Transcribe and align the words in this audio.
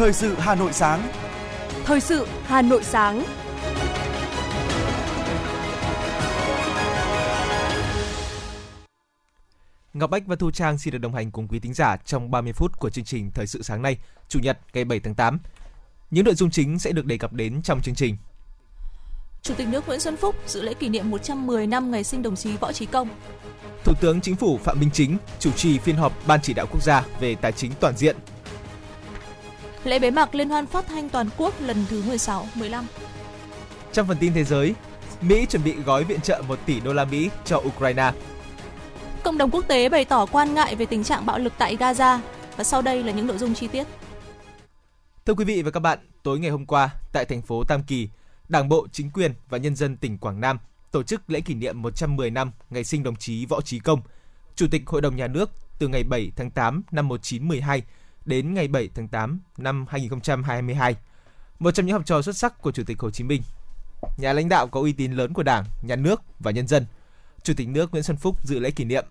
Thời 0.00 0.12
sự 0.12 0.34
Hà 0.38 0.54
Nội 0.54 0.72
sáng. 0.72 1.12
Thời 1.84 2.00
sự 2.00 2.26
Hà 2.44 2.62
Nội 2.62 2.84
sáng. 2.84 3.24
Ngọc 9.94 10.10
Bách 10.10 10.26
và 10.26 10.36
Thu 10.36 10.50
Trang 10.50 10.78
xin 10.78 10.92
được 10.92 10.98
đồng 10.98 11.14
hành 11.14 11.30
cùng 11.30 11.48
quý 11.48 11.58
thính 11.58 11.74
giả 11.74 11.96
trong 11.96 12.30
30 12.30 12.52
phút 12.52 12.78
của 12.78 12.90
chương 12.90 13.04
trình 13.04 13.30
Thời 13.34 13.46
sự 13.46 13.62
sáng 13.62 13.82
nay, 13.82 13.98
Chủ 14.28 14.38
nhật 14.42 14.58
ngày 14.72 14.84
7 14.84 15.00
tháng 15.00 15.14
8. 15.14 15.38
Những 16.10 16.24
nội 16.24 16.34
dung 16.34 16.50
chính 16.50 16.78
sẽ 16.78 16.92
được 16.92 17.06
đề 17.06 17.18
cập 17.18 17.32
đến 17.32 17.62
trong 17.62 17.80
chương 17.82 17.94
trình. 17.94 18.16
Chủ 19.42 19.54
tịch 19.54 19.68
nước 19.68 19.86
Nguyễn 19.86 20.00
Xuân 20.00 20.16
Phúc 20.16 20.36
dự 20.46 20.62
lễ 20.62 20.74
kỷ 20.74 20.88
niệm 20.88 21.10
110 21.10 21.66
năm 21.66 21.90
ngày 21.90 22.04
sinh 22.04 22.22
đồng 22.22 22.36
chí 22.36 22.56
Võ 22.56 22.72
Trí 22.72 22.86
Công. 22.86 23.08
Thủ 23.84 23.94
tướng 24.00 24.20
Chính 24.20 24.36
phủ 24.36 24.58
Phạm 24.58 24.80
Minh 24.80 24.90
Chính 24.92 25.16
chủ 25.38 25.52
trì 25.52 25.78
phiên 25.78 25.96
họp 25.96 26.12
Ban 26.26 26.40
chỉ 26.42 26.54
đạo 26.54 26.66
quốc 26.70 26.82
gia 26.82 27.06
về 27.20 27.34
tài 27.34 27.52
chính 27.52 27.72
toàn 27.80 27.96
diện. 27.96 28.16
Lễ 29.84 29.98
bế 29.98 30.10
mạc 30.10 30.34
Liên 30.34 30.48
hoan 30.48 30.66
phát 30.66 30.86
thanh 30.88 31.08
toàn 31.08 31.28
quốc 31.36 31.54
lần 31.60 31.84
thứ 31.88 32.02
16, 32.06 32.46
15. 32.54 32.86
Trong 33.92 34.06
phần 34.06 34.16
tin 34.20 34.32
thế 34.32 34.44
giới, 34.44 34.74
Mỹ 35.20 35.46
chuẩn 35.46 35.64
bị 35.64 35.74
gói 35.84 36.04
viện 36.04 36.20
trợ 36.20 36.42
1 36.48 36.58
tỷ 36.66 36.80
đô 36.80 36.92
la 36.92 37.04
Mỹ 37.04 37.30
cho 37.44 37.62
Ukraine. 37.66 38.12
Cộng 39.24 39.38
đồng 39.38 39.50
quốc 39.50 39.64
tế 39.68 39.88
bày 39.88 40.04
tỏ 40.04 40.26
quan 40.26 40.54
ngại 40.54 40.76
về 40.76 40.86
tình 40.86 41.04
trạng 41.04 41.26
bạo 41.26 41.38
lực 41.38 41.52
tại 41.58 41.76
Gaza 41.76 42.18
và 42.56 42.64
sau 42.64 42.82
đây 42.82 43.02
là 43.02 43.12
những 43.12 43.26
nội 43.26 43.38
dung 43.38 43.54
chi 43.54 43.68
tiết. 43.68 43.86
Thưa 45.26 45.34
quý 45.34 45.44
vị 45.44 45.62
và 45.62 45.70
các 45.70 45.80
bạn, 45.80 45.98
tối 46.22 46.38
ngày 46.38 46.50
hôm 46.50 46.66
qua 46.66 46.90
tại 47.12 47.24
thành 47.24 47.42
phố 47.42 47.64
Tam 47.64 47.82
Kỳ, 47.82 48.08
Đảng 48.48 48.68
bộ, 48.68 48.86
chính 48.92 49.10
quyền 49.10 49.32
và 49.48 49.58
nhân 49.58 49.76
dân 49.76 49.96
tỉnh 49.96 50.18
Quảng 50.18 50.40
Nam 50.40 50.58
tổ 50.90 51.02
chức 51.02 51.30
lễ 51.30 51.40
kỷ 51.40 51.54
niệm 51.54 51.82
110 51.82 52.30
năm 52.30 52.52
ngày 52.70 52.84
sinh 52.84 53.02
đồng 53.02 53.16
chí 53.16 53.46
Võ 53.46 53.60
Trí 53.60 53.78
Công, 53.78 54.00
Chủ 54.56 54.66
tịch 54.70 54.82
Hội 54.86 55.00
đồng 55.00 55.16
Nhà 55.16 55.26
nước 55.26 55.50
từ 55.78 55.88
ngày 55.88 56.04
7 56.04 56.32
tháng 56.36 56.50
8 56.50 56.82
năm 56.90 57.08
1912 57.08 57.82
đến 58.24 58.54
ngày 58.54 58.68
7 58.68 58.88
tháng 58.94 59.08
8 59.08 59.40
năm 59.58 59.86
2022. 59.88 60.96
Một 61.58 61.70
trong 61.70 61.86
những 61.86 61.92
học 61.92 62.06
trò 62.06 62.22
xuất 62.22 62.36
sắc 62.36 62.62
của 62.62 62.72
Chủ 62.72 62.82
tịch 62.86 62.98
Hồ 62.98 63.10
Chí 63.10 63.24
Minh. 63.24 63.42
Nhà 64.16 64.32
lãnh 64.32 64.48
đạo 64.48 64.68
có 64.68 64.80
uy 64.80 64.92
tín 64.92 65.12
lớn 65.12 65.32
của 65.32 65.42
Đảng, 65.42 65.64
Nhà 65.82 65.96
nước 65.96 66.22
và 66.38 66.50
nhân 66.50 66.66
dân. 66.66 66.86
Chủ 67.42 67.54
tịch 67.56 67.68
nước 67.68 67.90
Nguyễn 67.92 68.02
Xuân 68.02 68.16
Phúc 68.16 68.36
dự 68.44 68.58
lễ 68.58 68.70
kỷ 68.70 68.84
niệm. 68.84 69.04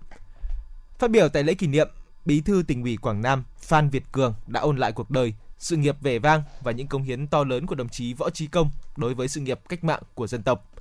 Phát 0.99 1.11
biểu 1.11 1.29
tại 1.29 1.43
lễ 1.43 1.53
kỷ 1.53 1.67
niệm, 1.67 1.89
Bí 2.25 2.41
thư 2.41 2.63
tỉnh 2.67 2.83
ủy 2.83 2.97
Quảng 2.97 3.21
Nam 3.21 3.43
Phan 3.57 3.89
Việt 3.89 4.03
Cường 4.11 4.33
đã 4.47 4.61
ôn 4.61 4.77
lại 4.77 4.91
cuộc 4.91 5.11
đời, 5.11 5.33
sự 5.59 5.75
nghiệp 5.75 5.95
vẻ 6.01 6.19
vang 6.19 6.43
và 6.61 6.71
những 6.71 6.87
công 6.87 7.03
hiến 7.03 7.27
to 7.27 7.43
lớn 7.43 7.65
của 7.65 7.75
đồng 7.75 7.89
chí 7.89 8.13
Võ 8.13 8.29
Trí 8.29 8.47
Công 8.47 8.71
đối 8.97 9.13
với 9.13 9.27
sự 9.27 9.41
nghiệp 9.41 9.59
cách 9.69 9.83
mạng 9.83 10.01
của 10.13 10.27
dân 10.27 10.43
tộc. 10.43 10.71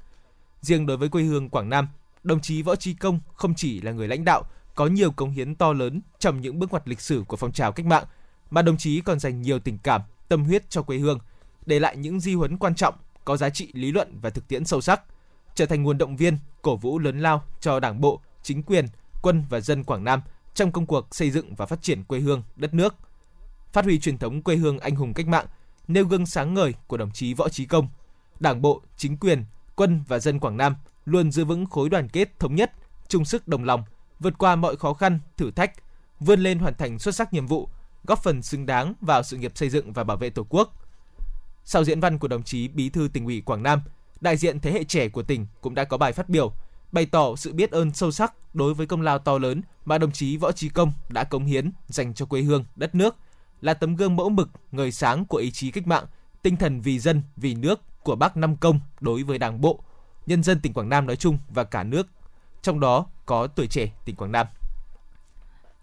Riêng 0.60 0.86
đối 0.86 0.96
với 0.96 1.08
quê 1.08 1.22
hương 1.22 1.48
Quảng 1.48 1.68
Nam, 1.68 1.88
đồng 2.22 2.40
chí 2.40 2.62
Võ 2.62 2.76
Trí 2.76 2.94
Công 2.94 3.20
không 3.34 3.54
chỉ 3.54 3.80
là 3.80 3.92
người 3.92 4.08
lãnh 4.08 4.24
đạo 4.24 4.44
có 4.74 4.86
nhiều 4.86 5.10
công 5.10 5.30
hiến 5.30 5.54
to 5.54 5.72
lớn 5.72 6.00
trong 6.18 6.40
những 6.40 6.58
bước 6.58 6.70
ngoặt 6.70 6.88
lịch 6.88 7.00
sử 7.00 7.24
của 7.28 7.36
phong 7.36 7.52
trào 7.52 7.72
cách 7.72 7.86
mạng, 7.86 8.04
mà 8.50 8.62
đồng 8.62 8.76
chí 8.76 9.00
còn 9.00 9.18
dành 9.18 9.42
nhiều 9.42 9.58
tình 9.58 9.78
cảm, 9.78 10.02
tâm 10.28 10.44
huyết 10.44 10.70
cho 10.70 10.82
quê 10.82 10.98
hương, 10.98 11.18
để 11.66 11.80
lại 11.80 11.96
những 11.96 12.20
di 12.20 12.34
huấn 12.34 12.56
quan 12.56 12.74
trọng, 12.74 12.94
có 13.24 13.36
giá 13.36 13.50
trị 13.50 13.68
lý 13.72 13.92
luận 13.92 14.18
và 14.22 14.30
thực 14.30 14.48
tiễn 14.48 14.64
sâu 14.64 14.80
sắc, 14.80 15.02
trở 15.54 15.66
thành 15.66 15.82
nguồn 15.82 15.98
động 15.98 16.16
viên, 16.16 16.38
cổ 16.62 16.76
vũ 16.76 16.98
lớn 16.98 17.20
lao 17.20 17.42
cho 17.60 17.80
Đảng 17.80 18.00
bộ, 18.00 18.20
chính 18.42 18.62
quyền, 18.62 18.86
quân 19.22 19.44
và 19.50 19.60
dân 19.60 19.84
Quảng 19.84 20.04
Nam 20.04 20.22
trong 20.54 20.72
công 20.72 20.86
cuộc 20.86 21.14
xây 21.14 21.30
dựng 21.30 21.54
và 21.54 21.66
phát 21.66 21.82
triển 21.82 22.04
quê 22.04 22.20
hương, 22.20 22.42
đất 22.56 22.74
nước. 22.74 22.94
Phát 23.72 23.84
huy 23.84 23.98
truyền 23.98 24.18
thống 24.18 24.42
quê 24.42 24.56
hương 24.56 24.78
anh 24.78 24.96
hùng 24.96 25.14
cách 25.14 25.26
mạng, 25.26 25.46
nêu 25.88 26.04
gương 26.04 26.26
sáng 26.26 26.54
ngời 26.54 26.74
của 26.86 26.96
đồng 26.96 27.10
chí 27.10 27.34
Võ 27.34 27.48
chí 27.48 27.66
Công, 27.66 27.88
Đảng 28.40 28.62
bộ, 28.62 28.82
chính 28.96 29.16
quyền, 29.16 29.44
quân 29.76 30.02
và 30.08 30.18
dân 30.18 30.40
Quảng 30.40 30.56
Nam 30.56 30.76
luôn 31.04 31.32
giữ 31.32 31.44
vững 31.44 31.66
khối 31.66 31.88
đoàn 31.88 32.08
kết 32.08 32.38
thống 32.38 32.54
nhất, 32.54 32.72
chung 33.08 33.24
sức 33.24 33.48
đồng 33.48 33.64
lòng, 33.64 33.84
vượt 34.20 34.38
qua 34.38 34.56
mọi 34.56 34.76
khó 34.76 34.94
khăn, 34.94 35.20
thử 35.36 35.50
thách, 35.50 35.72
vươn 36.20 36.40
lên 36.40 36.58
hoàn 36.58 36.74
thành 36.74 36.98
xuất 36.98 37.14
sắc 37.14 37.32
nhiệm 37.32 37.46
vụ, 37.46 37.68
góp 38.08 38.22
phần 38.22 38.42
xứng 38.42 38.66
đáng 38.66 38.94
vào 39.00 39.22
sự 39.22 39.36
nghiệp 39.36 39.52
xây 39.54 39.70
dựng 39.70 39.92
và 39.92 40.04
bảo 40.04 40.16
vệ 40.16 40.30
Tổ 40.30 40.46
quốc. 40.48 40.72
Sau 41.64 41.84
diễn 41.84 42.00
văn 42.00 42.18
của 42.18 42.28
đồng 42.28 42.42
chí 42.42 42.68
Bí 42.68 42.88
thư 42.88 43.08
tỉnh 43.12 43.24
ủy 43.24 43.40
Quảng 43.40 43.62
Nam, 43.62 43.82
đại 44.20 44.36
diện 44.36 44.60
thế 44.60 44.72
hệ 44.72 44.84
trẻ 44.84 45.08
của 45.08 45.22
tỉnh 45.22 45.46
cũng 45.60 45.74
đã 45.74 45.84
có 45.84 45.96
bài 45.96 46.12
phát 46.12 46.28
biểu 46.28 46.52
bày 46.92 47.06
tỏ 47.06 47.36
sự 47.36 47.52
biết 47.52 47.70
ơn 47.70 47.92
sâu 47.92 48.10
sắc 48.10 48.34
đối 48.54 48.74
với 48.74 48.86
công 48.86 49.02
lao 49.02 49.18
to 49.18 49.38
lớn 49.38 49.62
mà 49.84 49.98
đồng 49.98 50.12
chí 50.12 50.36
Võ 50.36 50.52
Trí 50.52 50.68
Công 50.68 50.92
đã 51.08 51.24
cống 51.24 51.44
hiến 51.44 51.70
dành 51.86 52.14
cho 52.14 52.26
quê 52.26 52.42
hương, 52.42 52.64
đất 52.76 52.94
nước, 52.94 53.16
là 53.60 53.74
tấm 53.74 53.96
gương 53.96 54.16
mẫu 54.16 54.28
mực, 54.28 54.48
người 54.72 54.92
sáng 54.92 55.24
của 55.24 55.38
ý 55.38 55.50
chí 55.50 55.70
cách 55.70 55.86
mạng, 55.86 56.04
tinh 56.42 56.56
thần 56.56 56.80
vì 56.80 56.98
dân, 56.98 57.22
vì 57.36 57.54
nước 57.54 57.80
của 58.02 58.16
bác 58.16 58.36
Năm 58.36 58.56
Công 58.56 58.80
đối 59.00 59.22
với 59.22 59.38
Đảng 59.38 59.60
bộ, 59.60 59.80
nhân 60.26 60.42
dân 60.42 60.60
tỉnh 60.60 60.72
Quảng 60.72 60.88
Nam 60.88 61.06
nói 61.06 61.16
chung 61.16 61.38
và 61.48 61.64
cả 61.64 61.82
nước, 61.82 62.06
trong 62.62 62.80
đó 62.80 63.06
có 63.26 63.46
tuổi 63.46 63.66
trẻ 63.66 63.92
tỉnh 64.04 64.16
Quảng 64.16 64.32
Nam. 64.32 64.46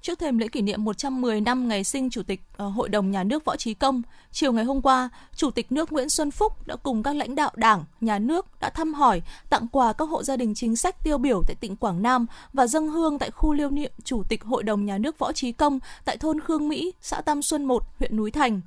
Trước 0.05 0.19
thềm 0.19 0.37
lễ 0.37 0.47
kỷ 0.47 0.61
niệm 0.61 0.83
110 0.83 1.41
năm 1.41 1.67
ngày 1.67 1.83
sinh 1.83 2.09
Chủ 2.09 2.23
tịch 2.23 2.41
ờ, 2.57 2.67
Hội 2.67 2.89
đồng 2.89 3.11
Nhà 3.11 3.23
nước 3.23 3.45
Võ 3.45 3.55
Trí 3.55 3.73
Công, 3.73 4.01
chiều 4.31 4.53
ngày 4.53 4.65
hôm 4.65 4.81
qua, 4.81 5.09
Chủ 5.35 5.51
tịch 5.51 5.71
nước 5.71 5.91
Nguyễn 5.91 6.09
Xuân 6.09 6.31
Phúc 6.31 6.67
đã 6.67 6.75
cùng 6.75 7.03
các 7.03 7.15
lãnh 7.15 7.35
đạo 7.35 7.51
Đảng, 7.55 7.83
Nhà 8.01 8.19
nước 8.19 8.45
đã 8.59 8.69
thăm 8.69 8.93
hỏi, 8.93 9.21
tặng 9.49 9.67
quà 9.71 9.93
các 9.93 10.09
hộ 10.09 10.23
gia 10.23 10.37
đình 10.37 10.55
chính 10.55 10.75
sách 10.75 11.03
tiêu 11.03 11.17
biểu 11.17 11.41
tại 11.47 11.55
tỉnh 11.55 11.75
Quảng 11.75 12.01
Nam 12.01 12.25
và 12.53 12.67
dâng 12.67 12.87
hương 12.87 13.19
tại 13.19 13.31
khu 13.31 13.53
lưu 13.53 13.69
niệm 13.69 13.91
Chủ 14.03 14.23
tịch 14.29 14.43
Hội 14.43 14.63
đồng 14.63 14.85
Nhà 14.85 14.97
nước 14.97 15.19
Võ 15.19 15.31
Trí 15.31 15.51
Công 15.51 15.79
tại 16.05 16.17
thôn 16.17 16.39
Khương 16.39 16.69
Mỹ, 16.69 16.93
xã 17.01 17.21
Tam 17.21 17.41
Xuân 17.41 17.65
1, 17.65 17.83
huyện 17.99 18.17
Núi 18.17 18.31
Thành. 18.31 18.61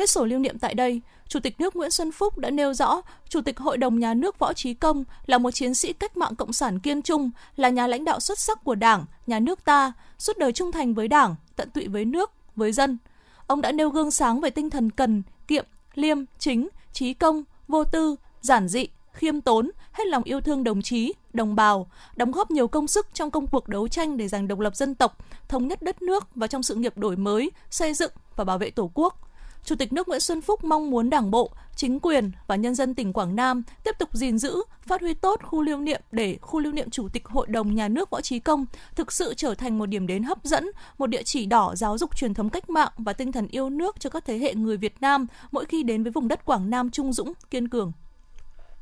Viết 0.00 0.10
sổ 0.10 0.24
lưu 0.24 0.38
niệm 0.38 0.58
tại 0.58 0.74
đây, 0.74 1.00
Chủ 1.28 1.40
tịch 1.40 1.60
nước 1.60 1.76
Nguyễn 1.76 1.90
Xuân 1.90 2.12
Phúc 2.12 2.38
đã 2.38 2.50
nêu 2.50 2.74
rõ, 2.74 3.00
Chủ 3.28 3.40
tịch 3.40 3.58
Hội 3.58 3.78
đồng 3.78 3.98
Nhà 3.98 4.14
nước 4.14 4.38
Võ 4.38 4.52
Trí 4.52 4.74
Công 4.74 5.04
là 5.26 5.38
một 5.38 5.50
chiến 5.50 5.74
sĩ 5.74 5.92
cách 5.92 6.16
mạng 6.16 6.34
cộng 6.34 6.52
sản 6.52 6.78
kiên 6.78 7.02
trung, 7.02 7.30
là 7.56 7.68
nhà 7.68 7.86
lãnh 7.86 8.04
đạo 8.04 8.20
xuất 8.20 8.38
sắc 8.38 8.64
của 8.64 8.74
Đảng, 8.74 9.04
nhà 9.26 9.40
nước 9.40 9.64
ta, 9.64 9.92
suốt 10.18 10.38
đời 10.38 10.52
trung 10.52 10.72
thành 10.72 10.94
với 10.94 11.08
Đảng, 11.08 11.36
tận 11.56 11.70
tụy 11.70 11.88
với 11.88 12.04
nước, 12.04 12.32
với 12.56 12.72
dân. 12.72 12.98
Ông 13.46 13.60
đã 13.60 13.72
nêu 13.72 13.90
gương 13.90 14.10
sáng 14.10 14.40
về 14.40 14.50
tinh 14.50 14.70
thần 14.70 14.90
cần, 14.90 15.22
kiệm, 15.48 15.64
liêm, 15.94 16.18
chính, 16.38 16.68
trí 16.92 17.14
công, 17.14 17.44
vô 17.68 17.84
tư, 17.84 18.16
giản 18.40 18.68
dị, 18.68 18.86
khiêm 19.12 19.40
tốn, 19.40 19.70
hết 19.92 20.06
lòng 20.06 20.22
yêu 20.22 20.40
thương 20.40 20.64
đồng 20.64 20.82
chí, 20.82 21.12
đồng 21.32 21.54
bào, 21.54 21.90
đóng 22.16 22.32
góp 22.32 22.50
nhiều 22.50 22.68
công 22.68 22.86
sức 22.86 23.06
trong 23.14 23.30
công 23.30 23.46
cuộc 23.46 23.68
đấu 23.68 23.88
tranh 23.88 24.16
để 24.16 24.28
giành 24.28 24.48
độc 24.48 24.58
lập 24.60 24.76
dân 24.76 24.94
tộc, 24.94 25.18
thống 25.48 25.68
nhất 25.68 25.82
đất 25.82 26.02
nước 26.02 26.24
và 26.34 26.46
trong 26.46 26.62
sự 26.62 26.74
nghiệp 26.74 26.98
đổi 26.98 27.16
mới, 27.16 27.50
xây 27.70 27.94
dựng 27.94 28.12
và 28.36 28.44
bảo 28.44 28.58
vệ 28.58 28.70
Tổ 28.70 28.90
quốc. 28.94 29.29
Chủ 29.64 29.76
tịch 29.76 29.92
nước 29.92 30.08
Nguyễn 30.08 30.20
Xuân 30.20 30.40
Phúc 30.40 30.64
mong 30.64 30.90
muốn 30.90 31.10
Đảng 31.10 31.30
bộ, 31.30 31.50
chính 31.76 32.00
quyền 32.00 32.30
và 32.46 32.56
nhân 32.56 32.74
dân 32.74 32.94
tỉnh 32.94 33.12
Quảng 33.12 33.36
Nam 33.36 33.62
tiếp 33.84 33.96
tục 33.98 34.08
gìn 34.12 34.38
giữ, 34.38 34.62
phát 34.86 35.00
huy 35.00 35.14
tốt 35.14 35.40
khu 35.42 35.62
lưu 35.62 35.80
niệm 35.80 36.00
để 36.12 36.38
khu 36.40 36.60
lưu 36.60 36.72
niệm 36.72 36.90
Chủ 36.90 37.08
tịch 37.08 37.26
Hội 37.26 37.46
đồng 37.46 37.74
Nhà 37.74 37.88
nước 37.88 38.10
Võ 38.10 38.20
Trí 38.20 38.38
Công 38.38 38.66
thực 38.96 39.12
sự 39.12 39.34
trở 39.36 39.54
thành 39.54 39.78
một 39.78 39.86
điểm 39.86 40.06
đến 40.06 40.22
hấp 40.22 40.44
dẫn, 40.44 40.70
một 40.98 41.06
địa 41.06 41.22
chỉ 41.22 41.46
đỏ 41.46 41.74
giáo 41.76 41.98
dục 41.98 42.16
truyền 42.16 42.34
thống 42.34 42.50
cách 42.50 42.70
mạng 42.70 42.92
và 42.98 43.12
tinh 43.12 43.32
thần 43.32 43.46
yêu 43.46 43.70
nước 43.70 44.00
cho 44.00 44.10
các 44.10 44.24
thế 44.26 44.38
hệ 44.38 44.54
người 44.54 44.76
Việt 44.76 44.94
Nam 45.00 45.26
mỗi 45.50 45.64
khi 45.64 45.82
đến 45.82 46.02
với 46.02 46.12
vùng 46.12 46.28
đất 46.28 46.44
Quảng 46.44 46.70
Nam 46.70 46.90
trung 46.90 47.12
dũng, 47.12 47.32
kiên 47.50 47.68
cường. 47.68 47.92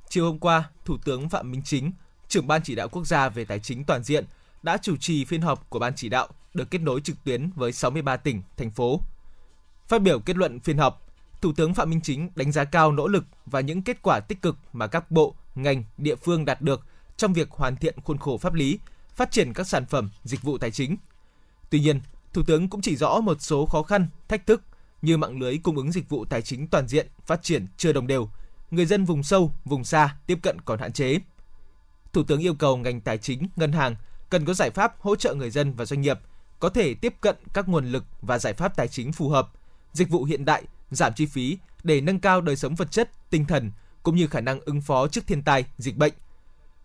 Chiều 0.09 0.25
hôm 0.25 0.38
qua, 0.38 0.71
Thủ 0.84 0.97
tướng 1.05 1.28
Phạm 1.28 1.50
Minh 1.50 1.62
Chính, 1.65 1.93
trưởng 2.28 2.47
Ban 2.47 2.62
chỉ 2.65 2.75
đạo 2.75 2.88
quốc 2.88 3.06
gia 3.06 3.28
về 3.28 3.44
tài 3.44 3.59
chính 3.59 3.84
toàn 3.84 4.05
diện, 4.05 4.25
đã 4.62 4.77
chủ 4.77 4.97
trì 4.97 5.25
phiên 5.25 5.41
họp 5.41 5.71
của 5.71 5.78
Ban 5.78 5.93
chỉ 5.97 6.09
đạo 6.09 6.28
được 6.55 6.71
kết 6.71 6.78
nối 6.78 7.00
trực 7.00 7.25
tuyến 7.25 7.50
với 7.56 7.72
63 7.72 8.17
tỉnh, 8.17 8.43
thành 8.56 8.71
phố. 8.71 9.00
Phát 9.88 10.03
biểu 10.03 10.21
kết 10.21 10.37
luận 10.37 10.60
phiên 10.60 10.78
họp, 10.78 11.06
Thủ 11.41 11.53
tướng 11.56 11.75
Phạm 11.75 11.91
Minh 11.91 12.00
Chính 12.00 12.31
đánh 12.34 12.53
giá 12.53 12.65
cao 12.65 12.93
nỗ 12.93 13.09
lực 13.09 13.25
và 13.47 13.60
những 13.60 13.82
kết 13.82 14.03
quả 14.03 14.21
tích 14.21 14.43
cực 14.43 14.56
mà 14.72 14.87
các 14.87 15.10
bộ, 15.10 15.34
ngành, 15.54 15.84
địa 15.99 16.16
phương 16.16 16.44
đạt 16.44 16.60
được 16.62 16.87
trong 17.16 17.32
việc 17.32 17.50
hoàn 17.50 17.76
thiện 17.76 17.94
khuôn 18.04 18.19
khổ 18.19 18.38
pháp 18.38 18.54
lý, 18.54 18.78
phát 19.15 19.31
triển 19.31 19.53
các 19.53 19.66
sản 19.69 19.87
phẩm, 19.87 20.10
dịch 20.25 20.43
vụ 20.43 20.59
tài 20.59 20.71
chính. 20.71 20.97
Tuy 21.71 21.81
nhiên, 21.81 22.00
Thủ 22.32 22.43
tướng 22.47 22.69
cũng 22.69 22.81
chỉ 22.81 22.97
rõ 22.97 23.21
một 23.21 23.43
số 23.43 23.66
khó 23.66 23.82
khăn, 23.82 24.09
thách 24.28 24.47
thức 24.47 24.62
như 25.03 25.16
mạng 25.16 25.41
lưới 25.41 25.59
cung 25.59 25.76
ứng 25.76 25.93
dịch 25.93 26.09
vụ 26.09 26.25
tài 26.25 26.43
chính 26.43 26.66
toàn 26.66 26.88
diện 26.88 27.06
phát 27.26 27.43
triển 27.43 27.66
chưa 27.76 27.93
đồng 27.93 28.06
đều, 28.06 28.28
người 28.70 28.87
dân 28.87 29.05
vùng 29.05 29.22
sâu, 29.22 29.53
vùng 29.65 29.84
xa 29.84 30.16
tiếp 30.26 30.38
cận 30.43 30.60
còn 30.60 30.78
hạn 30.78 30.93
chế. 30.93 31.19
Thủ 32.12 32.22
tướng 32.22 32.41
yêu 32.41 32.55
cầu 32.55 32.76
ngành 32.76 33.00
tài 33.00 33.19
chính, 33.19 33.49
ngân 33.56 33.72
hàng 33.72 33.97
cần 34.31 34.44
có 34.44 34.55
giải 34.55 34.70
pháp 34.70 35.00
hỗ 35.00 35.16
trợ 35.16 35.34
người 35.34 35.50
dân 35.50 35.75
và 35.75 35.84
doanh 35.84 36.00
nghiệp 36.00 36.19
có 36.61 36.69
thể 36.69 36.94
tiếp 36.94 37.14
cận 37.20 37.37
các 37.52 37.69
nguồn 37.69 37.87
lực 37.93 38.05
và 38.23 38.38
giải 38.38 38.52
pháp 38.52 38.76
tài 38.76 38.88
chính 38.88 39.12
phù 39.12 39.29
hợp, 39.29 39.49
dịch 39.93 40.11
vụ 40.11 40.25
hiện 40.25 40.44
đại, 40.44 40.62
giảm 40.90 41.12
chi 41.17 41.26
phí 41.26 41.58
để 41.82 42.00
nâng 42.00 42.20
cao 42.20 42.40
đời 42.40 42.56
sống 42.56 42.75
vật 42.75 42.93
chất, 42.93 43.11
tinh 43.31 43.44
thần 43.44 43.70
cũng 44.02 44.17
như 44.17 44.26
khả 44.26 44.40
năng 44.40 44.61
ứng 44.61 44.81
phó 44.81 45.08
trước 45.08 45.26
thiên 45.26 45.43
tai, 45.43 45.64
dịch 45.79 45.96
bệnh. 45.96 46.12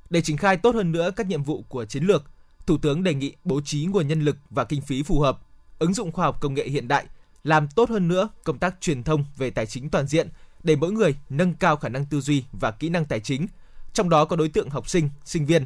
Để 0.10 0.22
triển 0.22 0.38
khai 0.38 0.58
tốt 0.58 0.76
hơn 0.76 0.92
nữa 0.92 1.12
các 1.16 1.28
nhiệm 1.28 1.44
vụ 1.44 1.64
của 1.68 1.86
chiến 1.86 2.04
lược, 2.04 2.24
Thủ 2.66 2.78
tướng 2.78 3.04
đề 3.04 3.14
nghị 3.14 3.34
bố 3.44 3.62
trí 3.62 3.86
nguồn 3.86 4.08
nhân 4.08 4.22
lực 4.22 4.38
và 4.50 4.64
kinh 4.64 4.82
phí 4.82 5.04
phù 5.04 5.20
hợp, 5.20 5.40
ứng 5.80 5.94
dụng 5.94 6.12
khoa 6.12 6.26
học 6.26 6.42
công 6.42 6.54
nghệ 6.54 6.70
hiện 6.70 6.88
đại, 6.88 7.06
làm 7.44 7.68
tốt 7.68 7.90
hơn 7.90 8.08
nữa 8.08 8.30
công 8.44 8.60
tác 8.60 8.76
truyền 8.82 9.04
thông 9.04 9.26
về 9.38 9.50
tài 9.50 9.66
chính 9.66 9.90
toàn 9.90 10.08
diện 10.08 10.30
để 10.64 10.76
mỗi 10.76 10.92
người 10.92 11.16
nâng 11.30 11.54
cao 11.54 11.76
khả 11.76 11.90
năng 11.90 12.06
tư 12.06 12.22
duy 12.22 12.44
và 12.52 12.72
kỹ 12.72 12.90
năng 12.90 13.06
tài 13.06 13.20
chính, 13.20 13.48
trong 13.94 14.10
đó 14.10 14.26
có 14.26 14.36
đối 14.36 14.50
tượng 14.50 14.70
học 14.70 14.90
sinh, 14.90 15.10
sinh 15.26 15.46
viên. 15.46 15.66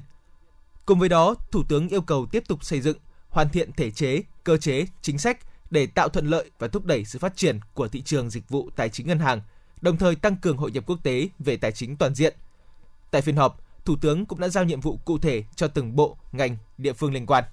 Cùng 0.85 0.99
với 0.99 1.09
đó, 1.09 1.35
Thủ 1.51 1.63
tướng 1.69 1.89
yêu 1.89 2.01
cầu 2.01 2.25
tiếp 2.25 2.43
tục 2.47 2.63
xây 2.63 2.81
dựng, 2.81 2.97
hoàn 3.29 3.49
thiện 3.49 3.71
thể 3.71 3.91
chế, 3.91 4.21
cơ 4.43 4.57
chế, 4.57 4.85
chính 5.01 5.17
sách 5.17 5.37
để 5.69 5.87
tạo 5.87 6.09
thuận 6.09 6.27
lợi 6.27 6.51
và 6.59 6.67
thúc 6.67 6.85
đẩy 6.85 7.05
sự 7.05 7.19
phát 7.19 7.35
triển 7.35 7.59
của 7.73 7.87
thị 7.87 8.01
trường 8.01 8.29
dịch 8.29 8.49
vụ 8.49 8.69
tài 8.75 8.89
chính 8.89 9.07
ngân 9.07 9.19
hàng, 9.19 9.41
đồng 9.81 9.97
thời 9.97 10.15
tăng 10.15 10.35
cường 10.35 10.57
hội 10.57 10.71
nhập 10.71 10.83
quốc 10.87 10.99
tế 11.03 11.29
về 11.39 11.57
tài 11.57 11.71
chính 11.71 11.97
toàn 11.97 12.15
diện. 12.15 12.35
Tại 13.11 13.21
phiên 13.21 13.35
họp, 13.35 13.61
Thủ 13.87 13.95
tướng 14.01 14.25
cũng 14.25 14.39
đã 14.39 14.49
giao 14.49 14.63
nhiệm 14.63 14.81
vụ 14.81 14.99
cụ 15.05 15.17
thể 15.17 15.43
cho 15.55 15.67
từng 15.67 15.95
bộ, 15.95 16.17
ngành, 16.31 16.57
địa 16.77 16.93
phương 16.93 17.13
liên 17.13 17.25
quan. 17.25 17.43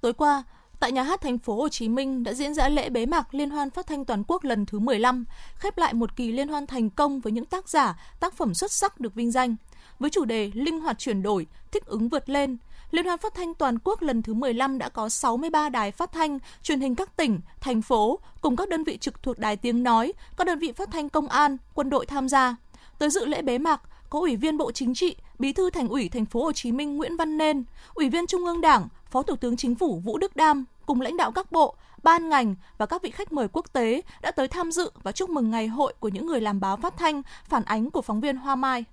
Tối 0.00 0.12
qua, 0.12 0.42
tại 0.80 0.92
nhà 0.92 1.02
hát 1.02 1.20
thành 1.20 1.38
phố 1.38 1.56
Hồ 1.56 1.68
Chí 1.68 1.88
Minh 1.88 2.24
đã 2.24 2.32
diễn 2.32 2.54
ra 2.54 2.68
lễ 2.68 2.90
bế 2.90 3.06
mạc 3.06 3.34
Liên 3.34 3.50
hoan 3.50 3.70
phát 3.70 3.86
thanh 3.86 4.04
toàn 4.04 4.24
quốc 4.28 4.44
lần 4.44 4.66
thứ 4.66 4.78
15, 4.78 5.24
khép 5.54 5.78
lại 5.78 5.94
một 5.94 6.16
kỳ 6.16 6.32
liên 6.32 6.48
hoan 6.48 6.66
thành 6.66 6.90
công 6.90 7.20
với 7.20 7.32
những 7.32 7.44
tác 7.44 7.68
giả, 7.68 7.98
tác 8.20 8.34
phẩm 8.34 8.54
xuất 8.54 8.72
sắc 8.72 9.00
được 9.00 9.14
vinh 9.14 9.30
danh. 9.30 9.56
Với 9.98 10.10
chủ 10.10 10.24
đề 10.24 10.50
Linh 10.54 10.80
hoạt 10.80 10.98
chuyển 10.98 11.22
đổi, 11.22 11.46
thích 11.72 11.86
ứng 11.86 12.08
vượt 12.08 12.28
lên, 12.28 12.56
Liên 12.92 13.06
hoan 13.06 13.18
phát 13.18 13.34
thanh 13.34 13.54
toàn 13.54 13.78
quốc 13.84 14.02
lần 14.02 14.22
thứ 14.22 14.34
15 14.34 14.78
đã 14.78 14.88
có 14.88 15.08
63 15.08 15.68
đài 15.68 15.92
phát 15.92 16.12
thanh, 16.12 16.38
truyền 16.62 16.80
hình 16.80 16.94
các 16.94 17.16
tỉnh, 17.16 17.40
thành 17.60 17.82
phố 17.82 18.18
cùng 18.40 18.56
các 18.56 18.68
đơn 18.68 18.84
vị 18.84 18.96
trực 18.96 19.22
thuộc 19.22 19.38
đài 19.38 19.56
tiếng 19.56 19.82
nói, 19.82 20.12
các 20.36 20.46
đơn 20.46 20.58
vị 20.58 20.72
phát 20.72 20.88
thanh 20.92 21.08
công 21.08 21.28
an, 21.28 21.56
quân 21.74 21.90
đội 21.90 22.06
tham 22.06 22.28
gia. 22.28 22.56
Tới 22.98 23.10
dự 23.10 23.26
lễ 23.26 23.42
bế 23.42 23.58
mạc 23.58 23.80
có 24.10 24.18
Ủy 24.18 24.36
viên 24.36 24.58
Bộ 24.58 24.72
Chính 24.72 24.94
trị, 24.94 25.16
Bí 25.38 25.52
thư 25.52 25.70
Thành 25.70 25.88
ủy 25.88 26.08
Thành 26.08 26.24
phố 26.24 26.42
Hồ 26.42 26.52
Chí 26.52 26.72
Minh 26.72 26.96
Nguyễn 26.96 27.16
Văn 27.16 27.38
Nên, 27.38 27.64
Ủy 27.94 28.08
viên 28.08 28.26
Trung 28.26 28.46
ương 28.46 28.60
Đảng, 28.60 28.88
Phó 29.10 29.22
Thủ 29.22 29.36
tướng 29.36 29.56
Chính 29.56 29.74
phủ 29.74 30.00
Vũ 30.04 30.18
Đức 30.18 30.36
Đam 30.36 30.64
cùng 30.86 31.00
lãnh 31.00 31.16
đạo 31.16 31.32
các 31.32 31.52
bộ, 31.52 31.74
ban 32.02 32.28
ngành 32.28 32.54
và 32.78 32.86
các 32.86 33.02
vị 33.02 33.10
khách 33.10 33.32
mời 33.32 33.48
quốc 33.52 33.72
tế 33.72 34.02
đã 34.22 34.30
tới 34.30 34.48
tham 34.48 34.72
dự 34.72 34.90
và 35.02 35.12
chúc 35.12 35.30
mừng 35.30 35.50
ngày 35.50 35.66
hội 35.66 35.94
của 36.00 36.08
những 36.08 36.26
người 36.26 36.40
làm 36.40 36.60
báo 36.60 36.76
phát 36.76 36.94
thanh, 36.98 37.22
phản 37.44 37.64
ánh 37.64 37.90
của 37.90 38.02
phóng 38.02 38.20
viên 38.20 38.36
Hoa 38.36 38.56
Mai. 38.56 38.84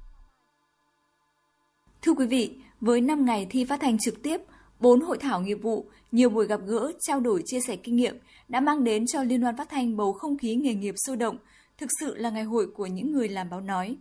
Thưa 2.02 2.14
quý 2.14 2.26
vị, 2.26 2.56
với 2.82 3.02
5 3.02 3.26
ngày 3.26 3.48
thi 3.50 3.66
phát 3.66 3.80
thanh 3.82 3.98
trực 4.00 4.24
tiếp, 4.24 4.42
4 4.80 5.02
hội 5.02 5.18
thảo 5.18 5.42
nghiệp 5.42 5.58
vụ, 5.62 5.86
nhiều 6.12 6.30
buổi 6.30 6.48
gặp 6.48 6.60
gỡ, 6.66 6.92
trao 7.00 7.20
đổi 7.20 7.44
chia 7.46 7.60
sẻ 7.68 7.76
kinh 7.76 7.96
nghiệm 7.96 8.16
đã 8.48 8.60
mang 8.60 8.84
đến 8.84 9.08
cho 9.08 9.24
Liên 9.24 9.42
hoan 9.42 9.58
phát 9.58 9.70
thanh 9.70 9.98
bầu 9.98 10.14
không 10.14 10.38
khí 10.38 10.56
nghề 10.56 10.74
nghiệp 10.74 10.96
sôi 11.08 11.18
động, 11.18 11.38
thực 11.78 11.90
sự 12.00 12.16
là 12.16 12.30
ngày 12.30 12.44
hội 12.44 12.68
của 12.68 12.86
những 12.86 13.12
người 13.12 13.30
làm 13.30 13.50
báo 13.50 13.62
nói. 13.62 13.98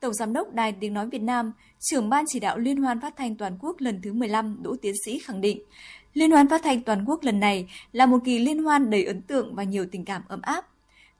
Tổng 0.00 0.14
Giám 0.14 0.32
đốc 0.32 0.54
Đài 0.54 0.72
Tiếng 0.72 0.94
Nói 0.94 1.08
Việt 1.08 1.22
Nam, 1.22 1.52
trưởng 1.80 2.08
Ban 2.08 2.24
chỉ 2.28 2.40
đạo 2.40 2.58
Liên 2.58 2.76
hoan 2.76 3.00
phát 3.00 3.16
thanh 3.16 3.36
toàn 3.36 3.58
quốc 3.60 3.76
lần 3.80 4.00
thứ 4.02 4.12
15 4.12 4.62
Đỗ 4.62 4.76
Tiến 4.82 4.94
Sĩ 5.04 5.18
khẳng 5.18 5.40
định, 5.40 5.62
Liên 6.14 6.30
hoan 6.30 6.48
phát 6.48 6.60
thanh 6.64 6.82
toàn 6.82 7.04
quốc 7.06 7.24
lần 7.24 7.40
này 7.40 7.68
là 7.92 8.06
một 8.06 8.18
kỳ 8.24 8.38
liên 8.38 8.62
hoan 8.62 8.90
đầy 8.90 9.04
ấn 9.04 9.22
tượng 9.22 9.54
và 9.54 9.62
nhiều 9.62 9.86
tình 9.92 10.04
cảm 10.04 10.22
ấm 10.28 10.40
áp. 10.42 10.67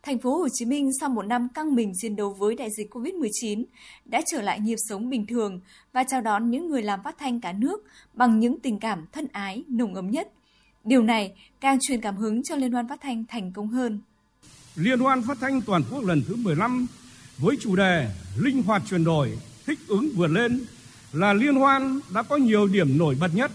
Thành 0.09 0.19
phố 0.19 0.39
Hồ 0.39 0.49
Chí 0.53 0.65
Minh 0.65 0.91
sau 1.01 1.09
một 1.09 1.23
năm 1.23 1.49
căng 1.55 1.75
mình 1.75 1.93
chiến 1.97 2.17
đấu 2.17 2.37
với 2.39 2.55
đại 2.55 2.69
dịch 2.79 2.95
Covid-19 2.95 3.65
đã 4.05 4.23
trở 4.33 4.43
lại 4.43 4.61
nhịp 4.61 4.77
sống 4.89 5.11
bình 5.11 5.27
thường 5.27 5.61
và 5.93 6.05
chào 6.05 6.21
đón 6.21 6.51
những 6.51 6.71
người 6.71 6.83
làm 6.83 7.01
phát 7.05 7.17
thanh 7.19 7.41
cả 7.41 7.53
nước 7.53 7.85
bằng 8.15 8.41
những 8.41 8.61
tình 8.61 8.79
cảm 8.79 9.07
thân 9.13 9.27
ái, 9.33 9.65
nồng 9.69 9.95
ấm 9.95 10.11
nhất. 10.11 10.29
Điều 10.85 11.03
này 11.03 11.33
càng 11.61 11.79
truyền 11.81 12.01
cảm 12.01 12.17
hứng 12.17 12.43
cho 12.43 12.57
Liên 12.57 12.73
hoan 12.73 12.89
phát 12.89 13.01
thanh 13.01 13.25
thành 13.29 13.53
công 13.53 13.69
hơn. 13.69 14.01
Liên 14.77 14.99
hoan 14.99 15.23
phát 15.23 15.39
thanh 15.41 15.61
toàn 15.61 15.83
quốc 15.91 16.05
lần 16.05 16.23
thứ 16.29 16.37
15 16.37 16.87
với 17.39 17.57
chủ 17.61 17.77
đề 17.77 18.09
Linh 18.39 18.63
hoạt 18.63 18.83
chuyển 18.91 19.05
đổi, 19.05 19.39
thích 19.67 19.79
ứng 19.89 20.09
vượt 20.17 20.31
lên 20.31 20.65
là 21.13 21.33
liên 21.33 21.55
hoan 21.55 22.01
đã 22.15 22.23
có 22.23 22.37
nhiều 22.37 22.67
điểm 22.67 22.99
nổi 22.99 23.17
bật 23.21 23.31
nhất 23.35 23.51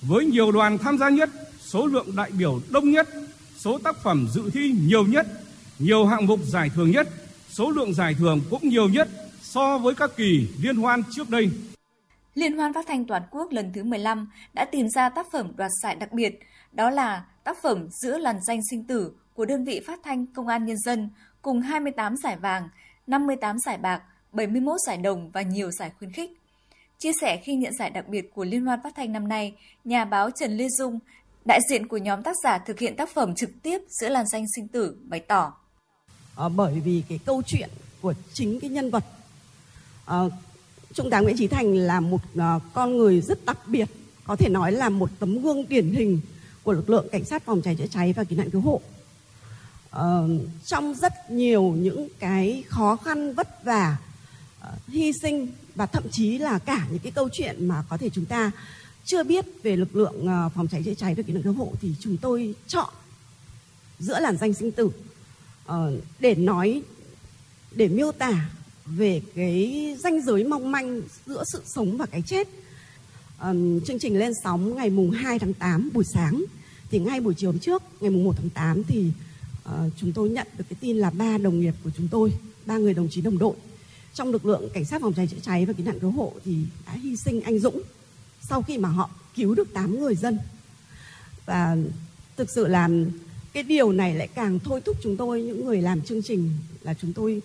với 0.00 0.26
nhiều 0.26 0.52
đoàn 0.52 0.78
tham 0.78 0.98
gia 0.98 1.08
nhất, 1.08 1.30
số 1.60 1.86
lượng 1.86 2.16
đại 2.16 2.30
biểu 2.30 2.60
đông 2.70 2.90
nhất, 2.90 3.08
số 3.56 3.78
tác 3.78 4.02
phẩm 4.02 4.28
dự 4.32 4.50
thi 4.50 4.74
nhiều 4.88 5.06
nhất 5.06 5.26
nhiều 5.82 6.06
hạng 6.06 6.26
mục 6.26 6.40
giải 6.44 6.70
thưởng 6.74 6.90
nhất, 6.90 7.08
số 7.48 7.70
lượng 7.70 7.94
giải 7.94 8.14
thưởng 8.18 8.40
cũng 8.50 8.68
nhiều 8.68 8.88
nhất 8.88 9.08
so 9.40 9.78
với 9.78 9.94
các 9.94 10.10
kỳ 10.16 10.48
liên 10.62 10.76
hoan 10.76 11.02
trước 11.10 11.30
đây. 11.30 11.48
Liên 12.34 12.56
hoan 12.56 12.72
phát 12.72 12.84
thanh 12.88 13.04
toàn 13.04 13.22
quốc 13.30 13.52
lần 13.52 13.72
thứ 13.74 13.84
15 13.84 14.28
đã 14.54 14.64
tìm 14.64 14.88
ra 14.88 15.08
tác 15.08 15.26
phẩm 15.32 15.52
đoạt 15.56 15.70
giải 15.82 15.96
đặc 15.96 16.12
biệt, 16.12 16.38
đó 16.72 16.90
là 16.90 17.24
tác 17.44 17.56
phẩm 17.62 17.88
Giữa 17.90 18.18
làn 18.18 18.36
danh 18.46 18.60
sinh 18.70 18.84
tử 18.84 19.12
của 19.34 19.44
đơn 19.44 19.64
vị 19.64 19.80
phát 19.86 20.00
thanh 20.04 20.26
Công 20.26 20.48
an 20.48 20.64
Nhân 20.64 20.78
dân 20.78 21.08
cùng 21.42 21.60
28 21.60 22.16
giải 22.16 22.36
vàng, 22.36 22.68
58 23.06 23.58
giải 23.58 23.78
bạc, 23.78 24.02
71 24.32 24.76
giải 24.86 24.96
đồng 24.96 25.30
và 25.30 25.42
nhiều 25.42 25.70
giải 25.70 25.90
khuyến 25.98 26.12
khích. 26.12 26.30
Chia 26.98 27.12
sẻ 27.20 27.36
khi 27.36 27.54
nhận 27.54 27.72
giải 27.78 27.90
đặc 27.90 28.08
biệt 28.08 28.34
của 28.34 28.44
Liên 28.44 28.66
hoan 28.66 28.80
phát 28.84 28.92
thanh 28.96 29.12
năm 29.12 29.28
nay, 29.28 29.54
nhà 29.84 30.04
báo 30.04 30.30
Trần 30.30 30.56
Lê 30.56 30.68
Dung, 30.68 30.98
đại 31.44 31.60
diện 31.70 31.88
của 31.88 31.96
nhóm 31.96 32.22
tác 32.22 32.36
giả 32.44 32.58
thực 32.58 32.78
hiện 32.78 32.96
tác 32.96 33.08
phẩm 33.14 33.34
trực 33.34 33.50
tiếp 33.62 33.78
Giữa 33.88 34.08
làn 34.08 34.26
danh 34.26 34.44
sinh 34.56 34.68
tử, 34.68 34.96
bày 35.08 35.20
tỏ 35.20 35.52
à, 36.42 36.48
bởi 36.48 36.80
vì 36.80 37.02
cái 37.08 37.18
câu 37.24 37.42
chuyện 37.46 37.70
của 38.00 38.14
chính 38.32 38.60
cái 38.60 38.70
nhân 38.70 38.90
vật 38.90 39.04
à, 40.04 40.18
trung 40.94 41.10
tá 41.10 41.20
nguyễn 41.20 41.36
trí 41.36 41.46
thành 41.46 41.74
là 41.74 42.00
một 42.00 42.20
à, 42.38 42.60
con 42.74 42.96
người 42.96 43.20
rất 43.20 43.44
đặc 43.44 43.58
biệt 43.66 43.88
có 44.24 44.36
thể 44.36 44.48
nói 44.48 44.72
là 44.72 44.88
một 44.88 45.10
tấm 45.18 45.42
gương 45.42 45.68
điển 45.68 45.90
hình 45.90 46.20
của 46.62 46.72
lực 46.72 46.90
lượng 46.90 47.06
cảnh 47.12 47.24
sát 47.24 47.44
phòng 47.44 47.62
cháy 47.62 47.76
chữa 47.76 47.86
cháy 47.86 48.12
và 48.12 48.24
cứu 48.24 48.38
nạn 48.38 48.50
cứu 48.50 48.60
hộ. 48.60 48.80
À, 49.90 50.18
trong 50.64 50.94
rất 50.94 51.30
nhiều 51.30 51.62
những 51.62 52.08
cái 52.18 52.64
khó 52.68 52.96
khăn 52.96 53.34
vất 53.34 53.64
vả 53.64 53.96
à, 54.60 54.70
hy 54.88 55.12
sinh 55.12 55.48
và 55.74 55.86
thậm 55.86 56.02
chí 56.10 56.38
là 56.38 56.58
cả 56.58 56.86
những 56.90 56.98
cái 56.98 57.12
câu 57.12 57.28
chuyện 57.32 57.68
mà 57.68 57.84
có 57.88 57.96
thể 57.96 58.10
chúng 58.10 58.24
ta 58.24 58.50
chưa 59.04 59.22
biết 59.24 59.44
về 59.62 59.76
lực 59.76 59.96
lượng 59.96 60.26
phòng 60.54 60.68
cháy 60.68 60.82
chữa 60.84 60.94
cháy 60.94 61.14
và 61.14 61.22
cứu 61.22 61.34
nạn 61.34 61.42
cứu 61.42 61.52
hộ 61.52 61.72
thì 61.80 61.94
chúng 62.00 62.16
tôi 62.16 62.54
chọn 62.66 62.88
giữa 63.98 64.20
làn 64.20 64.36
danh 64.36 64.54
sinh 64.54 64.72
tử. 64.72 64.90
Ờ, 65.66 65.92
để 66.20 66.34
nói 66.34 66.82
để 67.70 67.88
miêu 67.88 68.12
tả 68.12 68.50
về 68.86 69.22
cái 69.34 69.96
ranh 70.04 70.22
giới 70.22 70.44
mong 70.44 70.72
manh 70.72 71.02
giữa 71.26 71.44
sự 71.52 71.62
sống 71.66 71.96
và 71.96 72.06
cái 72.06 72.22
chết. 72.26 72.48
Uh, 73.50 73.56
chương 73.86 73.98
trình 74.00 74.18
lên 74.18 74.32
sóng 74.44 74.76
ngày 74.76 74.90
mùng 74.90 75.10
2 75.10 75.38
tháng 75.38 75.54
8 75.54 75.90
buổi 75.92 76.04
sáng 76.14 76.44
thì 76.90 76.98
ngay 76.98 77.20
buổi 77.20 77.34
chiều 77.34 77.50
hôm 77.50 77.58
trước 77.58 77.82
ngày 78.00 78.10
mùng 78.10 78.24
1 78.24 78.34
tháng 78.36 78.50
8 78.50 78.84
thì 78.84 79.10
uh, 79.64 79.92
chúng 79.96 80.12
tôi 80.12 80.28
nhận 80.28 80.46
được 80.58 80.64
cái 80.68 80.76
tin 80.80 80.96
là 80.96 81.10
ba 81.10 81.38
đồng 81.38 81.60
nghiệp 81.60 81.74
của 81.84 81.90
chúng 81.96 82.08
tôi, 82.08 82.32
ba 82.66 82.76
người 82.76 82.94
đồng 82.94 83.08
chí 83.10 83.20
đồng 83.20 83.38
đội 83.38 83.54
trong 84.14 84.32
lực 84.32 84.46
lượng 84.46 84.68
cảnh 84.74 84.84
sát 84.84 85.00
phòng 85.00 85.12
cháy 85.12 85.26
chữa 85.26 85.36
cháy 85.42 85.66
và 85.66 85.72
cứu 85.72 85.86
nạn 85.86 85.98
cứu 86.00 86.10
hộ 86.10 86.32
thì 86.44 86.56
đã 86.86 86.92
hy 86.92 87.16
sinh 87.16 87.40
anh 87.40 87.58
Dũng 87.58 87.82
sau 88.48 88.62
khi 88.62 88.78
mà 88.78 88.88
họ 88.88 89.10
cứu 89.34 89.54
được 89.54 89.74
8 89.74 90.00
người 90.00 90.14
dân. 90.14 90.38
Và 91.46 91.76
thực 92.36 92.48
sự 92.54 92.66
là 92.66 92.88
cái 93.52 93.62
điều 93.62 93.92
này 93.92 94.14
lại 94.14 94.28
càng 94.34 94.58
thôi 94.64 94.80
thúc 94.84 94.96
chúng 95.02 95.16
tôi 95.16 95.42
những 95.42 95.66
người 95.66 95.82
làm 95.82 96.02
chương 96.02 96.22
trình 96.22 96.50
là 96.82 96.94
chúng 96.94 97.12
tôi 97.12 97.42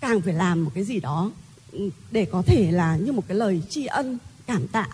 càng 0.00 0.20
phải 0.20 0.34
làm 0.34 0.64
một 0.64 0.70
cái 0.74 0.84
gì 0.84 1.00
đó 1.00 1.30
ừ, 1.72 1.90
để 2.10 2.24
có 2.24 2.42
thể 2.46 2.70
là 2.72 2.96
như 2.96 3.12
một 3.12 3.22
cái 3.28 3.36
lời 3.36 3.62
tri 3.68 3.86
ân 3.86 4.18
cảm 4.46 4.68
tạ 4.68 4.88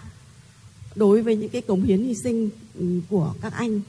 đối 0.94 1.22
với 1.22 1.36
những 1.36 1.48
cái 1.48 1.62
cống 1.62 1.82
hiến 1.82 2.02
hy 2.02 2.14
sinh 2.14 2.50
ừ, 2.74 2.84
của 3.10 3.34
các 3.42 3.52
anh. 3.52 3.80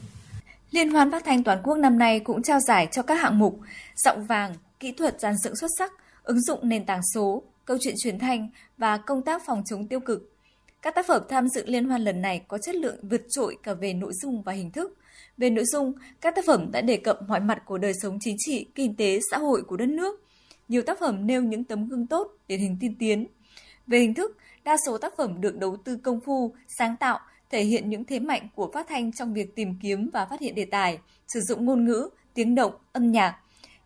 Liên 0.70 0.90
hoan 0.90 1.10
phát 1.10 1.24
thanh 1.24 1.44
toàn 1.44 1.60
quốc 1.62 1.76
năm 1.76 1.98
nay 1.98 2.20
cũng 2.20 2.42
trao 2.42 2.60
giải 2.60 2.88
cho 2.92 3.02
các 3.02 3.14
hạng 3.14 3.38
mục 3.38 3.60
giọng 3.96 4.26
vàng, 4.26 4.54
kỹ 4.80 4.92
thuật 4.92 5.20
dàn 5.20 5.34
dựng 5.44 5.56
xuất 5.56 5.68
sắc, 5.78 5.92
ứng 6.22 6.40
dụng 6.40 6.68
nền 6.68 6.84
tảng 6.84 7.00
số, 7.14 7.42
câu 7.64 7.76
chuyện 7.80 7.94
truyền 7.98 8.18
thanh 8.18 8.48
và 8.78 8.96
công 8.96 9.22
tác 9.22 9.42
phòng 9.46 9.62
chống 9.70 9.86
tiêu 9.86 10.00
cực. 10.00 10.32
Các 10.82 10.94
tác 10.94 11.06
phẩm 11.06 11.22
tham 11.28 11.48
dự 11.48 11.66
liên 11.66 11.84
hoan 11.84 12.04
lần 12.04 12.22
này 12.22 12.42
có 12.48 12.58
chất 12.58 12.74
lượng 12.74 12.96
vượt 13.02 13.22
trội 13.30 13.56
cả 13.62 13.74
về 13.74 13.92
nội 13.92 14.12
dung 14.22 14.42
và 14.42 14.52
hình 14.52 14.70
thức, 14.70 14.96
về 15.38 15.50
nội 15.50 15.64
dung, 15.64 15.92
các 16.20 16.34
tác 16.34 16.44
phẩm 16.46 16.72
đã 16.72 16.80
đề 16.80 16.96
cập 16.96 17.18
mọi 17.28 17.40
mặt 17.40 17.62
của 17.66 17.78
đời 17.78 17.92
sống 18.02 18.18
chính 18.20 18.36
trị, 18.38 18.66
kinh 18.74 18.96
tế, 18.96 19.20
xã 19.30 19.38
hội 19.38 19.62
của 19.62 19.76
đất 19.76 19.88
nước. 19.88 20.24
Nhiều 20.68 20.82
tác 20.82 21.00
phẩm 21.00 21.26
nêu 21.26 21.42
những 21.42 21.64
tấm 21.64 21.88
gương 21.88 22.06
tốt, 22.06 22.28
điển 22.48 22.60
hình 22.60 22.76
tiên 22.80 22.94
tiến. 22.98 23.26
Về 23.86 23.98
hình 23.98 24.14
thức, 24.14 24.36
đa 24.64 24.76
số 24.86 24.98
tác 24.98 25.16
phẩm 25.16 25.40
được 25.40 25.58
đầu 25.58 25.76
tư 25.76 25.96
công 25.96 26.20
phu, 26.20 26.54
sáng 26.78 26.96
tạo, 27.00 27.20
thể 27.50 27.64
hiện 27.64 27.90
những 27.90 28.04
thế 28.04 28.18
mạnh 28.18 28.48
của 28.54 28.70
phát 28.74 28.86
thanh 28.88 29.12
trong 29.12 29.34
việc 29.34 29.54
tìm 29.54 29.74
kiếm 29.82 30.10
và 30.12 30.26
phát 30.26 30.40
hiện 30.40 30.54
đề 30.54 30.64
tài, 30.64 30.98
sử 31.28 31.40
dụng 31.40 31.64
ngôn 31.64 31.84
ngữ, 31.84 32.08
tiếng 32.34 32.54
động, 32.54 32.72
âm 32.92 33.12
nhạc. 33.12 33.36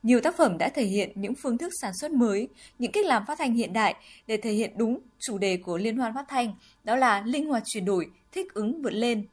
Nhiều 0.02 0.20
tác 0.20 0.36
phẩm 0.36 0.58
đã 0.58 0.68
thể 0.68 0.84
hiện 0.84 1.10
những 1.14 1.34
phương 1.42 1.58
thức 1.58 1.72
sản 1.80 1.92
xuất 2.00 2.10
mới, 2.10 2.48
những 2.78 2.92
cách 2.92 3.06
làm 3.06 3.26
phát 3.26 3.38
thanh 3.38 3.54
hiện 3.54 3.72
đại 3.72 3.94
để 4.26 4.36
thể 4.36 4.52
hiện 4.52 4.70
đúng 4.76 4.98
chủ 5.18 5.38
đề 5.38 5.56
của 5.56 5.76
Liên 5.76 5.96
hoan 5.96 6.14
phát 6.14 6.24
thanh, 6.28 6.54
đó 6.84 6.96
là 6.96 7.22
linh 7.26 7.48
hoạt 7.48 7.62
chuyển 7.66 7.84
đổi, 7.84 8.06
thích 8.32 8.54
ứng 8.54 8.82
vượt 8.82 8.92
lên. 8.92 9.26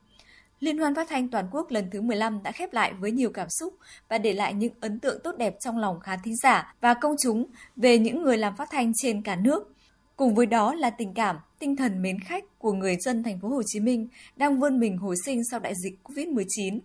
Liên 0.59 0.77
hoan 0.77 0.95
phát 0.95 1.09
thanh 1.09 1.27
toàn 1.27 1.45
quốc 1.51 1.71
lần 1.71 1.89
thứ 1.91 2.01
15 2.01 2.43
đã 2.43 2.51
khép 2.51 2.73
lại 2.73 2.93
với 2.99 3.11
nhiều 3.11 3.29
cảm 3.33 3.47
xúc 3.49 3.73
và 4.09 4.17
để 4.17 4.33
lại 4.33 4.53
những 4.53 4.73
ấn 4.79 4.99
tượng 4.99 5.19
tốt 5.23 5.37
đẹp 5.37 5.55
trong 5.59 5.77
lòng 5.77 5.99
khán 5.99 6.19
thính 6.23 6.35
giả 6.35 6.75
và 6.81 6.93
công 6.93 7.15
chúng 7.23 7.45
về 7.75 7.99
những 7.99 8.23
người 8.23 8.37
làm 8.37 8.55
phát 8.55 8.69
thanh 8.71 8.91
trên 8.95 9.21
cả 9.21 9.35
nước. 9.35 9.73
Cùng 10.15 10.35
với 10.35 10.45
đó 10.45 10.73
là 10.73 10.89
tình 10.89 11.13
cảm, 11.13 11.37
tinh 11.59 11.75
thần 11.75 12.01
mến 12.01 12.19
khách 12.19 12.59
của 12.59 12.73
người 12.73 12.95
dân 12.99 13.23
thành 13.23 13.39
phố 13.39 13.47
Hồ 13.47 13.61
Chí 13.65 13.79
Minh 13.79 14.07
đang 14.35 14.59
vươn 14.59 14.79
mình 14.79 14.97
hồi 14.97 15.15
sinh 15.25 15.41
sau 15.51 15.59
đại 15.59 15.73
dịch 15.83 15.93
Covid-19. 16.03 16.79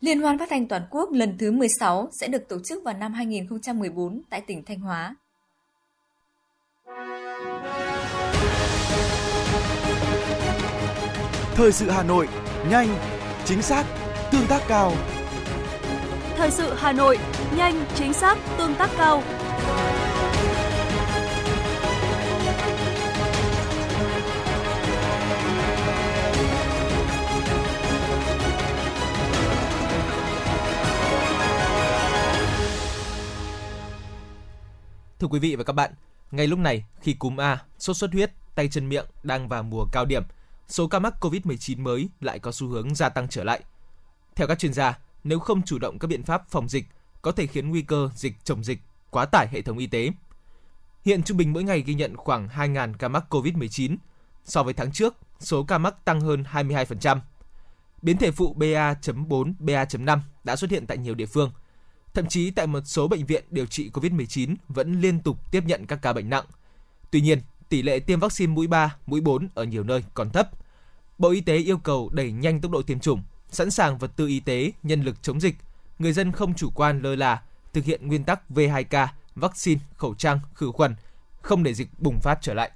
Liên 0.00 0.20
hoan 0.20 0.38
phát 0.38 0.48
thanh 0.50 0.68
toàn 0.68 0.82
quốc 0.90 1.12
lần 1.12 1.38
thứ 1.38 1.52
16 1.52 2.08
sẽ 2.20 2.28
được 2.28 2.48
tổ 2.48 2.56
chức 2.64 2.84
vào 2.84 2.94
năm 2.94 3.12
2014 3.12 4.22
tại 4.30 4.40
tỉnh 4.46 4.62
Thanh 4.64 4.80
Hóa. 4.80 5.16
Thời 11.54 11.72
sự 11.72 11.90
Hà 11.90 12.02
Nội, 12.02 12.28
nhanh, 12.70 12.88
chính 13.44 13.62
xác, 13.62 13.84
tương 14.32 14.46
tác 14.46 14.62
cao. 14.68 14.92
Thời 16.36 16.50
sự 16.50 16.74
Hà 16.74 16.92
Nội, 16.92 17.18
nhanh, 17.56 17.84
chính 17.94 18.12
xác, 18.12 18.38
tương 18.58 18.74
tác 18.74 18.90
cao. 18.98 19.22
Thưa 35.18 35.28
quý 35.30 35.38
vị 35.38 35.56
và 35.56 35.64
các 35.64 35.72
bạn, 35.72 35.90
ngay 36.30 36.46
lúc 36.46 36.58
này 36.58 36.84
khi 37.00 37.14
cúm 37.14 37.40
A, 37.40 37.58
sốt 37.78 37.96
xuất 37.96 38.12
huyết, 38.12 38.30
tay 38.54 38.68
chân 38.68 38.88
miệng 38.88 39.06
đang 39.22 39.48
vào 39.48 39.62
mùa 39.62 39.84
cao 39.92 40.04
điểm– 40.04 40.22
số 40.68 40.86
ca 40.86 40.98
mắc 40.98 41.14
COVID-19 41.20 41.82
mới 41.82 42.08
lại 42.20 42.38
có 42.38 42.52
xu 42.52 42.68
hướng 42.68 42.94
gia 42.94 43.08
tăng 43.08 43.28
trở 43.28 43.44
lại. 43.44 43.60
Theo 44.36 44.46
các 44.46 44.58
chuyên 44.58 44.72
gia, 44.72 44.98
nếu 45.24 45.38
không 45.38 45.62
chủ 45.62 45.78
động 45.78 45.98
các 45.98 46.08
biện 46.08 46.22
pháp 46.22 46.50
phòng 46.50 46.68
dịch, 46.68 46.84
có 47.22 47.32
thể 47.32 47.46
khiến 47.46 47.70
nguy 47.70 47.82
cơ 47.82 48.10
dịch 48.14 48.44
chồng 48.44 48.64
dịch 48.64 48.78
quá 49.10 49.24
tải 49.24 49.48
hệ 49.48 49.62
thống 49.62 49.78
y 49.78 49.86
tế. 49.86 50.10
Hiện 51.04 51.22
trung 51.22 51.36
bình 51.36 51.52
mỗi 51.52 51.64
ngày 51.64 51.80
ghi 51.80 51.94
nhận 51.94 52.16
khoảng 52.16 52.48
2.000 52.48 52.94
ca 52.98 53.08
mắc 53.08 53.24
COVID-19. 53.30 53.96
So 54.44 54.62
với 54.62 54.74
tháng 54.74 54.92
trước, 54.92 55.16
số 55.40 55.64
ca 55.64 55.78
mắc 55.78 56.04
tăng 56.04 56.20
hơn 56.20 56.44
22%. 56.52 57.18
Biến 58.02 58.18
thể 58.18 58.30
phụ 58.30 58.54
BA.4, 58.54 59.54
BA.5 59.58 60.18
đã 60.44 60.56
xuất 60.56 60.70
hiện 60.70 60.86
tại 60.86 60.98
nhiều 60.98 61.14
địa 61.14 61.26
phương. 61.26 61.52
Thậm 62.14 62.26
chí 62.26 62.50
tại 62.50 62.66
một 62.66 62.80
số 62.84 63.08
bệnh 63.08 63.26
viện 63.26 63.44
điều 63.50 63.66
trị 63.66 63.90
COVID-19 63.92 64.56
vẫn 64.68 65.00
liên 65.00 65.20
tục 65.20 65.50
tiếp 65.50 65.64
nhận 65.66 65.86
các 65.86 65.96
ca 66.02 66.12
bệnh 66.12 66.30
nặng. 66.30 66.44
Tuy 67.10 67.20
nhiên, 67.20 67.40
tỷ 67.74 67.82
lệ 67.82 68.00
tiêm 68.00 68.20
vaccine 68.20 68.52
mũi 68.52 68.66
3, 68.66 68.96
mũi 69.06 69.20
4 69.20 69.48
ở 69.54 69.64
nhiều 69.64 69.84
nơi 69.84 70.04
còn 70.14 70.30
thấp. 70.30 70.48
Bộ 71.18 71.30
Y 71.30 71.40
tế 71.40 71.56
yêu 71.56 71.78
cầu 71.78 72.10
đẩy 72.12 72.32
nhanh 72.32 72.60
tốc 72.60 72.72
độ 72.72 72.82
tiêm 72.82 73.00
chủng, 73.00 73.22
sẵn 73.50 73.70
sàng 73.70 73.98
vật 73.98 74.10
tư 74.16 74.26
y 74.26 74.40
tế, 74.40 74.72
nhân 74.82 75.02
lực 75.02 75.22
chống 75.22 75.40
dịch. 75.40 75.54
Người 75.98 76.12
dân 76.12 76.32
không 76.32 76.54
chủ 76.54 76.70
quan 76.74 77.02
lơ 77.02 77.16
là, 77.16 77.42
thực 77.72 77.84
hiện 77.84 78.08
nguyên 78.08 78.24
tắc 78.24 78.40
V2K, 78.50 79.06
vaccine, 79.34 79.80
khẩu 79.96 80.14
trang, 80.14 80.40
khử 80.54 80.72
khuẩn, 80.72 80.94
không 81.42 81.62
để 81.62 81.74
dịch 81.74 81.88
bùng 81.98 82.20
phát 82.20 82.38
trở 82.42 82.54
lại. 82.54 82.70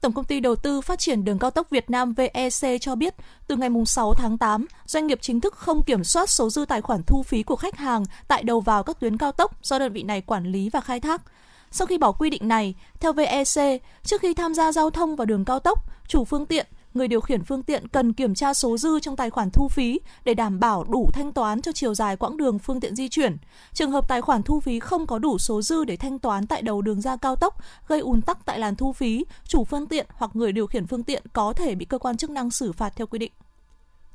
Tổng 0.00 0.12
công 0.12 0.24
ty 0.24 0.40
đầu 0.40 0.56
tư 0.56 0.80
phát 0.80 0.98
triển 0.98 1.24
đường 1.24 1.38
cao 1.38 1.50
tốc 1.50 1.70
Việt 1.70 1.90
Nam 1.90 2.14
VEC 2.14 2.80
cho 2.80 2.94
biết, 2.94 3.14
từ 3.46 3.56
ngày 3.56 3.70
6 3.86 4.14
tháng 4.14 4.38
8, 4.38 4.66
doanh 4.86 5.06
nghiệp 5.06 5.18
chính 5.22 5.40
thức 5.40 5.54
không 5.54 5.82
kiểm 5.82 6.04
soát 6.04 6.30
số 6.30 6.50
dư 6.50 6.64
tài 6.68 6.80
khoản 6.80 7.02
thu 7.02 7.22
phí 7.22 7.42
của 7.42 7.56
khách 7.56 7.76
hàng 7.76 8.04
tại 8.28 8.42
đầu 8.42 8.60
vào 8.60 8.82
các 8.82 9.00
tuyến 9.00 9.16
cao 9.16 9.32
tốc 9.32 9.64
do 9.64 9.78
đơn 9.78 9.92
vị 9.92 10.02
này 10.02 10.20
quản 10.20 10.44
lý 10.44 10.70
và 10.70 10.80
khai 10.80 11.00
thác. 11.00 11.22
Sau 11.70 11.86
khi 11.86 11.98
bỏ 11.98 12.12
quy 12.12 12.30
định 12.30 12.48
này, 12.48 12.74
theo 13.00 13.12
VEC, 13.12 13.82
trước 14.02 14.20
khi 14.20 14.34
tham 14.34 14.54
gia 14.54 14.72
giao 14.72 14.90
thông 14.90 15.16
vào 15.16 15.26
đường 15.26 15.44
cao 15.44 15.60
tốc, 15.60 15.78
chủ 16.08 16.24
phương 16.24 16.46
tiện 16.46 16.66
người 16.94 17.08
điều 17.08 17.20
khiển 17.20 17.44
phương 17.44 17.62
tiện 17.62 17.88
cần 17.88 18.12
kiểm 18.12 18.34
tra 18.34 18.54
số 18.54 18.78
dư 18.78 19.00
trong 19.00 19.16
tài 19.16 19.30
khoản 19.30 19.50
thu 19.50 19.68
phí 19.68 20.00
để 20.24 20.34
đảm 20.34 20.60
bảo 20.60 20.84
đủ 20.84 21.10
thanh 21.12 21.32
toán 21.32 21.62
cho 21.62 21.72
chiều 21.72 21.94
dài 21.94 22.16
quãng 22.16 22.36
đường 22.36 22.58
phương 22.58 22.80
tiện 22.80 22.96
di 22.96 23.08
chuyển. 23.08 23.36
Trường 23.72 23.90
hợp 23.90 24.08
tài 24.08 24.20
khoản 24.20 24.42
thu 24.42 24.60
phí 24.60 24.80
không 24.80 25.06
có 25.06 25.18
đủ 25.18 25.38
số 25.38 25.62
dư 25.62 25.84
để 25.84 25.96
thanh 25.96 26.18
toán 26.18 26.46
tại 26.46 26.62
đầu 26.62 26.82
đường 26.82 27.00
ra 27.00 27.16
cao 27.16 27.36
tốc, 27.36 27.56
gây 27.88 28.00
ùn 28.00 28.22
tắc 28.22 28.38
tại 28.44 28.58
làn 28.58 28.76
thu 28.76 28.92
phí, 28.92 29.24
chủ 29.44 29.64
phương 29.64 29.86
tiện 29.86 30.06
hoặc 30.12 30.30
người 30.34 30.52
điều 30.52 30.66
khiển 30.66 30.86
phương 30.86 31.02
tiện 31.02 31.22
có 31.32 31.52
thể 31.52 31.74
bị 31.74 31.84
cơ 31.84 31.98
quan 31.98 32.16
chức 32.16 32.30
năng 32.30 32.50
xử 32.50 32.72
phạt 32.72 32.92
theo 32.96 33.06
quy 33.06 33.18
định. 33.18 33.32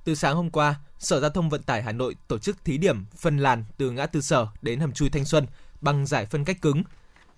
Từ 0.03 0.15
sáng 0.15 0.35
hôm 0.35 0.49
qua, 0.49 0.75
Sở 0.99 1.19
Giao 1.19 1.29
thông 1.29 1.49
Vận 1.49 1.63
tải 1.63 1.83
Hà 1.83 1.91
Nội 1.91 2.15
tổ 2.27 2.37
chức 2.37 2.65
thí 2.65 2.77
điểm 2.77 3.05
phân 3.17 3.37
làn 3.37 3.65
từ 3.77 3.91
ngã 3.91 4.05
tư 4.05 4.21
Sở 4.21 4.47
đến 4.61 4.79
hầm 4.79 4.91
chui 4.91 5.09
Thanh 5.09 5.25
Xuân 5.25 5.47
bằng 5.81 6.05
giải 6.05 6.25
phân 6.25 6.45
cách 6.45 6.61
cứng. 6.61 6.83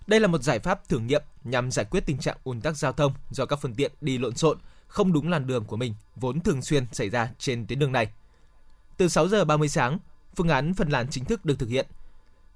Đây 0.08 0.20
là 0.20 0.28
một 0.28 0.42
giải 0.42 0.58
pháp 0.58 0.88
thử 0.88 0.98
nghiệm 0.98 1.22
nhằm 1.44 1.70
giải 1.70 1.84
quyết 1.90 2.06
tình 2.06 2.18
trạng 2.18 2.36
ùn 2.44 2.60
tắc 2.60 2.76
giao 2.76 2.92
thông 2.92 3.12
do 3.30 3.46
các 3.46 3.58
phương 3.62 3.74
tiện 3.74 3.92
đi 4.00 4.18
lộn 4.18 4.36
xộn, 4.36 4.58
không 4.86 5.12
đúng 5.12 5.30
làn 5.30 5.46
đường 5.46 5.64
của 5.64 5.76
mình 5.76 5.94
vốn 6.16 6.40
thường 6.40 6.62
xuyên 6.62 6.86
xảy 6.92 7.10
ra 7.10 7.28
trên 7.38 7.66
tuyến 7.66 7.78
đường 7.78 7.92
này. 7.92 8.08
Từ 8.96 9.08
6 9.08 9.28
giờ 9.28 9.44
30 9.44 9.68
sáng, 9.68 9.98
phương 10.36 10.48
án 10.48 10.74
phân 10.74 10.88
làn 10.88 11.08
chính 11.10 11.24
thức 11.24 11.44
được 11.44 11.58
thực 11.58 11.68
hiện. 11.68 11.86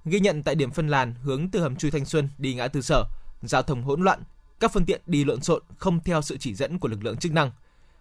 Ghi 0.04 0.20
nhận 0.20 0.42
tại 0.42 0.54
điểm 0.54 0.70
phân 0.70 0.88
làn 0.88 1.14
hướng 1.22 1.48
từ 1.48 1.60
hầm 1.60 1.76
chui 1.76 1.90
Thanh 1.90 2.04
Xuân 2.04 2.28
đi 2.38 2.54
ngã 2.54 2.68
tư 2.68 2.80
sở, 2.80 3.04
giao 3.42 3.62
thông 3.62 3.82
hỗn 3.82 4.02
loạn, 4.02 4.22
các 4.60 4.72
phương 4.72 4.84
tiện 4.84 5.00
đi 5.06 5.24
lộn 5.24 5.42
xộn 5.42 5.62
không 5.78 6.00
theo 6.00 6.22
sự 6.22 6.36
chỉ 6.36 6.54
dẫn 6.54 6.78
của 6.78 6.88
lực 6.88 7.04
lượng 7.04 7.16
chức 7.16 7.32
năng. 7.32 7.50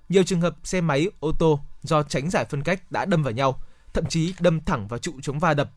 Nhiều 0.10 0.24
trường 0.24 0.41
hợp 0.41 0.55
xe 0.63 0.81
máy, 0.81 1.08
ô 1.20 1.31
tô 1.39 1.60
do 1.84 2.03
tránh 2.03 2.29
giải 2.29 2.46
phân 2.50 2.63
cách 2.63 2.91
đã 2.91 3.05
đâm 3.05 3.24
vào 3.24 3.34
nhau, 3.34 3.62
thậm 3.93 4.05
chí 4.05 4.34
đâm 4.39 4.62
thẳng 4.62 4.88
vào 4.88 5.00
trụ 5.00 5.13
chống 5.22 5.39
va 5.39 5.53
đập. 5.53 5.72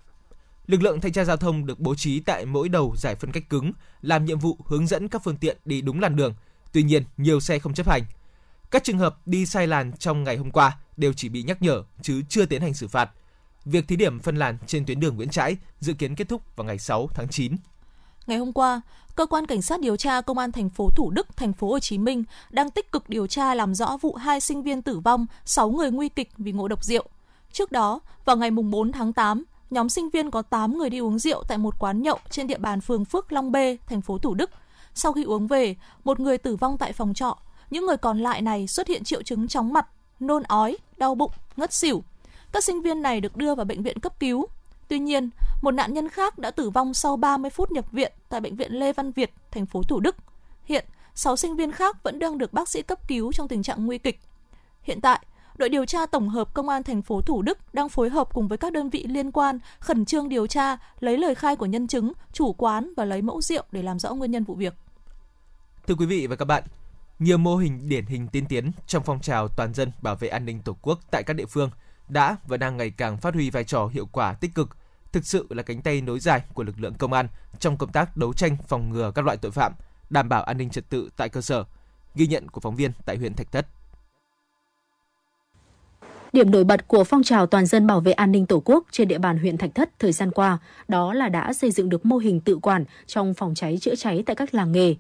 Lực 0.66 0.82
lượng 0.82 1.00
thanh 1.00 1.12
tra 1.12 1.24
giao 1.24 1.36
thông 1.36 1.66
được 1.66 1.80
bố 1.80 1.94
trí 1.94 2.20
tại 2.20 2.46
mỗi 2.46 2.68
đầu 2.68 2.94
giải 2.96 3.14
phân 3.14 3.32
cách 3.32 3.48
cứng, 3.48 3.72
làm 4.02 4.24
nhiệm 4.24 4.38
vụ 4.38 4.56
hướng 4.66 4.86
dẫn 4.86 5.08
các 5.08 5.22
phương 5.24 5.36
tiện 5.36 5.56
đi 5.64 5.80
đúng 5.80 6.00
làn 6.00 6.16
đường. 6.16 6.34
Tuy 6.72 6.82
nhiên, 6.82 7.04
nhiều 7.16 7.40
xe 7.40 7.58
không 7.58 7.74
chấp 7.74 7.88
hành, 7.88 8.02
các 8.70 8.84
trường 8.84 8.98
hợp 8.98 9.26
đi 9.26 9.46
sai 9.46 9.66
làn 9.66 9.92
trong 9.92 10.24
ngày 10.24 10.36
hôm 10.36 10.50
qua 10.50 10.78
đều 10.96 11.12
chỉ 11.12 11.28
bị 11.28 11.42
nhắc 11.42 11.62
nhở 11.62 11.82
chứ 12.02 12.22
chưa 12.28 12.46
tiến 12.46 12.62
hành 12.62 12.74
xử 12.74 12.88
phạt. 12.88 13.10
Việc 13.64 13.88
thí 13.88 13.96
điểm 13.96 14.20
phân 14.20 14.36
làn 14.36 14.58
trên 14.66 14.86
tuyến 14.86 15.00
đường 15.00 15.16
Nguyễn 15.16 15.28
Trãi 15.28 15.56
dự 15.80 15.92
kiến 15.92 16.14
kết 16.14 16.28
thúc 16.28 16.56
vào 16.56 16.64
ngày 16.64 16.78
6 16.78 17.08
tháng 17.14 17.28
9. 17.28 17.56
Ngày 18.26 18.38
hôm 18.38 18.52
qua, 18.52 18.80
cơ 19.16 19.26
quan 19.26 19.46
cảnh 19.46 19.62
sát 19.62 19.80
điều 19.80 19.96
tra 19.96 20.20
công 20.20 20.38
an 20.38 20.52
thành 20.52 20.70
phố 20.70 20.90
Thủ 20.90 21.10
Đức, 21.10 21.36
thành 21.36 21.52
phố 21.52 21.70
Hồ 21.70 21.78
Chí 21.78 21.98
Minh 21.98 22.24
đang 22.50 22.70
tích 22.70 22.92
cực 22.92 23.08
điều 23.08 23.26
tra 23.26 23.54
làm 23.54 23.74
rõ 23.74 23.96
vụ 24.00 24.14
hai 24.14 24.40
sinh 24.40 24.62
viên 24.62 24.82
tử 24.82 24.98
vong, 24.98 25.26
6 25.44 25.70
người 25.70 25.90
nguy 25.90 26.08
kịch 26.08 26.30
vì 26.38 26.52
ngộ 26.52 26.68
độc 26.68 26.84
rượu. 26.84 27.04
Trước 27.52 27.72
đó, 27.72 28.00
vào 28.24 28.36
ngày 28.36 28.50
mùng 28.50 28.70
4 28.70 28.92
tháng 28.92 29.12
8, 29.12 29.44
nhóm 29.74 29.88
sinh 29.88 30.10
viên 30.10 30.30
có 30.30 30.42
8 30.42 30.78
người 30.78 30.90
đi 30.90 30.98
uống 30.98 31.18
rượu 31.18 31.42
tại 31.48 31.58
một 31.58 31.74
quán 31.78 32.02
nhậu 32.02 32.18
trên 32.30 32.46
địa 32.46 32.58
bàn 32.58 32.80
phường 32.80 33.04
Phước 33.04 33.32
Long 33.32 33.52
B, 33.52 33.56
thành 33.86 34.00
phố 34.00 34.18
Thủ 34.18 34.34
Đức. 34.34 34.50
Sau 34.94 35.12
khi 35.12 35.24
uống 35.24 35.46
về, 35.46 35.76
một 36.04 36.20
người 36.20 36.38
tử 36.38 36.56
vong 36.56 36.78
tại 36.78 36.92
phòng 36.92 37.14
trọ, 37.14 37.38
những 37.70 37.86
người 37.86 37.96
còn 37.96 38.20
lại 38.20 38.42
này 38.42 38.66
xuất 38.66 38.88
hiện 38.88 39.04
triệu 39.04 39.22
chứng 39.22 39.48
chóng 39.48 39.72
mặt, 39.72 39.86
nôn 40.20 40.42
ói, 40.42 40.76
đau 40.96 41.14
bụng, 41.14 41.30
ngất 41.56 41.72
xỉu. 41.72 42.02
Các 42.52 42.64
sinh 42.64 42.82
viên 42.82 43.02
này 43.02 43.20
được 43.20 43.36
đưa 43.36 43.54
vào 43.54 43.64
bệnh 43.64 43.82
viện 43.82 44.00
cấp 44.00 44.20
cứu. 44.20 44.46
Tuy 44.88 44.98
nhiên, 44.98 45.30
một 45.62 45.70
nạn 45.70 45.94
nhân 45.94 46.08
khác 46.08 46.38
đã 46.38 46.50
tử 46.50 46.70
vong 46.70 46.94
sau 46.94 47.16
30 47.16 47.50
phút 47.50 47.72
nhập 47.72 47.92
viện 47.92 48.12
tại 48.28 48.40
bệnh 48.40 48.56
viện 48.56 48.72
Lê 48.72 48.92
Văn 48.92 49.12
Việt, 49.12 49.32
thành 49.50 49.66
phố 49.66 49.82
Thủ 49.82 50.00
Đức. 50.00 50.16
Hiện, 50.64 50.84
6 51.14 51.36
sinh 51.36 51.56
viên 51.56 51.72
khác 51.72 52.02
vẫn 52.02 52.18
đang 52.18 52.38
được 52.38 52.52
bác 52.52 52.68
sĩ 52.68 52.82
cấp 52.82 53.08
cứu 53.08 53.32
trong 53.32 53.48
tình 53.48 53.62
trạng 53.62 53.86
nguy 53.86 53.98
kịch. 53.98 54.20
Hiện 54.82 55.00
tại, 55.00 55.20
đội 55.56 55.68
điều 55.68 55.84
tra 55.84 56.06
tổng 56.06 56.28
hợp 56.28 56.54
công 56.54 56.68
an 56.68 56.82
thành 56.82 57.02
phố 57.02 57.20
Thủ 57.20 57.42
Đức 57.42 57.58
đang 57.74 57.88
phối 57.88 58.10
hợp 58.10 58.28
cùng 58.32 58.48
với 58.48 58.58
các 58.58 58.72
đơn 58.72 58.90
vị 58.90 59.06
liên 59.08 59.30
quan 59.32 59.58
khẩn 59.80 60.04
trương 60.04 60.28
điều 60.28 60.46
tra, 60.46 60.76
lấy 61.00 61.18
lời 61.18 61.34
khai 61.34 61.56
của 61.56 61.66
nhân 61.66 61.86
chứng, 61.86 62.12
chủ 62.32 62.52
quán 62.52 62.92
và 62.96 63.04
lấy 63.04 63.22
mẫu 63.22 63.40
rượu 63.40 63.64
để 63.72 63.82
làm 63.82 63.98
rõ 63.98 64.14
nguyên 64.14 64.30
nhân 64.30 64.44
vụ 64.44 64.54
việc. 64.54 64.74
Thưa 65.86 65.94
quý 65.94 66.06
vị 66.06 66.26
và 66.26 66.36
các 66.36 66.44
bạn, 66.44 66.64
nhiều 67.18 67.38
mô 67.38 67.56
hình 67.56 67.88
điển 67.88 68.06
hình 68.06 68.28
tiên 68.28 68.46
tiến 68.46 68.72
trong 68.86 69.02
phong 69.06 69.20
trào 69.20 69.48
toàn 69.48 69.74
dân 69.74 69.92
bảo 70.02 70.16
vệ 70.16 70.28
an 70.28 70.44
ninh 70.44 70.60
Tổ 70.64 70.76
quốc 70.82 70.98
tại 71.10 71.22
các 71.22 71.34
địa 71.34 71.46
phương 71.46 71.70
đã 72.08 72.36
và 72.46 72.56
đang 72.56 72.76
ngày 72.76 72.90
càng 72.90 73.16
phát 73.16 73.34
huy 73.34 73.50
vai 73.50 73.64
trò 73.64 73.86
hiệu 73.86 74.06
quả 74.12 74.34
tích 74.34 74.54
cực, 74.54 74.76
thực 75.12 75.26
sự 75.26 75.46
là 75.50 75.62
cánh 75.62 75.82
tay 75.82 76.00
nối 76.00 76.20
dài 76.20 76.42
của 76.54 76.62
lực 76.62 76.80
lượng 76.80 76.94
công 76.94 77.12
an 77.12 77.28
trong 77.58 77.76
công 77.76 77.92
tác 77.92 78.16
đấu 78.16 78.32
tranh 78.32 78.56
phòng 78.68 78.90
ngừa 78.90 79.10
các 79.14 79.24
loại 79.24 79.36
tội 79.36 79.50
phạm, 79.50 79.72
đảm 80.10 80.28
bảo 80.28 80.42
an 80.42 80.58
ninh 80.58 80.70
trật 80.70 80.90
tự 80.90 81.10
tại 81.16 81.28
cơ 81.28 81.40
sở. 81.40 81.64
Ghi 82.14 82.26
nhận 82.26 82.48
của 82.48 82.60
phóng 82.60 82.76
viên 82.76 82.92
tại 83.04 83.16
huyện 83.16 83.34
Thạch 83.34 83.52
Thất. 83.52 83.66
Điểm 86.34 86.50
nổi 86.50 86.64
bật 86.64 86.88
của 86.88 87.04
phong 87.04 87.22
trào 87.22 87.46
toàn 87.46 87.66
dân 87.66 87.86
bảo 87.86 88.00
vệ 88.00 88.12
an 88.12 88.32
ninh 88.32 88.46
Tổ 88.46 88.62
quốc 88.64 88.84
trên 88.90 89.08
địa 89.08 89.18
bàn 89.18 89.38
huyện 89.38 89.56
Thạch 89.56 89.74
Thất 89.74 89.98
thời 89.98 90.12
gian 90.12 90.30
qua 90.30 90.58
đó 90.88 91.14
là 91.14 91.28
đã 91.28 91.52
xây 91.52 91.70
dựng 91.70 91.88
được 91.88 92.06
mô 92.06 92.16
hình 92.16 92.40
tự 92.40 92.58
quản 92.62 92.84
trong 93.06 93.34
phòng 93.34 93.54
cháy 93.54 93.78
chữa 93.80 93.94
cháy 93.94 94.22
tại 94.26 94.36
các 94.36 94.54
làng 94.54 94.72
nghề, 94.72 94.94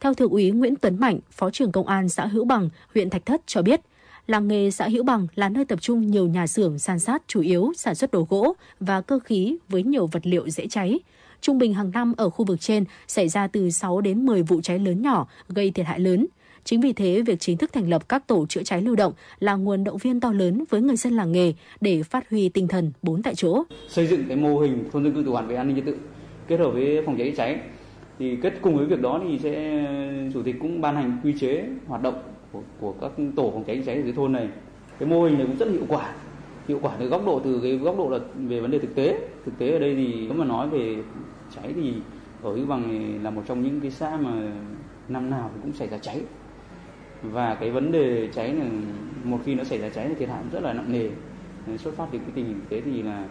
theo 0.00 0.14
Thượng 0.14 0.30
úy 0.30 0.50
Nguyễn 0.50 0.76
Tuấn 0.76 1.00
Mạnh, 1.00 1.18
Phó 1.30 1.50
trưởng 1.50 1.72
Công 1.72 1.86
an 1.86 2.08
xã 2.08 2.26
Hữu 2.26 2.44
Bằng, 2.44 2.68
huyện 2.94 3.10
Thạch 3.10 3.26
Thất 3.26 3.40
cho 3.46 3.62
biết, 3.62 3.80
làng 4.26 4.48
nghề 4.48 4.70
xã 4.70 4.88
Hữu 4.88 5.04
Bằng 5.04 5.26
là 5.34 5.48
nơi 5.48 5.64
tập 5.64 5.78
trung 5.80 6.10
nhiều 6.10 6.28
nhà 6.28 6.46
xưởng 6.46 6.78
san 6.78 6.98
sát 6.98 7.22
chủ 7.26 7.40
yếu 7.40 7.72
sản 7.76 7.94
xuất 7.94 8.10
đồ 8.10 8.26
gỗ 8.30 8.54
và 8.80 9.00
cơ 9.00 9.18
khí 9.18 9.56
với 9.68 9.82
nhiều 9.82 10.06
vật 10.06 10.26
liệu 10.26 10.48
dễ 10.48 10.66
cháy. 10.66 10.98
Trung 11.40 11.58
bình 11.58 11.74
hàng 11.74 11.90
năm 11.90 12.14
ở 12.16 12.30
khu 12.30 12.44
vực 12.44 12.60
trên 12.60 12.84
xảy 13.08 13.28
ra 13.28 13.46
từ 13.46 13.70
6 13.70 14.00
đến 14.00 14.26
10 14.26 14.42
vụ 14.42 14.60
cháy 14.60 14.78
lớn 14.78 15.02
nhỏ 15.02 15.26
gây 15.48 15.70
thiệt 15.70 15.86
hại 15.86 16.00
lớn. 16.00 16.26
Chính 16.64 16.80
vì 16.80 16.92
thế, 16.92 17.22
việc 17.22 17.40
chính 17.40 17.56
thức 17.56 17.72
thành 17.72 17.88
lập 17.88 18.08
các 18.08 18.26
tổ 18.26 18.46
chữa 18.46 18.62
cháy 18.62 18.82
lưu 18.82 18.96
động 18.96 19.12
là 19.40 19.54
nguồn 19.54 19.84
động 19.84 19.96
viên 19.96 20.20
to 20.20 20.32
lớn 20.32 20.64
với 20.70 20.80
người 20.80 20.96
dân 20.96 21.12
làng 21.12 21.32
nghề 21.32 21.52
để 21.80 22.02
phát 22.02 22.30
huy 22.30 22.48
tinh 22.48 22.68
thần 22.68 22.92
bốn 23.02 23.22
tại 23.22 23.34
chỗ. 23.34 23.62
Xây 23.88 24.06
dựng 24.06 24.24
cái 24.28 24.36
mô 24.36 24.58
hình 24.58 24.84
thôn 24.92 25.04
dân 25.04 25.14
cư 25.14 25.22
tự 25.22 25.30
quản 25.30 25.48
về 25.48 25.56
an 25.56 25.68
ninh 25.68 25.76
trật 25.76 25.84
tự 25.86 25.98
kết 26.48 26.60
hợp 26.60 26.70
với 26.70 27.02
phòng 27.06 27.18
cháy 27.18 27.34
cháy 27.36 27.60
thì 28.18 28.36
kết 28.42 28.54
cùng 28.62 28.76
với 28.76 28.86
việc 28.86 29.00
đó 29.00 29.20
thì 29.24 29.38
sẽ 29.38 29.84
chủ 30.34 30.42
tịch 30.42 30.56
cũng 30.60 30.80
ban 30.80 30.96
hành 30.96 31.20
quy 31.24 31.34
chế 31.40 31.64
hoạt 31.86 32.02
động 32.02 32.22
của, 32.52 32.62
của 32.80 32.92
các 33.00 33.10
tổ 33.36 33.50
phòng 33.50 33.64
cháy 33.64 33.82
cháy 33.86 33.96
ở 33.96 34.02
dưới 34.02 34.12
thôn 34.12 34.32
này. 34.32 34.48
Cái 34.98 35.08
mô 35.08 35.24
hình 35.24 35.38
này 35.38 35.46
cũng 35.46 35.56
rất 35.56 35.68
hiệu 35.72 35.84
quả 35.88 36.14
hiệu 36.68 36.78
quả 36.82 36.96
từ 37.00 37.06
góc 37.06 37.26
độ 37.26 37.40
từ 37.44 37.60
cái 37.62 37.76
góc 37.76 37.98
độ 37.98 38.08
là 38.08 38.18
về 38.36 38.60
vấn 38.60 38.70
đề 38.70 38.78
thực 38.78 38.94
tế. 38.94 39.28
Thực 39.44 39.58
tế 39.58 39.70
ở 39.70 39.78
đây 39.78 39.94
thì 39.94 40.14
nếu 40.26 40.34
mà 40.34 40.44
nói 40.44 40.68
về 40.68 40.96
cháy 41.56 41.72
thì 41.74 41.94
ở 42.42 42.54
Hữu 42.54 42.66
Bằng 42.66 43.18
là 43.22 43.30
một 43.30 43.42
trong 43.48 43.62
những 43.62 43.80
cái 43.80 43.90
xã 43.90 44.16
mà 44.16 44.52
năm 45.08 45.30
nào 45.30 45.50
cũng 45.62 45.72
xảy 45.72 45.88
ra 45.88 45.98
cháy 45.98 46.20
và 47.22 47.54
cái 47.54 47.70
vấn 47.70 47.92
đề 47.92 48.28
cháy 48.34 48.54
là 48.54 48.64
một 49.24 49.38
khi 49.44 49.54
nó 49.54 49.64
xảy 49.64 49.78
ra 49.78 49.88
cháy 49.88 50.06
thì 50.08 50.14
thiệt 50.14 50.28
hại 50.28 50.42
rất 50.52 50.62
là 50.62 50.72
nặng 50.72 50.92
nề. 50.92 51.08
Xuất 51.78 51.96
phát 51.96 52.06
từ 52.12 52.18
cái 52.18 52.30
tình 52.34 52.46
hình 52.46 52.60
thế 52.70 52.80
thì 52.80 53.02
là 53.02 53.24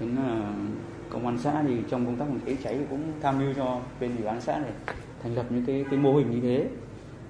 đến 0.00 0.16
là 0.16 0.52
công 1.10 1.26
an 1.26 1.38
xã 1.38 1.62
thì 1.62 1.76
trong 1.90 2.06
công 2.06 2.16
tác 2.16 2.24
phòng 2.28 2.40
cháy 2.46 2.56
cháy 2.64 2.78
cũng 2.90 3.02
tham 3.22 3.38
mưu 3.38 3.52
cho 3.56 3.80
bên 4.00 4.16
ủy 4.16 4.26
ban 4.26 4.40
xã 4.40 4.58
này 4.58 4.72
thành 5.22 5.34
lập 5.34 5.46
những 5.50 5.64
cái 5.66 5.84
cái 5.90 5.98
mô 5.98 6.14
hình 6.14 6.30
như 6.30 6.40
thế. 6.40 6.68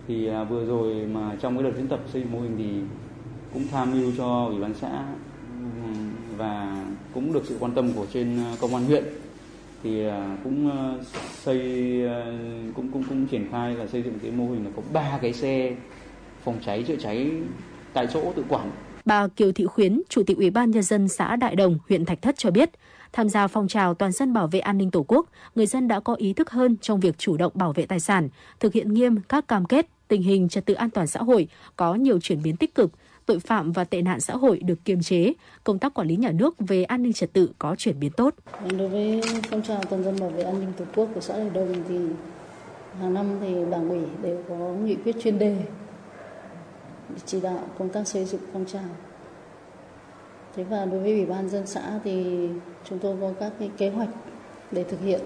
Thì 0.09 0.27
à, 0.27 0.45
vừa 0.45 0.65
rồi 0.65 1.07
mà 1.07 1.37
trong 1.41 1.57
cái 1.57 1.65
đợt 1.65 1.77
diễn 1.77 1.89
tập 1.89 2.01
xây 2.13 2.25
mô 2.33 2.41
hình 2.41 2.55
thì 2.59 2.81
cũng 3.55 3.63
tham 3.71 3.93
mưu 3.93 4.13
cho 4.19 4.47
ủy 4.47 4.61
ban 4.61 4.75
xã 4.75 5.05
và 6.37 6.85
cũng 7.15 7.33
được 7.33 7.43
sự 7.45 7.57
quan 7.61 7.73
tâm 7.73 7.93
của 7.93 8.07
trên 8.13 8.39
ờ, 8.39 8.57
công 8.61 8.75
an 8.75 8.85
huyện 8.85 9.05
thì 9.83 10.07
à, 10.07 10.37
cũng 10.45 10.71
à, 10.71 10.95
xây 11.45 11.61
à, 12.07 12.27
cũng 12.75 12.93
cũng 12.93 13.05
cũng 13.09 13.27
triển 13.27 13.49
khai 13.51 13.75
là 13.75 13.87
xây 13.87 14.03
dựng 14.03 14.19
cái 14.23 14.31
mô 14.31 14.45
hình 14.45 14.65
là 14.65 14.71
có 14.77 14.83
ba 14.93 15.19
cái 15.23 15.33
xe 15.33 15.77
phòng 16.45 16.59
cháy 16.67 16.85
chữa 16.89 16.97
cháy 16.97 17.31
tại 17.93 18.07
chỗ 18.13 18.33
tự 18.37 18.45
quản. 18.49 18.71
Bà 19.05 19.29
Kiều 19.29 19.53
Thị 19.53 19.65
Khuyến, 19.65 20.03
Chủ 20.09 20.23
tịch 20.27 20.37
Ủy 20.37 20.51
ban 20.51 20.71
nhân 20.71 20.83
dân 20.83 21.09
xã 21.09 21.37
Đại 21.37 21.57
Đồng, 21.57 21.79
huyện 21.89 22.05
Thạch 22.05 22.23
Thất 22.23 22.39
cho 22.39 22.51
biết, 22.51 22.71
Tham 23.13 23.29
gia 23.29 23.47
phong 23.47 23.69
trào 23.69 23.95
toàn 23.95 24.13
dân 24.13 24.33
bảo 24.33 24.47
vệ 24.47 24.61
an 24.61 24.79
ninh 24.79 24.91
Tổ 24.91 25.05
quốc, 25.09 25.27
người 25.55 25.67
dân 25.67 25.89
đã 25.89 26.01
có 26.01 26.15
ý 26.15 26.33
thức 26.33 26.51
hơn 26.51 26.77
trong 26.81 27.01
việc 27.01 27.19
chủ 27.19 27.37
động 27.37 27.53
bảo 27.55 27.73
vệ 27.73 27.87
tài 27.87 28.01
sản, 28.01 28.29
thực 28.61 28.73
hiện 28.73 28.95
nghiêm 28.95 29.21
các 29.29 29.49
cam 29.49 29.65
kết, 29.65 29.87
tình 30.09 30.23
hình 30.23 30.49
trật 30.49 30.67
tự 30.67 30.75
an 30.75 30.91
toàn 30.91 31.07
xã 31.07 31.21
hội 31.21 31.49
có 31.77 31.95
nhiều 31.95 32.21
chuyển 32.21 32.43
biến 32.43 32.57
tích 32.57 32.75
cực, 32.75 32.91
tội 33.31 33.41
phạm 33.41 33.73
và 33.73 33.85
tệ 33.85 34.03
nạn 34.03 34.21
xã 34.21 34.35
hội 34.35 34.59
được 34.59 34.85
kiềm 34.85 35.03
chế, 35.03 35.33
công 35.65 35.79
tác 35.79 35.95
quản 35.95 36.07
lý 36.07 36.17
nhà 36.17 36.31
nước 36.31 36.55
về 36.59 36.85
an 36.85 37.03
ninh 37.03 37.13
trật 37.13 37.33
tự 37.33 37.51
có 37.59 37.75
chuyển 37.79 38.01
biến 38.01 38.13
tốt. 38.13 38.35
Vâng, 38.63 38.79
đối 38.79 38.89
với 38.89 39.21
phong 39.51 39.63
trào 39.63 39.85
toàn 39.85 40.05
dân 40.05 40.21
bảo 40.21 40.31
vệ 40.31 40.43
an 40.43 40.61
ninh 40.61 40.73
tổ 40.77 40.85
quốc 40.97 41.09
của 41.15 41.21
xã 41.21 41.37
Đại 41.37 41.51
Đồng 41.55 41.75
thì 41.89 41.99
hàng 43.01 43.15
năm 43.15 43.27
thì 43.41 43.55
đảng 43.71 43.89
ủy 43.89 44.01
đều 44.23 44.43
có 44.49 44.55
nghị 44.55 44.95
quyết 44.95 45.17
chuyên 45.23 45.39
đề 45.39 45.57
chỉ 47.27 47.41
đạo 47.41 47.69
công 47.79 47.89
tác 47.89 48.09
xây 48.09 48.25
dựng 48.25 48.41
phong 48.53 48.65
trào. 48.65 48.89
Thế 50.57 50.65
và 50.65 50.85
đối 50.85 51.01
với 51.01 51.13
ủy 51.13 51.27
ban 51.27 51.49
dân 51.49 51.67
xã 51.67 52.01
thì 52.05 52.49
chúng 52.89 52.99
tôi 52.99 53.17
có 53.21 53.33
các 53.41 53.53
cái 53.59 53.71
kế 53.79 53.91
hoạch 53.91 54.11
để 54.71 54.85
thực 54.85 55.01
hiện. 55.01 55.21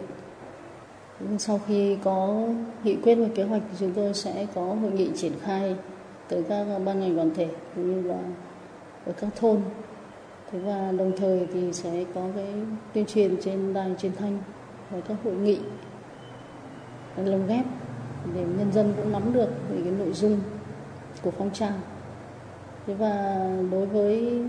Nhưng 1.20 1.38
sau 1.38 1.60
khi 1.66 1.96
có 2.04 2.48
nghị 2.84 2.96
quyết 3.02 3.14
và 3.14 3.26
kế 3.34 3.42
hoạch 3.42 3.62
thì 3.70 3.76
chúng 3.80 3.92
tôi 3.92 4.14
sẽ 4.14 4.46
có 4.54 4.62
hội 4.62 4.90
nghị 4.90 5.10
triển 5.16 5.32
khai 5.42 5.76
tới 6.34 6.42
các 6.48 6.78
ban 6.84 7.00
ngành 7.00 7.16
đoàn 7.16 7.30
thể 7.34 7.48
cũng 7.74 7.94
như 8.02 8.08
là 8.08 8.18
ở 9.06 9.12
các 9.12 9.30
thôn. 9.36 9.60
Thế 10.52 10.58
và 10.58 10.92
đồng 10.98 11.12
thời 11.16 11.46
thì 11.52 11.72
sẽ 11.72 12.04
có 12.14 12.26
cái 12.36 12.46
tuyên 12.92 13.06
truyền 13.06 13.36
trên 13.40 13.72
đài 13.72 13.90
truyền 13.98 14.12
thanh 14.16 14.38
và 14.90 15.00
các 15.00 15.16
hội 15.24 15.34
nghị 15.34 15.58
lồng 17.16 17.46
ghép 17.46 17.64
để 18.34 18.40
nhân 18.40 18.72
dân 18.72 18.92
cũng 18.96 19.12
nắm 19.12 19.32
được 19.32 19.48
về 19.70 19.76
cái 19.84 19.92
nội 19.98 20.12
dung 20.12 20.40
của 21.22 21.30
phong 21.30 21.50
trào. 21.50 21.72
Thế 22.86 22.94
và 22.94 23.46
đối 23.70 23.86
với 23.86 24.42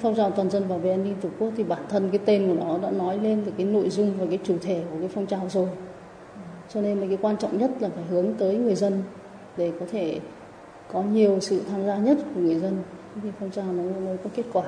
phong 0.00 0.14
trào 0.14 0.30
toàn 0.30 0.50
dân 0.50 0.68
bảo 0.68 0.78
vệ 0.78 0.90
an 0.90 1.04
ninh 1.04 1.14
tổ 1.20 1.28
quốc 1.38 1.50
thì 1.56 1.64
bản 1.64 1.82
thân 1.88 2.08
cái 2.10 2.20
tên 2.24 2.48
của 2.48 2.64
nó 2.64 2.78
đã 2.78 2.90
nói 2.90 3.18
lên 3.18 3.44
được 3.46 3.52
cái 3.56 3.66
nội 3.66 3.90
dung 3.90 4.12
và 4.18 4.26
cái 4.26 4.38
chủ 4.44 4.56
thể 4.62 4.82
của 4.90 4.96
cái 5.00 5.08
phong 5.08 5.26
trào 5.26 5.48
rồi. 5.48 5.68
Cho 6.74 6.80
nên 6.80 7.00
là 7.00 7.06
cái 7.06 7.18
quan 7.22 7.36
trọng 7.36 7.58
nhất 7.58 7.70
là 7.80 7.88
phải 7.88 8.04
hướng 8.04 8.34
tới 8.38 8.56
người 8.56 8.74
dân 8.74 9.02
để 9.56 9.72
có 9.80 9.86
thể 9.92 10.20
có 10.92 11.02
nhiều 11.02 11.38
sự 11.40 11.62
tham 11.70 11.86
gia 11.86 11.96
nhất 11.96 12.18
của 12.34 12.40
người 12.40 12.60
dân 12.60 12.82
thì 13.22 13.28
phong 13.40 13.50
trào 13.50 13.72
nó 13.72 14.00
mới 14.00 14.16
có 14.16 14.30
kết 14.34 14.44
quả. 14.52 14.64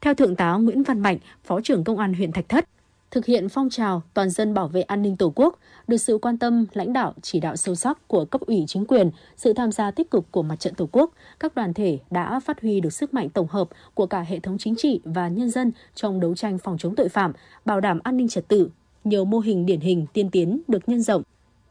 Theo 0.00 0.14
Thượng 0.14 0.36
tá 0.36 0.52
Nguyễn 0.52 0.82
Văn 0.82 1.00
Mạnh, 1.00 1.18
Phó 1.44 1.60
trưởng 1.60 1.84
Công 1.84 1.98
an 1.98 2.14
huyện 2.14 2.32
Thạch 2.32 2.48
Thất, 2.48 2.68
thực 3.10 3.26
hiện 3.26 3.48
phong 3.48 3.70
trào 3.70 4.02
toàn 4.14 4.30
dân 4.30 4.54
bảo 4.54 4.68
vệ 4.68 4.82
an 4.82 5.02
ninh 5.02 5.16
Tổ 5.16 5.32
quốc 5.34 5.58
được 5.88 5.96
sự 5.96 6.18
quan 6.18 6.38
tâm, 6.38 6.66
lãnh 6.72 6.92
đạo, 6.92 7.14
chỉ 7.22 7.40
đạo 7.40 7.56
sâu 7.56 7.74
sắc 7.74 8.08
của 8.08 8.24
cấp 8.24 8.40
ủy 8.40 8.64
chính 8.66 8.86
quyền, 8.86 9.10
sự 9.36 9.52
tham 9.52 9.72
gia 9.72 9.90
tích 9.90 10.10
cực 10.10 10.24
của 10.30 10.42
mặt 10.42 10.60
trận 10.60 10.74
Tổ 10.74 10.88
quốc, 10.92 11.12
các 11.40 11.54
đoàn 11.54 11.74
thể 11.74 11.98
đã 12.10 12.40
phát 12.40 12.60
huy 12.60 12.80
được 12.80 12.92
sức 12.92 13.14
mạnh 13.14 13.28
tổng 13.28 13.48
hợp 13.50 13.68
của 13.94 14.06
cả 14.06 14.20
hệ 14.20 14.40
thống 14.40 14.58
chính 14.58 14.74
trị 14.76 15.00
và 15.04 15.28
nhân 15.28 15.50
dân 15.50 15.72
trong 15.94 16.20
đấu 16.20 16.34
tranh 16.34 16.58
phòng 16.58 16.78
chống 16.78 16.94
tội 16.96 17.08
phạm, 17.08 17.32
bảo 17.64 17.80
đảm 17.80 17.98
an 18.04 18.16
ninh 18.16 18.28
trật 18.28 18.48
tự. 18.48 18.70
Nhiều 19.04 19.24
mô 19.24 19.38
hình 19.38 19.66
điển 19.66 19.80
hình 19.80 20.06
tiên 20.12 20.30
tiến 20.30 20.60
được 20.68 20.88
nhân 20.88 21.02
rộng, 21.02 21.22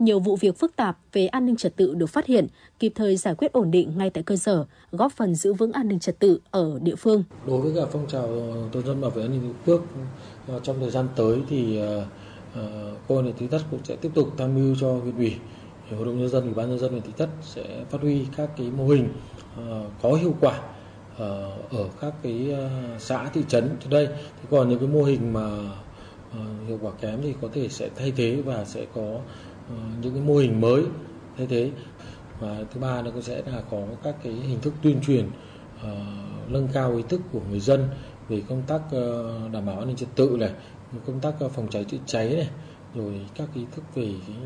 nhiều 0.04 0.20
vụ 0.20 0.36
việc 0.36 0.60
phức 0.60 0.76
tạp 0.76 0.98
về 1.14 1.28
an 1.28 1.46
ninh 1.46 1.56
trật 1.56 1.76
tự 1.76 1.94
được 1.94 2.08
phát 2.08 2.26
hiện, 2.26 2.48
kịp 2.80 2.92
thời 2.96 3.18
giải 3.18 3.36
quyết 3.36 3.52
ổn 3.52 3.72
định 3.72 3.94
ngay 3.98 4.10
tại 4.10 4.24
cơ 4.24 4.36
sở, 4.36 4.66
góp 4.92 5.12
phần 5.12 5.36
giữ 5.36 5.54
vững 5.54 5.72
an 5.72 5.88
ninh 5.88 6.00
trật 6.00 6.20
tự 6.20 6.40
ở 6.52 6.80
địa 6.82 6.96
phương. 6.96 7.24
Đối 7.48 7.62
với 7.62 7.72
cả 7.76 7.82
phong 7.92 8.08
trào 8.08 8.28
toàn 8.72 8.86
dân 8.86 9.02
bảo 9.02 9.12
vệ 9.12 9.22
an 9.22 9.32
ninh 9.32 9.42
tổ 9.42 9.72
quốc 9.72 9.82
ờ, 10.48 10.60
trong 10.64 10.80
thời 10.80 10.90
gian 10.90 11.08
tới 11.16 11.38
thì 11.50 11.78
ờ, 11.78 12.06
ờ, 12.56 12.92
cô 13.08 13.22
huyện 13.22 13.36
Thị 13.38 13.48
Tất 13.48 13.60
cũng 13.72 13.80
sẽ 13.84 13.96
tiếp 13.96 14.12
tục 14.16 14.28
tham 14.38 14.56
mưu 14.56 14.76
cho 14.80 14.94
huyện 14.94 15.18
ủy, 15.18 15.36
hội 15.92 16.06
đồng 16.06 16.20
nhân 16.20 16.30
dân, 16.30 16.44
ủy 16.44 16.54
ban 16.54 16.70
nhân 16.70 16.80
dân 16.80 16.92
huyện 16.92 17.04
Thị 17.04 17.12
Tất 17.18 17.30
sẽ 17.42 17.64
phát 17.90 18.02
huy 18.02 18.26
các 18.38 18.50
cái 18.58 18.72
mô 18.78 18.88
hình 18.88 19.10
có 20.02 20.14
hiệu 20.14 20.36
quả 20.42 20.60
ở 21.70 21.90
các 22.02 22.14
cái 22.24 22.56
xã 23.00 23.30
thị 23.34 23.42
trấn 23.48 23.70
trước 23.80 23.90
đây. 23.90 24.08
Thì 24.08 24.48
còn 24.50 24.70
những 24.70 24.80
cái 24.80 24.88
mô 24.88 25.04
hình 25.04 25.34
mà 25.34 25.50
hiệu 26.68 26.80
quả 26.82 26.92
kém 27.02 27.20
thì 27.24 27.34
có 27.42 27.48
thể 27.54 27.68
sẽ 27.68 27.90
thay 27.96 28.14
thế 28.16 28.42
và 28.46 28.66
sẽ 28.66 28.86
có 28.96 29.20
Ờ, 29.70 29.76
những 30.02 30.14
cái 30.14 30.24
mô 30.24 30.36
hình 30.36 30.62
mới 30.62 30.84
thay 31.38 31.48
thế 31.48 31.72
và 32.40 32.58
thứ 32.74 32.80
ba 32.80 33.02
nó 33.02 33.12
cũng 33.12 33.22
sẽ 33.22 33.42
là 33.46 33.62
có 33.72 33.84
các 34.04 34.16
cái 34.24 34.34
hình 34.34 34.60
thức 34.62 34.74
tuyên 34.82 35.02
truyền 35.02 35.28
uh, 35.28 36.52
nâng 36.52 36.68
cao 36.74 36.96
ý 36.96 37.04
thức 37.10 37.22
của 37.32 37.42
người 37.50 37.60
dân 37.60 37.88
về 38.30 38.42
công 38.50 38.62
tác 38.68 38.82
uh, 38.86 39.52
đảm 39.52 39.66
bảo 39.66 39.80
an 39.80 39.88
ninh 39.88 39.96
trật 39.96 40.10
tự 40.16 40.38
này 40.40 40.52
công 41.06 41.20
tác 41.20 41.34
uh, 41.46 41.52
phòng 41.52 41.68
cháy 41.70 41.84
chữa 41.84 41.98
cháy 42.06 42.30
này 42.30 42.50
rồi 42.96 43.26
các 43.36 43.50
ý 43.54 43.66
thức 43.76 43.84
về 43.96 44.14
cái 44.28 44.38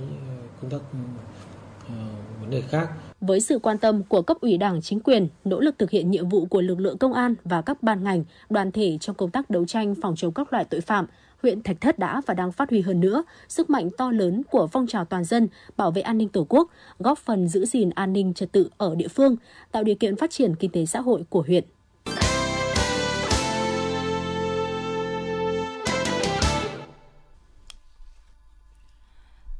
công 0.61 0.71
tác 0.71 0.77
uh, 0.77 2.41
vấn 2.41 2.49
đề 2.49 2.61
khác. 2.61 2.89
Với 3.21 3.39
sự 3.39 3.59
quan 3.59 3.77
tâm 3.77 4.03
của 4.03 4.21
cấp 4.21 4.37
ủy 4.41 4.57
Đảng, 4.57 4.81
chính 4.81 4.99
quyền, 4.99 5.27
nỗ 5.45 5.59
lực 5.59 5.75
thực 5.77 5.91
hiện 5.91 6.11
nhiệm 6.11 6.29
vụ 6.29 6.45
của 6.45 6.61
lực 6.61 6.79
lượng 6.79 6.97
công 6.97 7.13
an 7.13 7.35
và 7.43 7.61
các 7.61 7.83
ban 7.83 8.03
ngành, 8.03 8.23
đoàn 8.49 8.71
thể 8.71 8.97
trong 9.01 9.15
công 9.15 9.31
tác 9.31 9.49
đấu 9.49 9.65
tranh 9.65 9.95
phòng 10.01 10.15
chống 10.15 10.33
các 10.33 10.53
loại 10.53 10.65
tội 10.65 10.81
phạm, 10.81 11.05
huyện 11.43 11.63
Thạch 11.63 11.81
Thất 11.81 11.99
đã 11.99 12.21
và 12.25 12.33
đang 12.33 12.51
phát 12.51 12.69
huy 12.69 12.81
hơn 12.81 12.99
nữa 12.99 13.23
sức 13.47 13.69
mạnh 13.69 13.89
to 13.97 14.11
lớn 14.11 14.41
của 14.51 14.67
phong 14.67 14.87
trào 14.87 15.05
toàn 15.05 15.23
dân 15.23 15.47
bảo 15.77 15.91
vệ 15.91 16.01
an 16.01 16.17
ninh 16.17 16.29
Tổ 16.29 16.45
quốc, 16.49 16.69
góp 16.99 17.17
phần 17.17 17.47
giữ 17.47 17.65
gìn 17.65 17.89
an 17.89 18.13
ninh 18.13 18.33
trật 18.33 18.51
tự 18.51 18.69
ở 18.77 18.95
địa 18.95 19.07
phương, 19.07 19.35
tạo 19.71 19.83
điều 19.83 19.95
kiện 19.95 20.15
phát 20.15 20.31
triển 20.31 20.55
kinh 20.55 20.71
tế 20.71 20.85
xã 20.85 20.99
hội 21.01 21.23
của 21.29 21.43
huyện. 21.47 21.63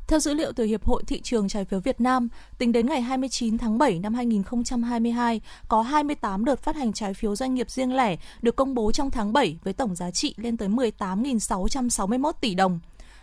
Theo 0.07 0.19
dữ 0.19 0.33
liệu 0.33 0.51
từ 0.51 0.63
Hiệp 0.63 0.85
hội 0.85 1.03
Thị 1.07 1.21
trường 1.21 1.47
trái 1.47 1.65
phiếu 1.65 1.79
Việt 1.79 2.01
Nam, 2.01 2.29
tính 2.57 2.71
đến 2.71 2.87
ngày 2.87 3.01
29 3.01 3.57
tháng 3.57 3.77
7 3.77 3.99
năm 3.99 4.13
2022, 4.13 5.41
có 5.67 5.81
28 5.81 6.45
đợt 6.45 6.63
phát 6.63 6.75
hành 6.75 6.93
trái 6.93 7.13
phiếu 7.13 7.35
doanh 7.35 7.53
nghiệp 7.53 7.71
riêng 7.71 7.95
lẻ 7.95 8.17
được 8.41 8.55
công 8.55 8.73
bố 8.73 8.91
trong 8.91 9.11
tháng 9.11 9.33
7 9.33 9.57
với 9.63 9.73
tổng 9.73 9.95
giá 9.95 10.11
trị 10.11 10.33
lên 10.37 10.57
tới 10.57 10.69
18.661 10.69 12.31
tỷ 12.41 12.55
đồng. 12.55 12.79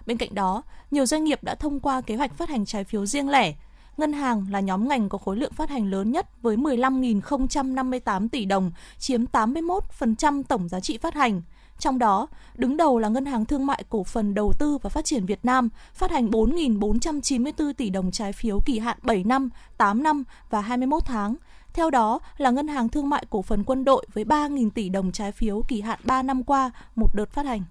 Bên 0.07 0.17
cạnh 0.17 0.35
đó, 0.35 0.63
nhiều 0.91 1.07
doanh 1.07 1.25
nghiệp 1.25 1.45
đã 1.45 1.55
thông 1.55 1.81
qua 1.81 2.01
kế 2.01 2.17
hoạch 2.17 2.35
phát 2.35 2.49
hành 2.49 2.67
trái 2.67 2.85
phiếu 2.85 3.07
riêng 3.07 3.29
lẻ. 3.29 3.55
Ngân 3.97 4.13
hàng 4.13 4.47
là 4.51 4.61
nhóm 4.61 4.89
ngành 4.89 5.09
có 5.09 5.19
khối 5.19 5.37
lượng 5.37 5.53
phát 5.53 5.71
hành 5.71 5.91
lớn 5.91 6.13
nhất 6.13 6.43
với 6.43 6.57
15.058 6.57 8.29
tỷ 8.29 8.45
đồng, 8.45 8.73
chiếm 8.99 9.25
81% 9.33 10.43
tổng 10.49 10.69
giá 10.69 10.81
trị 10.81 10.99
phát 10.99 11.15
hành– 11.15 11.43
trong 11.79 11.99
đó, 11.99 12.27
đứng 12.57 12.77
đầu 12.77 12.99
là 12.99 13.09
Ngân 13.09 13.27
hàng 13.27 13.45
Thương 13.45 13.67
mại 13.67 13.85
Cổ 13.89 14.05
phần 14.05 14.35
Đầu 14.35 14.53
tư 14.59 14.79
và 14.83 14.91
Phát 14.91 15.05
triển 15.05 15.27
Việt 15.27 15.41
Nam 15.43 15.69
phát 15.95 16.11
hành 16.11 16.31
4.494 16.31 17.73
tỷ 17.73 17.91
đồng 17.91 18.11
trái 18.11 18.33
phiếu 18.33 18.61
kỳ 18.65 18.79
hạn 18.79 18.99
7 19.03 19.25
năm, 19.25 19.49
8 19.77 20.03
năm 20.03 20.25
và 20.51 20.61
21 20.61 21.05
tháng. 21.05 21.37
Theo 21.73 21.91
đó 21.91 22.21
là 22.37 22.51
Ngân 22.51 22.69
hàng 22.69 22.89
Thương 22.89 23.09
mại 23.09 23.25
Cổ 23.31 23.43
phần 23.43 23.65
Quân 23.65 23.85
đội 23.85 24.07
với 24.13 24.25
3.000 24.25 24.71
tỷ 24.71 24.89
đồng 24.89 25.13
trái 25.13 25.33
phiếu 25.33 25.63
kỳ 25.69 25.81
hạn 25.81 25.99
3 26.05 26.23
năm 26.23 26.45
qua, 26.45 26.71
một 26.95 27.15
đợt 27.15 27.31
phát 27.31 27.47
hành. 27.47 27.63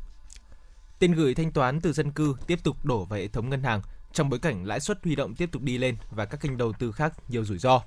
Tiền 1.00 1.14
gửi 1.14 1.36
thanh 1.36 1.52
toán 1.52 1.82
từ 1.82 1.94
dân 1.94 2.12
cư 2.12 2.36
tiếp 2.48 2.60
tục 2.64 2.86
đổ 2.86 3.06
vào 3.06 3.20
hệ 3.20 3.28
thống 3.28 3.50
ngân 3.50 3.64
hàng 3.64 3.82
trong 4.14 4.30
bối 4.30 4.40
cảnh 4.40 4.66
lãi 4.66 4.80
suất 4.80 5.04
huy 5.04 5.16
động 5.16 5.36
tiếp 5.36 5.50
tục 5.52 5.62
đi 5.62 5.78
lên 5.78 5.96
và 6.12 6.26
các 6.26 6.42
kênh 6.42 6.58
đầu 6.58 6.74
tư 6.74 6.92
khác 6.92 7.14
nhiều 7.28 7.46
rủi 7.46 7.58
ro. 7.58 7.82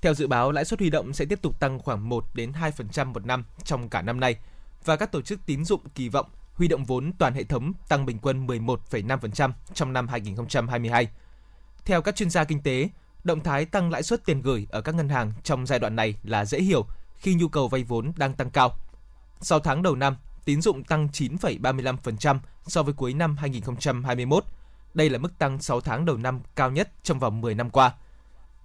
Theo 0.00 0.14
dự 0.14 0.26
báo, 0.26 0.52
lãi 0.52 0.64
suất 0.64 0.80
huy 0.80 0.90
động 0.90 1.12
sẽ 1.12 1.24
tiếp 1.24 1.42
tục 1.42 1.60
tăng 1.60 1.78
khoảng 1.78 2.08
1 2.08 2.24
đến 2.34 2.52
2% 2.52 3.12
một 3.12 3.26
năm 3.26 3.44
trong 3.64 3.88
cả 3.88 4.02
năm 4.02 4.20
nay– 4.20 4.36
và 4.84 4.96
các 4.96 5.12
tổ 5.12 5.22
chức 5.22 5.40
tín 5.46 5.64
dụng 5.64 5.80
kỳ 5.94 6.08
vọng 6.08 6.26
huy 6.54 6.68
động 6.68 6.84
vốn 6.84 7.12
toàn 7.18 7.34
hệ 7.34 7.44
thống 7.44 7.72
tăng 7.88 8.06
bình 8.06 8.18
quân 8.22 8.46
11,5% 8.46 9.52
trong 9.74 9.92
năm 9.92 10.08
2022. 10.08 11.08
Theo 11.84 12.02
các 12.02 12.16
chuyên 12.16 12.30
gia 12.30 12.44
kinh 12.44 12.62
tế, 12.62 12.88
động 13.24 13.40
thái 13.40 13.64
tăng 13.64 13.90
lãi 13.90 14.02
suất 14.02 14.24
tiền 14.24 14.42
gửi 14.42 14.66
ở 14.70 14.80
các 14.80 14.94
ngân 14.94 15.08
hàng 15.08 15.32
trong 15.42 15.66
giai 15.66 15.78
đoạn 15.78 15.96
này 15.96 16.14
là 16.22 16.44
dễ 16.44 16.60
hiểu 16.60 16.86
khi 17.16 17.34
nhu 17.34 17.48
cầu 17.48 17.68
vay 17.68 17.84
vốn 17.84 18.12
đang 18.16 18.34
tăng 18.34 18.50
cao. 18.50 18.78
Sau 19.40 19.60
tháng 19.60 19.82
đầu 19.82 19.96
năm, 19.96 20.16
tín 20.44 20.62
dụng 20.62 20.84
tăng 20.84 21.08
9,35% 21.12 22.38
so 22.66 22.82
với 22.82 22.94
cuối 22.94 23.14
năm 23.14 23.36
2021. 23.36 24.44
Đây 24.94 25.10
là 25.10 25.18
mức 25.18 25.38
tăng 25.38 25.60
6 25.60 25.80
tháng 25.80 26.04
đầu 26.04 26.16
năm 26.16 26.40
cao 26.56 26.70
nhất 26.70 26.90
trong 27.02 27.18
vòng 27.18 27.40
10 27.40 27.54
năm 27.54 27.70
qua. 27.70 27.94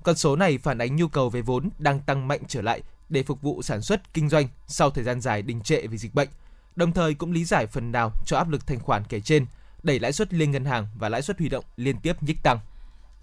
Con 0.03 0.15
số 0.15 0.35
này 0.35 0.57
phản 0.57 0.77
ánh 0.77 0.95
nhu 0.95 1.07
cầu 1.07 1.29
về 1.29 1.41
vốn 1.41 1.69
đang 1.79 1.99
tăng 1.99 2.27
mạnh 2.27 2.41
trở 2.47 2.61
lại 2.61 2.81
để 3.13 3.23
phục 3.23 3.41
vụ 3.41 3.61
sản 3.61 3.81
xuất 3.81 4.13
kinh 4.13 4.29
doanh 4.29 4.47
sau 4.67 4.89
thời 4.89 5.03
gian 5.03 5.21
dài 5.21 5.41
đình 5.41 5.61
trệ 5.61 5.87
vì 5.87 5.97
dịch 5.97 6.15
bệnh, 6.15 6.29
đồng 6.75 6.91
thời 6.91 7.13
cũng 7.13 7.31
lý 7.31 7.45
giải 7.45 7.67
phần 7.67 7.91
nào 7.91 8.11
cho 8.25 8.37
áp 8.37 8.49
lực 8.49 8.67
thanh 8.67 8.79
khoản 8.79 9.03
kể 9.09 9.19
trên, 9.19 9.45
đẩy 9.83 9.99
lãi 9.99 10.13
suất 10.13 10.33
liên 10.33 10.51
ngân 10.51 10.65
hàng 10.65 10.87
và 10.95 11.09
lãi 11.09 11.21
suất 11.21 11.39
huy 11.39 11.49
động 11.49 11.65
liên 11.75 11.95
tiếp 11.99 12.23
nhích 12.23 12.43
tăng. 12.43 12.59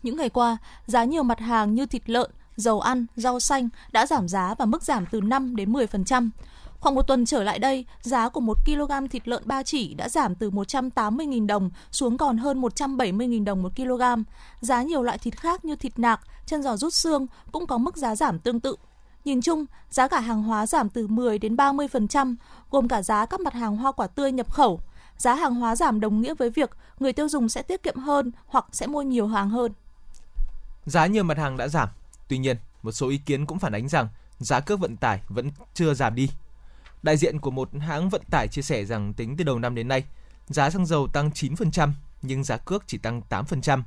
Những 0.02 0.16
ngày 0.16 0.28
qua, 0.28 0.56
giá 0.86 1.04
nhiều 1.04 1.22
mặt 1.22 1.40
hàng 1.40 1.74
như 1.74 1.86
thịt 1.86 2.10
lợn, 2.10 2.30
dầu 2.56 2.80
ăn, 2.80 3.06
rau 3.16 3.40
xanh 3.40 3.68
đã 3.92 4.06
giảm 4.06 4.28
giá 4.28 4.54
và 4.58 4.64
mức 4.64 4.82
giảm 4.82 5.06
từ 5.10 5.20
5 5.20 5.56
đến 5.56 5.72
10%. 5.72 6.30
Khoảng 6.80 6.94
một 6.94 7.02
tuần 7.02 7.26
trở 7.26 7.42
lại 7.42 7.58
đây, 7.58 7.84
giá 8.00 8.28
của 8.28 8.40
1 8.40 8.58
kg 8.66 9.08
thịt 9.10 9.28
lợn 9.28 9.42
ba 9.46 9.62
chỉ 9.62 9.94
đã 9.94 10.08
giảm 10.08 10.34
từ 10.34 10.50
180.000 10.50 11.46
đồng 11.46 11.70
xuống 11.90 12.18
còn 12.18 12.38
hơn 12.38 12.60
170.000 12.60 13.44
đồng 13.44 13.62
một 13.62 13.76
kg. 13.76 14.02
Giá 14.60 14.82
nhiều 14.82 15.02
loại 15.02 15.18
thịt 15.18 15.36
khác 15.36 15.64
như 15.64 15.76
thịt 15.76 15.98
nạc, 15.98 16.20
chân 16.46 16.62
giò 16.62 16.76
rút 16.76 16.94
xương 16.94 17.26
cũng 17.52 17.66
có 17.66 17.78
mức 17.78 17.96
giá 17.96 18.16
giảm 18.16 18.38
tương 18.38 18.60
tự. 18.60 18.76
Nhìn 19.24 19.40
chung, 19.40 19.64
giá 19.90 20.08
cả 20.08 20.20
hàng 20.20 20.42
hóa 20.42 20.66
giảm 20.66 20.88
từ 20.88 21.06
10 21.06 21.38
đến 21.38 21.56
30%, 21.56 22.34
gồm 22.70 22.88
cả 22.88 23.02
giá 23.02 23.26
các 23.26 23.40
mặt 23.40 23.54
hàng 23.54 23.76
hoa 23.76 23.92
quả 23.92 24.06
tươi 24.06 24.32
nhập 24.32 24.52
khẩu. 24.52 24.80
Giá 25.16 25.34
hàng 25.34 25.54
hóa 25.54 25.76
giảm 25.76 26.00
đồng 26.00 26.20
nghĩa 26.20 26.34
với 26.34 26.50
việc 26.50 26.70
người 26.98 27.12
tiêu 27.12 27.28
dùng 27.28 27.48
sẽ 27.48 27.62
tiết 27.62 27.82
kiệm 27.82 27.96
hơn 27.96 28.32
hoặc 28.46 28.64
sẽ 28.72 28.86
mua 28.86 29.02
nhiều 29.02 29.26
hàng 29.26 29.50
hơn. 29.50 29.72
Giá 30.86 31.06
nhiều 31.06 31.24
mặt 31.24 31.38
hàng 31.38 31.56
đã 31.56 31.68
giảm, 31.68 31.88
tuy 32.28 32.38
nhiên, 32.38 32.56
một 32.82 32.92
số 32.92 33.08
ý 33.08 33.18
kiến 33.18 33.46
cũng 33.46 33.58
phản 33.58 33.72
ánh 33.72 33.88
rằng 33.88 34.08
giá 34.38 34.60
cước 34.60 34.80
vận 34.80 34.96
tải 34.96 35.20
vẫn 35.28 35.50
chưa 35.74 35.94
giảm 35.94 36.14
đi. 36.14 36.30
Đại 37.02 37.16
diện 37.16 37.38
của 37.40 37.50
một 37.50 37.70
hãng 37.80 38.08
vận 38.08 38.22
tải 38.30 38.48
chia 38.48 38.62
sẻ 38.62 38.84
rằng 38.84 39.14
tính 39.14 39.36
từ 39.36 39.44
đầu 39.44 39.58
năm 39.58 39.74
đến 39.74 39.88
nay, 39.88 40.04
giá 40.46 40.70
xăng 40.70 40.86
dầu 40.86 41.08
tăng 41.12 41.30
9%, 41.30 41.90
nhưng 42.22 42.44
giá 42.44 42.56
cước 42.56 42.84
chỉ 42.86 42.98
tăng 42.98 43.22
8%. 43.30 43.82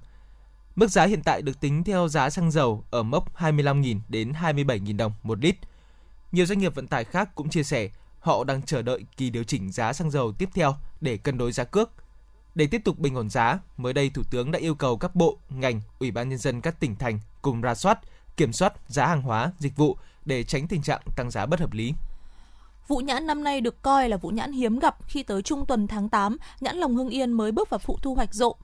Mức 0.76 0.92
giá 0.92 1.06
hiện 1.06 1.24
tại 1.24 1.42
được 1.42 1.60
tính 1.60 1.84
theo 1.84 2.08
giá 2.08 2.30
xăng 2.30 2.52
dầu 2.52 2.84
ở 2.92 3.04
mốc 3.04 3.36
25.000 3.36 4.00
đến 4.10 4.34
27.000 4.42 4.98
đồng 4.98 5.14
một 5.24 5.40
lít. 5.44 5.56
Nhiều 6.32 6.46
doanh 6.46 6.60
nghiệp 6.60 6.76
vận 6.76 6.88
tải 6.88 7.04
khác 7.04 7.36
cũng 7.36 7.50
chia 7.50 7.64
sẻ 7.64 7.90
họ 8.20 8.44
đang 8.44 8.62
chờ 8.62 8.82
đợi 8.82 9.06
kỳ 9.18 9.30
điều 9.30 9.44
chỉnh 9.44 9.72
giá 9.72 9.94
xăng 9.94 10.12
dầu 10.12 10.32
tiếp 10.32 10.50
theo 10.54 10.76
để 11.02 11.18
cân 11.18 11.38
đối 11.38 11.52
giá 11.52 11.64
cước. 11.64 11.92
Để 12.56 12.68
tiếp 12.68 12.82
tục 12.86 13.00
bình 13.00 13.16
ổn 13.16 13.30
giá, 13.30 13.60
mới 13.78 13.94
đây 13.94 14.10
Thủ 14.10 14.24
tướng 14.32 14.52
đã 14.52 14.60
yêu 14.60 14.76
cầu 14.76 14.98
các 14.98 15.16
bộ, 15.16 15.38
ngành, 15.50 15.82
Ủy 16.00 16.12
ban 16.12 16.30
nhân 16.30 16.40
dân 16.40 16.62
các 16.62 16.80
tỉnh 16.80 16.96
thành 16.96 17.20
cùng 17.42 17.62
ra 17.62 17.76
soát, 17.76 18.00
kiểm 18.38 18.54
soát 18.54 18.74
giá 18.88 19.08
hàng 19.08 19.22
hóa, 19.22 19.52
dịch 19.60 19.76
vụ 19.76 19.98
để 20.26 20.44
tránh 20.44 20.68
tình 20.68 20.82
trạng 20.82 21.02
tăng 21.16 21.32
giá 21.32 21.46
bất 21.46 21.60
hợp 21.60 21.74
lý. 21.74 21.94
Vụ 22.88 22.98
nhãn 22.98 23.28
năm 23.28 23.44
nay 23.44 23.62
được 23.62 23.82
coi 23.82 24.10
là 24.10 24.18
vụ 24.18 24.30
nhãn 24.30 24.52
hiếm 24.52 24.80
gặp 24.80 24.98
khi 25.08 25.24
tới 25.24 25.42
trung 25.42 25.66
tuần 25.66 25.88
tháng 25.88 26.10
8, 26.10 26.38
nhãn 26.60 26.76
lồng 26.78 26.96
Hưng 26.96 27.10
Yên 27.10 27.32
mới 27.32 27.52
bước 27.52 27.70
vào 27.70 27.80
vụ 27.86 27.98
thu 28.02 28.16
hoạch 28.16 28.34
rộ. 28.34 28.56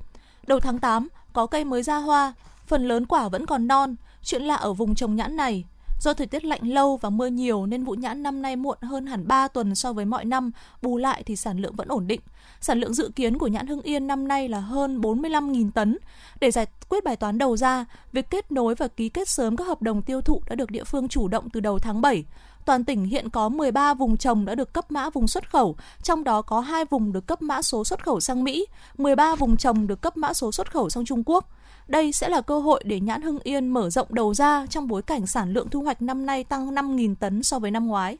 Đầu 0.48 0.60
tháng 0.60 0.80
8, 0.80 1.08
có 1.40 1.46
cây 1.46 1.66
mới 1.66 1.84
ra 1.84 1.98
hoa, 1.98 2.34
phần 2.68 2.88
lớn 2.88 3.06
quả 3.06 3.30
vẫn 3.30 3.46
còn 3.46 3.68
non. 3.68 3.96
Chuyện 4.24 4.42
lạ 4.42 4.56
ở 4.56 4.74
vùng 4.74 4.96
trồng 4.96 5.16
nhãn 5.16 5.36
này, 5.36 5.66
Do 6.00 6.14
thời 6.14 6.28
tiết 6.28 6.46
lạnh 6.46 6.74
lâu 6.74 6.98
và 6.98 7.10
mưa 7.10 7.28
nhiều 7.28 7.66
nên 7.66 7.84
vụ 7.84 7.94
nhãn 7.94 8.24
năm 8.24 8.42
nay 8.42 8.56
muộn 8.56 8.78
hơn 8.82 9.06
hẳn 9.06 9.28
3 9.28 9.48
tuần 9.48 9.76
so 9.76 9.94
với 9.94 10.06
mọi 10.06 10.26
năm, 10.26 10.52
bù 10.82 10.98
lại 10.98 11.24
thì 11.24 11.36
sản 11.36 11.60
lượng 11.60 11.76
vẫn 11.76 11.88
ổn 11.88 12.08
định. 12.08 12.20
Sản 12.62 12.80
lượng 12.80 12.94
dự 12.94 13.12
kiến 13.16 13.38
của 13.38 13.48
nhãn 13.48 13.68
Hưng 13.68 13.82
Yên 13.82 14.08
năm 14.08 14.28
nay 14.28 14.50
là 14.50 14.60
hơn 14.60 15.02
45.000 15.02 15.72
tấn. 15.72 15.98
Để 16.42 16.52
giải 16.52 16.66
quyết 16.90 17.04
bài 17.04 17.16
toán 17.16 17.38
đầu 17.38 17.58
ra, 17.58 17.86
việc 18.12 18.30
kết 18.30 18.52
nối 18.52 18.76
và 18.76 18.88
ký 18.88 19.10
kết 19.10 19.30
sớm 19.30 19.56
các 19.56 19.68
hợp 19.68 19.82
đồng 19.82 20.02
tiêu 20.02 20.22
thụ 20.22 20.42
đã 20.50 20.56
được 20.56 20.72
địa 20.72 20.84
phương 20.84 21.08
chủ 21.08 21.28
động 21.28 21.50
từ 21.50 21.60
đầu 21.60 21.80
tháng 21.80 22.02
7. 22.02 22.24
Toàn 22.70 22.84
tỉnh 22.84 23.06
hiện 23.06 23.30
có 23.30 23.50
13 23.50 23.94
vùng 23.94 24.18
trồng 24.18 24.46
đã 24.46 24.56
được 24.56 24.74
cấp 24.74 24.92
mã 24.92 25.10
vùng 25.10 25.28
xuất 25.28 25.50
khẩu, 25.50 25.76
trong 26.04 26.24
đó 26.24 26.42
có 26.42 26.60
2 26.60 26.86
vùng 26.86 27.12
được 27.12 27.28
cấp 27.28 27.42
mã 27.42 27.62
số 27.62 27.84
xuất 27.84 28.04
khẩu 28.04 28.20
sang 28.20 28.44
Mỹ, 28.44 28.66
13 28.98 29.36
vùng 29.36 29.58
trồng 29.58 29.88
được 29.88 30.02
cấp 30.02 30.18
mã 30.18 30.34
số 30.34 30.52
xuất 30.52 30.72
khẩu 30.72 30.90
sang 30.90 31.06
Trung 31.06 31.24
Quốc. 31.26 31.46
Đây 31.88 32.12
sẽ 32.12 32.30
là 32.30 32.42
cơ 32.42 32.60
hội 32.60 32.84
để 32.86 33.00
nhãn 33.00 33.22
Hưng 33.22 33.40
Yên 33.40 33.68
mở 33.68 33.90
rộng 33.90 34.08
đầu 34.14 34.34
ra 34.34 34.66
trong 34.70 34.88
bối 34.88 35.02
cảnh 35.02 35.28
sản 35.28 35.54
lượng 35.54 35.70
thu 35.70 35.82
hoạch 35.82 36.02
năm 36.02 36.26
nay 36.26 36.44
tăng 36.44 36.72
5.000 36.76 37.16
tấn 37.16 37.44
so 37.44 37.60
với 37.60 37.72
năm 37.72 37.88
ngoái. 37.88 38.18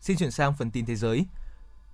Xin 0.00 0.16
chuyển 0.16 0.30
sang 0.30 0.54
phần 0.58 0.70
tin 0.70 0.86
thế 0.86 0.96
giới. 0.96 1.24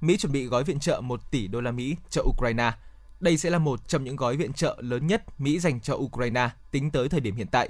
Mỹ 0.00 0.16
chuẩn 0.16 0.32
bị 0.32 0.44
gói 0.44 0.64
viện 0.64 0.78
trợ 0.78 1.00
1 1.00 1.30
tỷ 1.30 1.48
đô 1.48 1.60
la 1.60 1.70
Mỹ 1.70 1.96
cho 2.10 2.22
Ukraine. 2.22 2.72
Đây 3.20 3.36
sẽ 3.36 3.50
là 3.50 3.58
một 3.58 3.88
trong 3.88 4.04
những 4.04 4.16
gói 4.16 4.36
viện 4.36 4.52
trợ 4.52 4.76
lớn 4.80 5.06
nhất 5.06 5.40
Mỹ 5.40 5.58
dành 5.58 5.80
cho 5.80 5.94
Ukraine 5.94 6.50
tính 6.70 6.90
tới 6.90 7.08
thời 7.08 7.20
điểm 7.20 7.36
hiện 7.36 7.46
tại. 7.46 7.68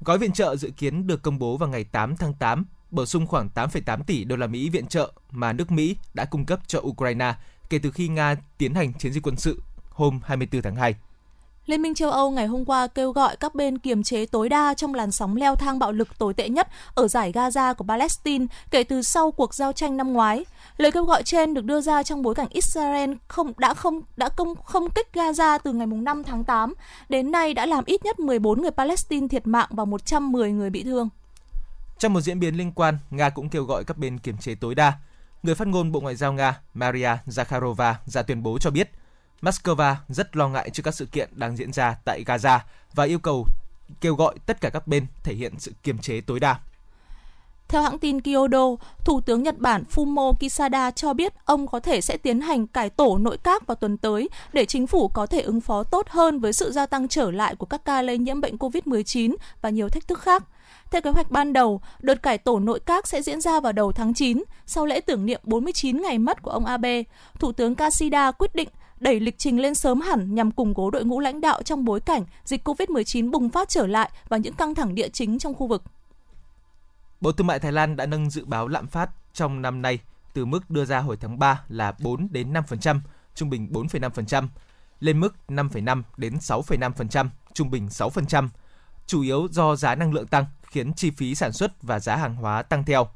Gói 0.00 0.18
viện 0.18 0.32
trợ 0.32 0.56
dự 0.56 0.70
kiến 0.76 1.06
được 1.06 1.22
công 1.22 1.38
bố 1.38 1.56
vào 1.56 1.68
ngày 1.68 1.84
8 1.84 2.16
tháng 2.16 2.34
8 2.34 2.64
bổ 2.90 3.06
sung 3.06 3.26
khoảng 3.26 3.48
8,8 3.54 4.02
tỷ 4.02 4.24
đô 4.24 4.36
la 4.36 4.46
Mỹ 4.46 4.68
viện 4.68 4.86
trợ 4.86 5.12
mà 5.30 5.52
nước 5.52 5.70
Mỹ 5.70 5.96
đã 6.14 6.24
cung 6.24 6.46
cấp 6.46 6.60
cho 6.66 6.80
Ukraine 6.80 7.34
kể 7.70 7.78
từ 7.82 7.90
khi 7.90 8.08
Nga 8.08 8.36
tiến 8.58 8.74
hành 8.74 8.92
chiến 8.94 9.12
dịch 9.12 9.26
quân 9.26 9.36
sự 9.36 9.62
hôm 9.90 10.20
24 10.24 10.62
tháng 10.62 10.76
2. 10.76 10.94
Liên 11.66 11.82
minh 11.82 11.94
châu 11.94 12.10
Âu 12.10 12.30
ngày 12.30 12.46
hôm 12.46 12.64
qua 12.64 12.86
kêu 12.86 13.12
gọi 13.12 13.36
các 13.36 13.54
bên 13.54 13.78
kiềm 13.78 14.02
chế 14.02 14.26
tối 14.26 14.48
đa 14.48 14.74
trong 14.74 14.94
làn 14.94 15.10
sóng 15.10 15.36
leo 15.36 15.56
thang 15.56 15.78
bạo 15.78 15.92
lực 15.92 16.18
tồi 16.18 16.34
tệ 16.34 16.48
nhất 16.48 16.68
ở 16.94 17.08
giải 17.08 17.32
Gaza 17.32 17.74
của 17.74 17.84
Palestine 17.84 18.46
kể 18.70 18.84
từ 18.84 19.02
sau 19.02 19.30
cuộc 19.30 19.54
giao 19.54 19.72
tranh 19.72 19.96
năm 19.96 20.12
ngoái. 20.12 20.44
Lời 20.76 20.92
kêu 20.92 21.04
gọi 21.04 21.22
trên 21.22 21.54
được 21.54 21.64
đưa 21.64 21.80
ra 21.80 22.02
trong 22.02 22.22
bối 22.22 22.34
cảnh 22.34 22.48
Israel 22.50 23.12
không 23.28 23.52
đã 23.58 23.74
không 23.74 24.00
đã 24.16 24.28
công 24.28 24.54
không 24.64 24.90
kích 24.90 25.08
Gaza 25.12 25.58
từ 25.64 25.72
ngày 25.72 25.86
5 25.86 26.24
tháng 26.24 26.44
8 26.44 26.74
đến 27.08 27.30
nay 27.30 27.54
đã 27.54 27.66
làm 27.66 27.84
ít 27.84 28.04
nhất 28.04 28.18
14 28.18 28.62
người 28.62 28.70
Palestine 28.70 29.28
thiệt 29.28 29.46
mạng 29.46 29.68
và 29.70 29.84
110 29.84 30.52
người 30.52 30.70
bị 30.70 30.82
thương. 30.82 31.08
Trong 31.98 32.12
một 32.12 32.20
diễn 32.20 32.40
biến 32.40 32.54
liên 32.54 32.72
quan, 32.72 32.98
Nga 33.10 33.30
cũng 33.30 33.48
kêu 33.48 33.64
gọi 33.64 33.84
các 33.84 33.98
bên 33.98 34.18
kiềm 34.18 34.36
chế 34.38 34.54
tối 34.54 34.74
đa. 34.74 34.92
Người 35.42 35.54
phát 35.54 35.68
ngôn 35.68 35.92
Bộ 35.92 36.00
Ngoại 36.00 36.16
giao 36.16 36.32
Nga 36.32 36.60
Maria 36.74 37.10
Zakharova 37.26 37.94
ra 38.06 38.22
tuyên 38.22 38.42
bố 38.42 38.58
cho 38.58 38.70
biết 38.70 38.90
Moscow 39.42 39.94
rất 40.08 40.36
lo 40.36 40.48
ngại 40.48 40.70
trước 40.70 40.82
các 40.82 40.94
sự 40.94 41.06
kiện 41.06 41.28
đang 41.32 41.56
diễn 41.56 41.72
ra 41.72 41.96
tại 42.04 42.24
Gaza 42.26 42.58
và 42.94 43.04
yêu 43.04 43.18
cầu 43.18 43.46
kêu 44.00 44.14
gọi 44.14 44.34
tất 44.46 44.60
cả 44.60 44.70
các 44.70 44.86
bên 44.86 45.06
thể 45.22 45.34
hiện 45.34 45.54
sự 45.58 45.72
kiềm 45.82 45.98
chế 45.98 46.20
tối 46.20 46.40
đa. 46.40 46.58
Theo 47.72 47.82
hãng 47.82 47.98
tin 47.98 48.20
Kyodo, 48.20 48.66
Thủ 49.04 49.20
tướng 49.20 49.42
Nhật 49.42 49.58
Bản 49.58 49.84
Fumio 49.94 50.32
Kishida 50.32 50.90
cho 50.90 51.12
biết 51.12 51.32
ông 51.44 51.66
có 51.66 51.80
thể 51.80 52.00
sẽ 52.00 52.16
tiến 52.16 52.40
hành 52.40 52.66
cải 52.66 52.90
tổ 52.90 53.18
nội 53.18 53.36
các 53.42 53.66
vào 53.66 53.74
tuần 53.74 53.96
tới 53.96 54.28
để 54.52 54.64
chính 54.64 54.86
phủ 54.86 55.08
có 55.08 55.26
thể 55.26 55.40
ứng 55.40 55.60
phó 55.60 55.82
tốt 55.82 56.08
hơn 56.08 56.40
với 56.40 56.52
sự 56.52 56.72
gia 56.72 56.86
tăng 56.86 57.08
trở 57.08 57.30
lại 57.30 57.56
của 57.56 57.66
các 57.66 57.84
ca 57.84 58.02
lây 58.02 58.18
nhiễm 58.18 58.40
bệnh 58.40 58.56
COVID-19 58.56 59.34
và 59.62 59.70
nhiều 59.70 59.88
thách 59.88 60.08
thức 60.08 60.20
khác. 60.20 60.44
Theo 60.90 61.02
kế 61.02 61.10
hoạch 61.10 61.30
ban 61.30 61.52
đầu, 61.52 61.80
đợt 62.00 62.22
cải 62.22 62.38
tổ 62.38 62.58
nội 62.58 62.80
các 62.80 63.06
sẽ 63.06 63.22
diễn 63.22 63.40
ra 63.40 63.60
vào 63.60 63.72
đầu 63.72 63.92
tháng 63.92 64.14
9, 64.14 64.42
sau 64.66 64.86
lễ 64.86 65.00
tưởng 65.00 65.26
niệm 65.26 65.40
49 65.44 66.02
ngày 66.02 66.18
mất 66.18 66.42
của 66.42 66.50
ông 66.50 66.64
Abe. 66.64 67.02
Thủ 67.38 67.52
tướng 67.52 67.74
Kishida 67.74 68.30
quyết 68.30 68.54
định 68.54 68.68
đẩy 69.00 69.20
lịch 69.20 69.38
trình 69.38 69.60
lên 69.60 69.74
sớm 69.74 70.00
hẳn 70.00 70.34
nhằm 70.34 70.50
củng 70.50 70.74
cố 70.74 70.90
đội 70.90 71.04
ngũ 71.04 71.20
lãnh 71.20 71.40
đạo 71.40 71.62
trong 71.62 71.84
bối 71.84 72.00
cảnh 72.00 72.24
dịch 72.44 72.68
COVID-19 72.68 73.30
bùng 73.30 73.48
phát 73.48 73.68
trở 73.68 73.86
lại 73.86 74.10
và 74.28 74.36
những 74.36 74.54
căng 74.54 74.74
thẳng 74.74 74.94
địa 74.94 75.08
chính 75.08 75.38
trong 75.38 75.54
khu 75.54 75.66
vực. 75.66 75.82
Bộ 77.22 77.32
Thương 77.32 77.46
mại 77.46 77.58
Thái 77.58 77.72
Lan 77.72 77.96
đã 77.96 78.06
nâng 78.06 78.30
dự 78.30 78.44
báo 78.44 78.68
lạm 78.68 78.86
phát 78.86 79.10
trong 79.32 79.62
năm 79.62 79.82
nay 79.82 79.98
từ 80.34 80.44
mức 80.44 80.70
đưa 80.70 80.84
ra 80.84 80.98
hồi 80.98 81.16
tháng 81.16 81.38
3 81.38 81.60
là 81.68 81.92
4 82.00 82.28
đến 82.30 82.52
5%, 82.52 83.00
trung 83.34 83.50
bình 83.50 83.68
4,5%, 83.72 84.48
lên 85.00 85.20
mức 85.20 85.34
5,5 85.48 86.02
đến 86.16 86.34
6,5%, 86.34 87.28
trung 87.52 87.70
bình 87.70 87.86
6%, 87.86 88.48
chủ 89.06 89.22
yếu 89.22 89.48
do 89.50 89.76
giá 89.76 89.94
năng 89.94 90.12
lượng 90.12 90.26
tăng 90.26 90.44
khiến 90.62 90.94
chi 90.94 91.10
phí 91.10 91.34
sản 91.34 91.52
xuất 91.52 91.82
và 91.82 92.00
giá 92.00 92.16
hàng 92.16 92.34
hóa 92.34 92.62
tăng 92.62 92.84
theo. 92.84 93.08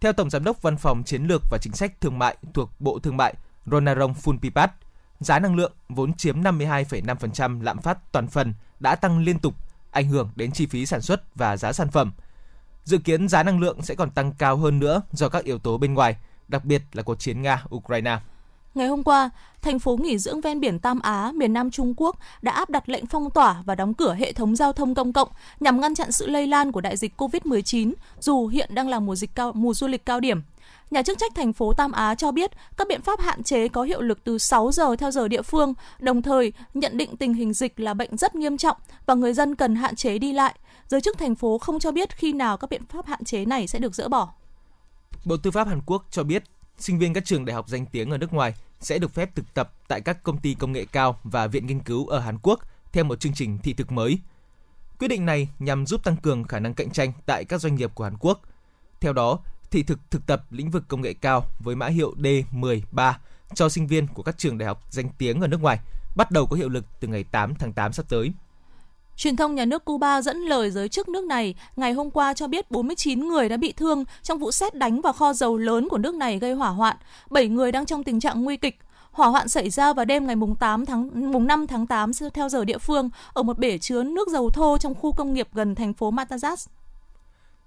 Theo 0.00 0.12
Tổng 0.12 0.30
Giám 0.30 0.44
đốc 0.44 0.62
Văn 0.62 0.76
phòng 0.76 1.02
Chiến 1.04 1.24
lược 1.24 1.42
và 1.50 1.58
Chính 1.62 1.72
sách 1.72 2.00
Thương 2.00 2.18
mại 2.18 2.36
thuộc 2.54 2.70
Bộ 2.80 2.98
Thương 2.98 3.16
mại 3.16 3.34
Ronarong 3.66 4.14
Phunpipat, 4.14 4.72
giá 5.20 5.38
năng 5.38 5.56
lượng 5.56 5.72
vốn 5.88 6.14
chiếm 6.14 6.42
52,5% 6.42 7.62
lạm 7.62 7.78
phát 7.78 8.12
toàn 8.12 8.26
phần 8.28 8.54
đã 8.80 8.94
tăng 8.94 9.18
liên 9.18 9.38
tục, 9.38 9.54
ảnh 9.90 10.08
hưởng 10.08 10.30
đến 10.36 10.52
chi 10.52 10.66
phí 10.66 10.86
sản 10.86 11.00
xuất 11.00 11.34
và 11.34 11.56
giá 11.56 11.72
sản 11.72 11.90
phẩm. 11.90 12.12
Dự 12.84 12.98
kiến 12.98 13.28
giá 13.28 13.42
năng 13.42 13.60
lượng 13.60 13.82
sẽ 13.82 13.94
còn 13.94 14.10
tăng 14.10 14.32
cao 14.32 14.56
hơn 14.56 14.78
nữa 14.78 15.02
do 15.12 15.28
các 15.28 15.44
yếu 15.44 15.58
tố 15.58 15.78
bên 15.78 15.94
ngoài, 15.94 16.16
đặc 16.48 16.64
biệt 16.64 16.82
là 16.92 17.02
cuộc 17.02 17.18
chiến 17.18 17.42
Nga-Ukraine. 17.42 18.18
Ngày 18.74 18.86
hôm 18.86 19.02
qua, 19.02 19.30
thành 19.62 19.78
phố 19.78 19.96
nghỉ 19.96 20.18
dưỡng 20.18 20.40
ven 20.40 20.60
biển 20.60 20.78
Tam 20.78 21.00
Á, 21.00 21.32
miền 21.34 21.52
Nam 21.52 21.70
Trung 21.70 21.94
Quốc 21.96 22.16
đã 22.42 22.52
áp 22.52 22.70
đặt 22.70 22.88
lệnh 22.88 23.06
phong 23.06 23.30
tỏa 23.30 23.62
và 23.64 23.74
đóng 23.74 23.94
cửa 23.94 24.14
hệ 24.14 24.32
thống 24.32 24.56
giao 24.56 24.72
thông 24.72 24.94
công 24.94 25.12
cộng 25.12 25.28
nhằm 25.60 25.80
ngăn 25.80 25.94
chặn 25.94 26.12
sự 26.12 26.26
lây 26.26 26.46
lan 26.46 26.72
của 26.72 26.80
đại 26.80 26.96
dịch 26.96 27.12
COVID-19, 27.16 27.92
dù 28.20 28.46
hiện 28.46 28.74
đang 28.74 28.88
là 28.88 29.00
mùa 29.00 29.16
dịch 29.16 29.34
cao, 29.34 29.52
mùa 29.54 29.74
du 29.74 29.86
lịch 29.86 30.06
cao 30.06 30.20
điểm. 30.20 30.42
Nhà 30.90 31.02
chức 31.02 31.18
trách 31.18 31.32
thành 31.34 31.52
phố 31.52 31.72
Tam 31.72 31.92
Á 31.92 32.14
cho 32.14 32.32
biết 32.32 32.50
các 32.76 32.88
biện 32.88 33.02
pháp 33.02 33.20
hạn 33.20 33.42
chế 33.42 33.68
có 33.68 33.82
hiệu 33.82 34.00
lực 34.00 34.24
từ 34.24 34.38
6 34.38 34.72
giờ 34.72 34.96
theo 34.96 35.10
giờ 35.10 35.28
địa 35.28 35.42
phương, 35.42 35.74
đồng 35.98 36.22
thời 36.22 36.52
nhận 36.74 36.96
định 36.96 37.16
tình 37.16 37.34
hình 37.34 37.52
dịch 37.52 37.80
là 37.80 37.94
bệnh 37.94 38.16
rất 38.16 38.34
nghiêm 38.34 38.56
trọng 38.56 38.76
và 39.06 39.14
người 39.14 39.34
dân 39.34 39.54
cần 39.54 39.74
hạn 39.74 39.96
chế 39.96 40.18
đi 40.18 40.32
lại. 40.32 40.54
Giới 40.92 41.00
chức 41.00 41.18
thành 41.18 41.34
phố 41.34 41.58
không 41.58 41.78
cho 41.78 41.92
biết 41.92 42.16
khi 42.16 42.32
nào 42.32 42.56
các 42.56 42.70
biện 42.70 42.86
pháp 42.86 43.06
hạn 43.06 43.24
chế 43.24 43.44
này 43.44 43.66
sẽ 43.66 43.78
được 43.78 43.94
dỡ 43.94 44.08
bỏ. 44.08 44.32
Bộ 45.24 45.36
Tư 45.36 45.50
pháp 45.50 45.68
Hàn 45.68 45.80
Quốc 45.86 46.06
cho 46.10 46.22
biết 46.22 46.42
sinh 46.78 46.98
viên 46.98 47.14
các 47.14 47.24
trường 47.24 47.44
đại 47.44 47.54
học 47.54 47.68
danh 47.68 47.86
tiếng 47.86 48.10
ở 48.10 48.18
nước 48.18 48.32
ngoài 48.32 48.54
sẽ 48.80 48.98
được 48.98 49.14
phép 49.14 49.34
thực 49.34 49.54
tập 49.54 49.72
tại 49.88 50.00
các 50.00 50.22
công 50.22 50.38
ty 50.38 50.54
công 50.54 50.72
nghệ 50.72 50.84
cao 50.92 51.18
và 51.24 51.46
viện 51.46 51.66
nghiên 51.66 51.80
cứu 51.80 52.06
ở 52.06 52.18
Hàn 52.18 52.38
Quốc 52.42 52.60
theo 52.92 53.04
một 53.04 53.20
chương 53.20 53.32
trình 53.34 53.58
thị 53.58 53.72
thực 53.72 53.92
mới. 53.92 54.18
Quyết 54.98 55.08
định 55.08 55.26
này 55.26 55.48
nhằm 55.58 55.86
giúp 55.86 56.04
tăng 56.04 56.16
cường 56.16 56.44
khả 56.44 56.58
năng 56.58 56.74
cạnh 56.74 56.90
tranh 56.90 57.12
tại 57.26 57.44
các 57.44 57.60
doanh 57.60 57.74
nghiệp 57.74 57.90
của 57.94 58.04
Hàn 58.04 58.16
Quốc. 58.20 58.40
Theo 59.00 59.12
đó, 59.12 59.38
thị 59.70 59.82
thực 59.82 59.98
thực 60.10 60.26
tập 60.26 60.44
lĩnh 60.50 60.70
vực 60.70 60.84
công 60.88 61.00
nghệ 61.00 61.14
cao 61.14 61.44
với 61.58 61.76
mã 61.76 61.86
hiệu 61.86 62.14
D13 62.18 63.12
cho 63.54 63.68
sinh 63.68 63.86
viên 63.86 64.06
của 64.06 64.22
các 64.22 64.38
trường 64.38 64.58
đại 64.58 64.66
học 64.66 64.82
danh 64.90 65.08
tiếng 65.18 65.40
ở 65.40 65.46
nước 65.46 65.60
ngoài 65.60 65.78
bắt 66.16 66.30
đầu 66.30 66.46
có 66.46 66.56
hiệu 66.56 66.68
lực 66.68 66.84
từ 67.00 67.08
ngày 67.08 67.24
8 67.24 67.54
tháng 67.54 67.72
8 67.72 67.92
sắp 67.92 68.08
tới. 68.08 68.32
Truyền 69.16 69.36
thông 69.36 69.54
nhà 69.54 69.64
nước 69.64 69.84
Cuba 69.84 70.22
dẫn 70.22 70.36
lời 70.36 70.70
giới 70.70 70.88
chức 70.88 71.08
nước 71.08 71.24
này 71.24 71.54
ngày 71.76 71.92
hôm 71.92 72.10
qua 72.10 72.34
cho 72.34 72.46
biết 72.46 72.70
49 72.70 73.28
người 73.28 73.48
đã 73.48 73.56
bị 73.56 73.72
thương 73.72 74.04
trong 74.22 74.38
vụ 74.38 74.52
xét 74.52 74.74
đánh 74.74 75.00
vào 75.00 75.12
kho 75.12 75.32
dầu 75.32 75.56
lớn 75.56 75.88
của 75.88 75.98
nước 75.98 76.14
này 76.14 76.38
gây 76.38 76.52
hỏa 76.52 76.68
hoạn. 76.68 76.96
7 77.30 77.48
người 77.48 77.72
đang 77.72 77.86
trong 77.86 78.04
tình 78.04 78.20
trạng 78.20 78.42
nguy 78.42 78.56
kịch. 78.56 78.78
Hỏa 79.10 79.28
hoạn 79.28 79.48
xảy 79.48 79.70
ra 79.70 79.92
vào 79.92 80.04
đêm 80.04 80.26
ngày 80.26 80.36
mùng 80.36 80.56
8 80.56 80.86
tháng 80.86 81.32
mùng 81.32 81.46
5 81.46 81.66
tháng 81.66 81.86
8 81.86 82.10
theo 82.34 82.48
giờ 82.48 82.64
địa 82.64 82.78
phương 82.78 83.10
ở 83.32 83.42
một 83.42 83.58
bể 83.58 83.78
chứa 83.78 84.02
nước 84.02 84.28
dầu 84.28 84.50
thô 84.50 84.78
trong 84.78 84.94
khu 84.94 85.12
công 85.12 85.34
nghiệp 85.34 85.48
gần 85.52 85.74
thành 85.74 85.92
phố 85.92 86.10
Matanzas. 86.10 86.66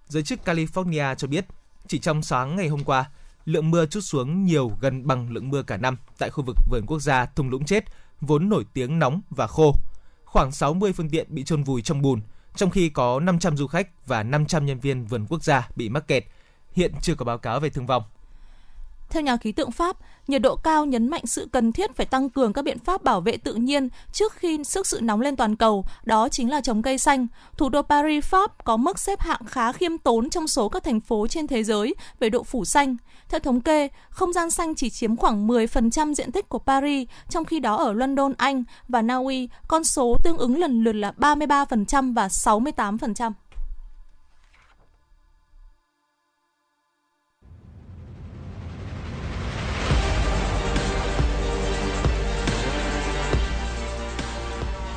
Giới 0.07 0.23
chức 0.23 0.39
California 0.45 1.15
cho 1.15 1.27
biết, 1.27 1.45
chỉ 1.87 1.99
trong 1.99 2.21
sáng 2.21 2.55
ngày 2.55 2.67
hôm 2.67 2.83
qua, 2.83 3.05
lượng 3.45 3.71
mưa 3.71 3.85
chút 3.85 4.01
xuống 4.01 4.43
nhiều 4.45 4.71
gần 4.81 5.07
bằng 5.07 5.31
lượng 5.31 5.49
mưa 5.49 5.63
cả 5.63 5.77
năm 5.77 5.97
tại 6.17 6.29
khu 6.29 6.43
vực 6.43 6.57
vườn 6.69 6.85
quốc 6.87 6.99
gia 6.99 7.25
thung 7.25 7.49
lũng 7.49 7.65
chết, 7.65 7.85
vốn 8.21 8.49
nổi 8.49 8.65
tiếng 8.73 8.99
nóng 8.99 9.21
và 9.29 9.47
khô 9.47 9.75
khoảng 10.35 10.51
60 10.51 10.93
phương 10.93 11.09
tiện 11.09 11.27
bị 11.29 11.43
chôn 11.43 11.63
vùi 11.63 11.81
trong 11.81 12.01
bùn, 12.01 12.21
trong 12.55 12.69
khi 12.69 12.89
có 12.89 13.19
500 13.19 13.57
du 13.57 13.67
khách 13.67 14.07
và 14.07 14.23
500 14.23 14.65
nhân 14.65 14.79
viên 14.79 15.05
vườn 15.05 15.25
quốc 15.29 15.43
gia 15.43 15.69
bị 15.75 15.89
mắc 15.89 16.07
kẹt. 16.07 16.25
Hiện 16.71 16.91
chưa 17.01 17.15
có 17.15 17.25
báo 17.25 17.37
cáo 17.37 17.59
về 17.59 17.69
thương 17.69 17.85
vong. 17.85 18.03
Theo 19.09 19.23
nhà 19.23 19.37
khí 19.37 19.51
tượng 19.51 19.71
Pháp, 19.71 19.97
nhiệt 20.27 20.41
độ 20.41 20.55
cao 20.55 20.85
nhấn 20.85 21.07
mạnh 21.07 21.25
sự 21.25 21.47
cần 21.51 21.71
thiết 21.71 21.95
phải 21.95 22.05
tăng 22.05 22.29
cường 22.29 22.53
các 22.53 22.61
biện 22.61 22.79
pháp 22.79 23.03
bảo 23.03 23.21
vệ 23.21 23.37
tự 23.37 23.53
nhiên 23.53 23.89
trước 24.11 24.33
khi 24.33 24.63
sức 24.63 24.87
sự 24.87 24.99
nóng 25.01 25.21
lên 25.21 25.35
toàn 25.35 25.55
cầu, 25.55 25.85
đó 26.03 26.29
chính 26.29 26.51
là 26.51 26.61
trồng 26.61 26.81
cây 26.81 26.97
xanh. 26.97 27.27
Thủ 27.57 27.69
đô 27.69 27.81
Paris, 27.81 28.25
Pháp 28.25 28.63
có 28.63 28.77
mức 28.77 28.99
xếp 28.99 29.19
hạng 29.19 29.45
khá 29.45 29.71
khiêm 29.71 29.97
tốn 29.97 30.29
trong 30.29 30.47
số 30.47 30.69
các 30.69 30.83
thành 30.83 30.99
phố 30.99 31.27
trên 31.27 31.47
thế 31.47 31.63
giới 31.63 31.95
về 32.19 32.29
độ 32.29 32.43
phủ 32.43 32.65
xanh. 32.65 32.97
Theo 33.29 33.39
thống 33.39 33.61
kê, 33.61 33.87
không 34.09 34.33
gian 34.33 34.51
xanh 34.51 34.75
chỉ 34.75 34.89
chiếm 34.89 35.15
khoảng 35.15 35.47
10% 35.47 36.13
diện 36.13 36.31
tích 36.31 36.49
của 36.49 36.59
Paris, 36.59 37.07
trong 37.29 37.45
khi 37.45 37.59
đó 37.59 37.75
ở 37.75 37.93
London, 37.93 38.33
Anh 38.37 38.63
và 38.87 39.01
Na 39.01 39.15
Uy, 39.15 39.49
con 39.67 39.83
số 39.83 40.17
tương 40.23 40.37
ứng 40.37 40.59
lần 40.59 40.83
lượt 40.83 40.93
là 40.93 41.13
33% 41.17 42.13
và 42.13 42.27
68%. 42.27 43.31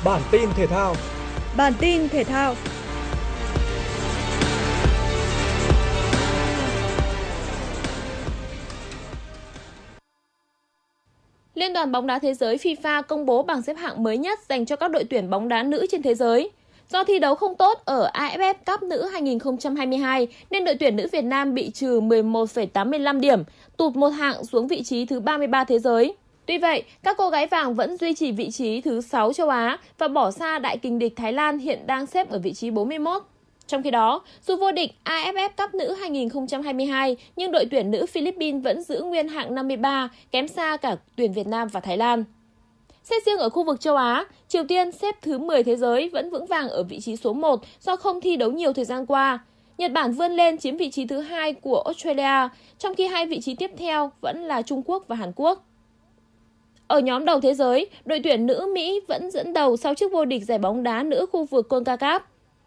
Bản 0.09 0.21
tin 0.31 0.49
thể 0.55 0.67
thao. 0.67 0.95
Bản 1.57 1.73
tin 1.79 2.09
thể 2.09 2.23
thao. 2.23 2.55
Liên 11.55 11.73
đoàn 11.73 11.91
bóng 11.91 12.07
đá 12.07 12.19
thế 12.19 12.33
giới 12.33 12.57
FIFA 12.57 13.03
công 13.03 13.25
bố 13.25 13.43
bảng 13.43 13.61
xếp 13.61 13.73
hạng 13.73 14.03
mới 14.03 14.17
nhất 14.17 14.39
dành 14.49 14.65
cho 14.65 14.75
các 14.75 14.91
đội 14.91 15.03
tuyển 15.03 15.29
bóng 15.29 15.47
đá 15.47 15.63
nữ 15.63 15.85
trên 15.91 16.01
thế 16.01 16.15
giới. 16.15 16.51
Do 16.89 17.03
thi 17.03 17.19
đấu 17.19 17.35
không 17.35 17.55
tốt 17.55 17.81
ở 17.85 18.11
AFF 18.13 18.53
Cup 18.65 18.83
nữ 18.83 19.05
2022 19.11 20.27
nên 20.51 20.65
đội 20.65 20.75
tuyển 20.79 20.95
nữ 20.95 21.07
Việt 21.11 21.23
Nam 21.23 21.53
bị 21.53 21.69
trừ 21.69 22.01
11,85 22.01 23.19
điểm, 23.19 23.43
tụt 23.77 23.95
một 23.95 24.09
hạng 24.09 24.45
xuống 24.45 24.67
vị 24.67 24.83
trí 24.83 25.05
thứ 25.05 25.19
33 25.19 25.63
thế 25.63 25.79
giới. 25.79 26.15
Tuy 26.49 26.57
vậy, 26.57 26.83
các 27.03 27.17
cô 27.17 27.29
gái 27.29 27.47
vàng 27.47 27.73
vẫn 27.73 27.97
duy 27.97 28.13
trì 28.13 28.31
vị 28.31 28.51
trí 28.51 28.81
thứ 28.81 29.01
6 29.01 29.33
châu 29.33 29.49
Á 29.49 29.77
và 29.97 30.07
bỏ 30.07 30.31
xa 30.31 30.59
đại 30.59 30.77
kình 30.77 30.99
địch 30.99 31.13
Thái 31.15 31.33
Lan 31.33 31.59
hiện 31.59 31.87
đang 31.87 32.05
xếp 32.05 32.29
ở 32.29 32.39
vị 32.39 32.53
trí 32.53 32.71
41. 32.71 33.23
Trong 33.67 33.83
khi 33.83 33.91
đó, 33.91 34.21
dù 34.47 34.55
vô 34.55 34.71
địch 34.71 34.91
AFF 35.05 35.49
Cup 35.57 35.73
nữ 35.73 35.93
2022, 35.93 37.17
nhưng 37.35 37.51
đội 37.51 37.65
tuyển 37.71 37.91
nữ 37.91 38.05
Philippines 38.05 38.63
vẫn 38.63 38.81
giữ 38.81 39.01
nguyên 39.01 39.27
hạng 39.27 39.55
53, 39.55 40.09
kém 40.31 40.47
xa 40.47 40.77
cả 40.77 40.95
tuyển 41.15 41.33
Việt 41.33 41.47
Nam 41.47 41.67
và 41.67 41.79
Thái 41.79 41.97
Lan. 41.97 42.23
Xét 43.03 43.25
riêng 43.25 43.37
ở 43.37 43.49
khu 43.49 43.63
vực 43.63 43.81
châu 43.81 43.95
Á, 43.95 44.25
Triều 44.47 44.63
Tiên 44.63 44.91
xếp 44.91 45.15
thứ 45.21 45.37
10 45.37 45.63
thế 45.63 45.75
giới 45.75 46.09
vẫn 46.09 46.29
vững 46.29 46.45
vàng 46.45 46.69
ở 46.69 46.83
vị 46.83 46.99
trí 46.99 47.15
số 47.15 47.33
1 47.33 47.61
do 47.81 47.95
không 47.95 48.21
thi 48.21 48.35
đấu 48.35 48.51
nhiều 48.51 48.73
thời 48.73 48.85
gian 48.85 49.05
qua. 49.05 49.39
Nhật 49.77 49.91
Bản 49.91 50.11
vươn 50.11 50.31
lên 50.31 50.57
chiếm 50.57 50.77
vị 50.77 50.91
trí 50.91 51.05
thứ 51.05 51.19
hai 51.19 51.53
của 51.53 51.81
Australia, 51.81 52.49
trong 52.77 52.95
khi 52.95 53.07
hai 53.07 53.25
vị 53.25 53.41
trí 53.41 53.55
tiếp 53.55 53.71
theo 53.77 54.11
vẫn 54.21 54.43
là 54.43 54.61
Trung 54.61 54.81
Quốc 54.85 55.03
và 55.07 55.15
Hàn 55.15 55.31
Quốc. 55.35 55.65
Ở 56.89 56.99
nhóm 56.99 57.25
đầu 57.25 57.39
thế 57.39 57.53
giới, 57.53 57.87
đội 58.05 58.19
tuyển 58.23 58.45
nữ 58.45 58.71
Mỹ 58.73 58.99
vẫn 59.07 59.31
dẫn 59.31 59.53
đầu 59.53 59.77
sau 59.77 59.95
chức 59.95 60.11
vô 60.11 60.25
địch 60.25 60.45
giải 60.45 60.57
bóng 60.57 60.83
đá 60.83 61.03
nữ 61.03 61.25
khu 61.31 61.45
vực 61.45 61.67
CONCACAF. 61.69 62.19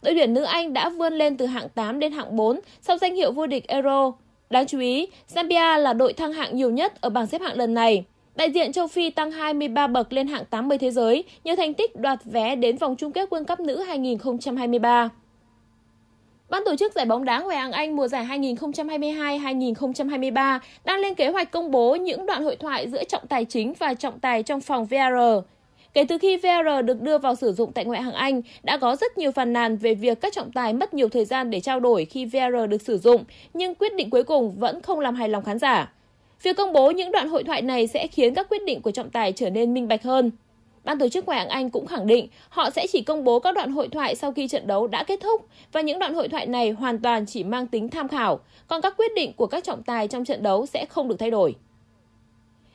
Đội 0.02 0.14
tuyển 0.14 0.34
nữ 0.34 0.42
Anh 0.42 0.72
đã 0.72 0.88
vươn 0.88 1.12
lên 1.12 1.36
từ 1.36 1.46
hạng 1.46 1.68
8 1.68 2.00
đến 2.00 2.12
hạng 2.12 2.36
4 2.36 2.60
sau 2.80 2.98
danh 2.98 3.14
hiệu 3.14 3.32
vô 3.32 3.46
địch 3.46 3.68
Euro. 3.68 4.12
Đáng 4.50 4.66
chú 4.66 4.80
ý, 4.80 5.06
Zambia 5.34 5.78
là 5.78 5.92
đội 5.92 6.12
thăng 6.12 6.32
hạng 6.32 6.56
nhiều 6.56 6.70
nhất 6.70 7.00
ở 7.00 7.10
bảng 7.10 7.26
xếp 7.26 7.42
hạng 7.42 7.56
lần 7.56 7.74
này. 7.74 8.04
Đại 8.34 8.50
diện 8.50 8.72
châu 8.72 8.86
Phi 8.86 9.10
tăng 9.10 9.30
23 9.30 9.86
bậc 9.86 10.12
lên 10.12 10.28
hạng 10.28 10.44
80 10.44 10.78
thế 10.78 10.90
giới 10.90 11.24
nhờ 11.44 11.56
thành 11.56 11.74
tích 11.74 11.96
đoạt 11.96 12.18
vé 12.24 12.56
đến 12.56 12.76
vòng 12.76 12.96
chung 12.96 13.12
kết 13.12 13.28
World 13.30 13.44
Cup 13.44 13.60
nữ 13.60 13.82
2023. 13.82 15.08
Ban 16.62 16.66
tổ 16.66 16.76
chức 16.76 16.92
giải 16.92 17.06
bóng 17.06 17.24
đá 17.24 17.40
Ngoại 17.40 17.56
hạng 17.56 17.72
Anh 17.72 17.96
mùa 17.96 18.08
giải 18.08 18.24
2022-2023 18.24 20.58
đang 20.84 21.00
lên 21.00 21.14
kế 21.14 21.28
hoạch 21.28 21.50
công 21.50 21.70
bố 21.70 21.94
những 21.94 22.26
đoạn 22.26 22.44
hội 22.44 22.56
thoại 22.56 22.88
giữa 22.88 23.04
trọng 23.04 23.26
tài 23.28 23.44
chính 23.44 23.74
và 23.78 23.94
trọng 23.94 24.20
tài 24.20 24.42
trong 24.42 24.60
phòng 24.60 24.86
VAR. 24.86 25.14
Kể 25.94 26.04
từ 26.04 26.18
khi 26.18 26.36
VAR 26.36 26.84
được 26.84 27.00
đưa 27.00 27.18
vào 27.18 27.34
sử 27.34 27.52
dụng 27.52 27.72
tại 27.72 27.84
ngoại 27.84 28.02
hạng 28.02 28.14
Anh, 28.14 28.42
đã 28.62 28.76
có 28.76 28.96
rất 28.96 29.18
nhiều 29.18 29.32
phàn 29.32 29.52
nàn 29.52 29.76
về 29.76 29.94
việc 29.94 30.20
các 30.20 30.32
trọng 30.32 30.52
tài 30.52 30.72
mất 30.72 30.94
nhiều 30.94 31.08
thời 31.08 31.24
gian 31.24 31.50
để 31.50 31.60
trao 31.60 31.80
đổi 31.80 32.04
khi 32.04 32.24
VAR 32.24 32.68
được 32.68 32.82
sử 32.82 32.98
dụng, 32.98 33.24
nhưng 33.54 33.74
quyết 33.74 33.94
định 33.94 34.10
cuối 34.10 34.22
cùng 34.22 34.54
vẫn 34.58 34.82
không 34.82 35.00
làm 35.00 35.14
hài 35.14 35.28
lòng 35.28 35.44
khán 35.44 35.58
giả. 35.58 35.92
Việc 36.42 36.56
công 36.56 36.72
bố 36.72 36.90
những 36.90 37.12
đoạn 37.12 37.28
hội 37.28 37.44
thoại 37.44 37.62
này 37.62 37.86
sẽ 37.86 38.06
khiến 38.06 38.34
các 38.34 38.48
quyết 38.48 38.64
định 38.64 38.82
của 38.82 38.90
trọng 38.90 39.10
tài 39.10 39.32
trở 39.32 39.50
nên 39.50 39.74
minh 39.74 39.88
bạch 39.88 40.02
hơn. 40.02 40.30
Ban 40.84 40.98
tổ 40.98 41.08
chức 41.08 41.26
Ngoại 41.26 41.38
hạng 41.38 41.48
Anh 41.48 41.70
cũng 41.70 41.86
khẳng 41.86 42.06
định 42.06 42.28
họ 42.48 42.70
sẽ 42.70 42.86
chỉ 42.86 43.02
công 43.02 43.24
bố 43.24 43.40
các 43.40 43.54
đoạn 43.54 43.72
hội 43.72 43.88
thoại 43.88 44.14
sau 44.14 44.32
khi 44.32 44.48
trận 44.48 44.66
đấu 44.66 44.86
đã 44.86 45.04
kết 45.04 45.20
thúc 45.20 45.46
và 45.72 45.80
những 45.80 45.98
đoạn 45.98 46.14
hội 46.14 46.28
thoại 46.28 46.46
này 46.46 46.70
hoàn 46.70 46.98
toàn 46.98 47.26
chỉ 47.26 47.44
mang 47.44 47.66
tính 47.66 47.88
tham 47.88 48.08
khảo, 48.08 48.40
còn 48.66 48.80
các 48.80 48.96
quyết 48.96 49.14
định 49.16 49.32
của 49.32 49.46
các 49.46 49.64
trọng 49.64 49.82
tài 49.82 50.08
trong 50.08 50.24
trận 50.24 50.42
đấu 50.42 50.66
sẽ 50.66 50.86
không 50.86 51.08
được 51.08 51.16
thay 51.18 51.30
đổi. 51.30 51.54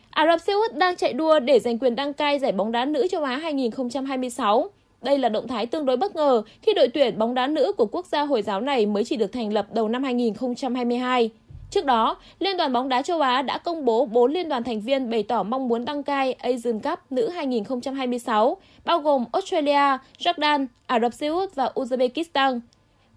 Ả 0.10 0.28
Rập 0.28 0.42
Xê 0.42 0.54
Út 0.54 0.74
đang 0.74 0.96
chạy 0.96 1.14
đua 1.14 1.40
để 1.40 1.60
giành 1.60 1.80
quyền 1.80 1.96
đăng 1.96 2.14
cai 2.14 2.40
giải 2.40 2.52
bóng 2.52 2.72
đá 2.72 2.86
nữ 2.86 3.08
châu 3.12 3.24
Á 3.24 3.38
2026. 3.38 4.70
Đây 5.02 5.18
là 5.18 5.30
động 5.30 5.48
thái 5.48 5.66
tương 5.66 5.86
đối 5.86 5.98
bất 5.98 6.16
ngờ 6.16 6.44
khi 6.62 6.74
đội 6.74 6.88
tuyển 6.88 7.18
bóng 7.18 7.34
đá 7.34 7.48
nữ 7.48 7.72
của 7.78 7.86
quốc 7.86 8.06
gia 8.06 8.22
Hồi 8.22 8.42
giáo 8.42 8.62
này 8.62 8.86
mới 8.86 9.04
chỉ 9.04 9.16
được 9.16 9.32
thành 9.32 9.54
lập 9.54 9.68
đầu 9.74 9.90
năm 9.90 10.04
2022. 10.04 11.30
Trước 11.72 11.86
đó, 11.86 12.18
Liên 12.40 12.58
đoàn 12.58 12.74
bóng 12.74 12.90
đá 12.90 13.02
châu 13.02 13.22
Á 13.22 13.42
đã 13.42 13.58
công 13.58 13.86
bố 13.86 14.06
4 14.06 14.32
liên 14.32 14.50
đoàn 14.50 14.64
thành 14.64 14.82
viên 14.82 15.10
bày 15.10 15.24
tỏ 15.24 15.44
mong 15.44 15.68
muốn 15.68 15.86
đăng 15.86 16.04
cai 16.04 16.34
Asian 16.34 16.80
Cup 16.80 17.00
nữ 17.10 17.30
2026, 17.30 18.58
bao 18.86 19.00
gồm 19.00 19.26
Australia, 19.34 19.98
Jordan, 20.20 20.66
Ả 20.88 21.00
Rập 21.00 21.14
Xê 21.14 21.28
Út 21.28 21.56
và 21.56 21.72
Uzbekistan. 21.76 22.60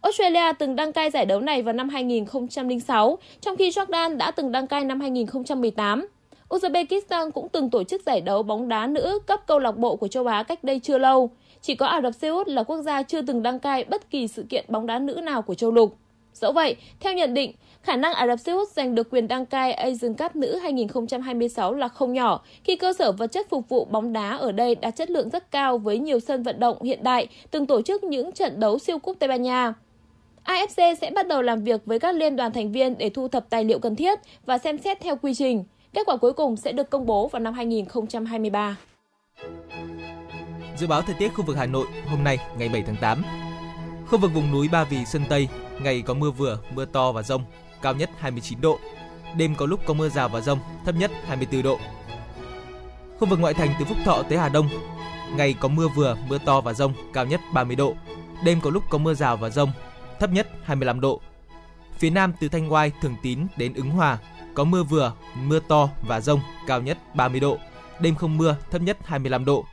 Australia 0.00 0.52
từng 0.58 0.76
đăng 0.76 0.92
cai 0.92 1.10
giải 1.10 1.26
đấu 1.26 1.40
này 1.40 1.62
vào 1.62 1.72
năm 1.72 1.88
2006, 1.88 3.18
trong 3.40 3.56
khi 3.56 3.70
Jordan 3.70 4.16
đã 4.16 4.30
từng 4.30 4.52
đăng 4.52 4.66
cai 4.66 4.84
năm 4.84 5.00
2018. 5.00 6.08
Uzbekistan 6.48 7.30
cũng 7.30 7.48
từng 7.48 7.70
tổ 7.70 7.84
chức 7.84 8.02
giải 8.06 8.20
đấu 8.20 8.42
bóng 8.42 8.68
đá 8.68 8.86
nữ 8.86 9.18
cấp 9.26 9.40
câu 9.46 9.58
lạc 9.58 9.76
bộ 9.76 9.96
của 9.96 10.08
châu 10.08 10.26
Á 10.26 10.42
cách 10.42 10.64
đây 10.64 10.80
chưa 10.80 10.98
lâu. 10.98 11.30
Chỉ 11.62 11.74
có 11.74 11.86
Ả 11.86 12.00
Rập 12.02 12.14
Xê 12.14 12.28
Út 12.28 12.48
là 12.48 12.62
quốc 12.62 12.82
gia 12.82 13.02
chưa 13.02 13.22
từng 13.22 13.42
đăng 13.42 13.58
cai 13.58 13.84
bất 13.84 14.10
kỳ 14.10 14.28
sự 14.28 14.44
kiện 14.48 14.64
bóng 14.68 14.86
đá 14.86 14.98
nữ 14.98 15.14
nào 15.14 15.42
của 15.42 15.54
châu 15.54 15.70
lục. 15.70 15.96
Dẫu 16.34 16.52
vậy, 16.52 16.76
theo 17.00 17.12
nhận 17.12 17.34
định, 17.34 17.52
khả 17.82 17.96
năng 17.96 18.12
Ả 18.12 18.26
Rập 18.26 18.40
Xê 18.40 18.52
Út 18.52 18.68
giành 18.68 18.94
được 18.94 19.10
quyền 19.10 19.28
đăng 19.28 19.46
cai 19.46 19.72
Asian 19.72 20.14
Cup 20.14 20.36
nữ 20.36 20.58
2026 20.62 21.74
là 21.74 21.88
không 21.88 22.12
nhỏ 22.12 22.44
khi 22.64 22.76
cơ 22.76 22.92
sở 22.92 23.12
vật 23.12 23.26
chất 23.26 23.46
phục 23.50 23.68
vụ 23.68 23.84
bóng 23.84 24.12
đá 24.12 24.36
ở 24.36 24.52
đây 24.52 24.74
đạt 24.74 24.96
chất 24.96 25.10
lượng 25.10 25.30
rất 25.30 25.50
cao 25.50 25.78
với 25.78 25.98
nhiều 25.98 26.20
sân 26.20 26.42
vận 26.42 26.60
động 26.60 26.82
hiện 26.82 27.02
đại, 27.02 27.26
từng 27.50 27.66
tổ 27.66 27.82
chức 27.82 28.04
những 28.04 28.32
trận 28.32 28.60
đấu 28.60 28.78
siêu 28.78 28.98
cúp 28.98 29.16
Tây 29.18 29.28
Ban 29.28 29.42
Nha. 29.42 29.74
AFC 30.44 30.94
sẽ 30.94 31.10
bắt 31.10 31.26
đầu 31.26 31.42
làm 31.42 31.64
việc 31.64 31.80
với 31.86 31.98
các 31.98 32.14
liên 32.14 32.36
đoàn 32.36 32.52
thành 32.52 32.72
viên 32.72 32.98
để 32.98 33.10
thu 33.10 33.28
thập 33.28 33.50
tài 33.50 33.64
liệu 33.64 33.78
cần 33.78 33.96
thiết 33.96 34.18
và 34.46 34.58
xem 34.58 34.78
xét 34.78 35.00
theo 35.00 35.16
quy 35.16 35.34
trình. 35.34 35.64
Kết 35.92 36.02
quả 36.06 36.16
cuối 36.16 36.32
cùng 36.32 36.56
sẽ 36.56 36.72
được 36.72 36.90
công 36.90 37.06
bố 37.06 37.28
vào 37.28 37.40
năm 37.40 37.54
2023. 37.54 38.76
Dự 40.76 40.86
báo 40.86 41.02
thời 41.02 41.14
tiết 41.18 41.28
khu 41.28 41.44
vực 41.44 41.56
Hà 41.56 41.66
Nội 41.66 41.86
hôm 42.10 42.24
nay 42.24 42.38
ngày 42.58 42.68
7 42.68 42.82
tháng 42.86 42.96
8. 43.00 43.22
Khu 44.10 44.18
vực 44.18 44.30
vùng 44.34 44.52
núi 44.52 44.68
Ba 44.72 44.84
Vì, 44.84 45.04
Sơn 45.04 45.22
Tây, 45.28 45.48
ngày 45.82 46.02
có 46.06 46.14
mưa 46.14 46.30
vừa, 46.30 46.58
mưa 46.74 46.84
to 46.84 47.12
và 47.12 47.22
rông, 47.22 47.42
cao 47.82 47.94
nhất 47.94 48.10
29 48.18 48.60
độ. 48.60 48.78
Đêm 49.36 49.54
có 49.54 49.66
lúc 49.66 49.80
có 49.86 49.94
mưa 49.94 50.08
rào 50.08 50.28
và 50.28 50.40
rông, 50.40 50.58
thấp 50.84 50.94
nhất 50.94 51.10
24 51.26 51.62
độ. 51.62 51.78
Khu 53.18 53.28
vực 53.28 53.40
ngoại 53.40 53.54
thành 53.54 53.74
từ 53.78 53.84
Phúc 53.84 53.96
Thọ 54.04 54.22
tới 54.22 54.38
Hà 54.38 54.48
Đông, 54.48 54.68
ngày 55.36 55.54
có 55.60 55.68
mưa 55.68 55.88
vừa, 55.88 56.16
mưa 56.28 56.38
to 56.38 56.60
và 56.60 56.72
rông, 56.72 56.92
cao 57.12 57.26
nhất 57.26 57.40
30 57.52 57.76
độ. 57.76 57.94
Đêm 58.44 58.60
có 58.60 58.70
lúc 58.70 58.84
có 58.90 58.98
mưa 58.98 59.14
rào 59.14 59.36
và 59.36 59.50
rông, 59.50 59.72
thấp 60.20 60.30
nhất 60.30 60.48
25 60.64 61.00
độ. 61.00 61.20
Phía 61.98 62.10
Nam 62.10 62.32
từ 62.40 62.48
Thanh 62.48 62.72
Oai, 62.72 62.92
Thường 63.02 63.16
Tín 63.22 63.46
đến 63.56 63.74
Ứng 63.74 63.90
Hòa, 63.90 64.18
có 64.54 64.64
mưa 64.64 64.82
vừa, 64.82 65.12
mưa 65.34 65.60
to 65.68 65.88
và 66.02 66.20
rông, 66.20 66.40
cao 66.66 66.80
nhất 66.80 66.98
30 67.14 67.40
độ. 67.40 67.58
Đêm 68.00 68.14
không 68.14 68.38
mưa, 68.38 68.56
thấp 68.70 68.82
nhất 68.82 68.98
25 69.04 69.44
độ. 69.44 69.64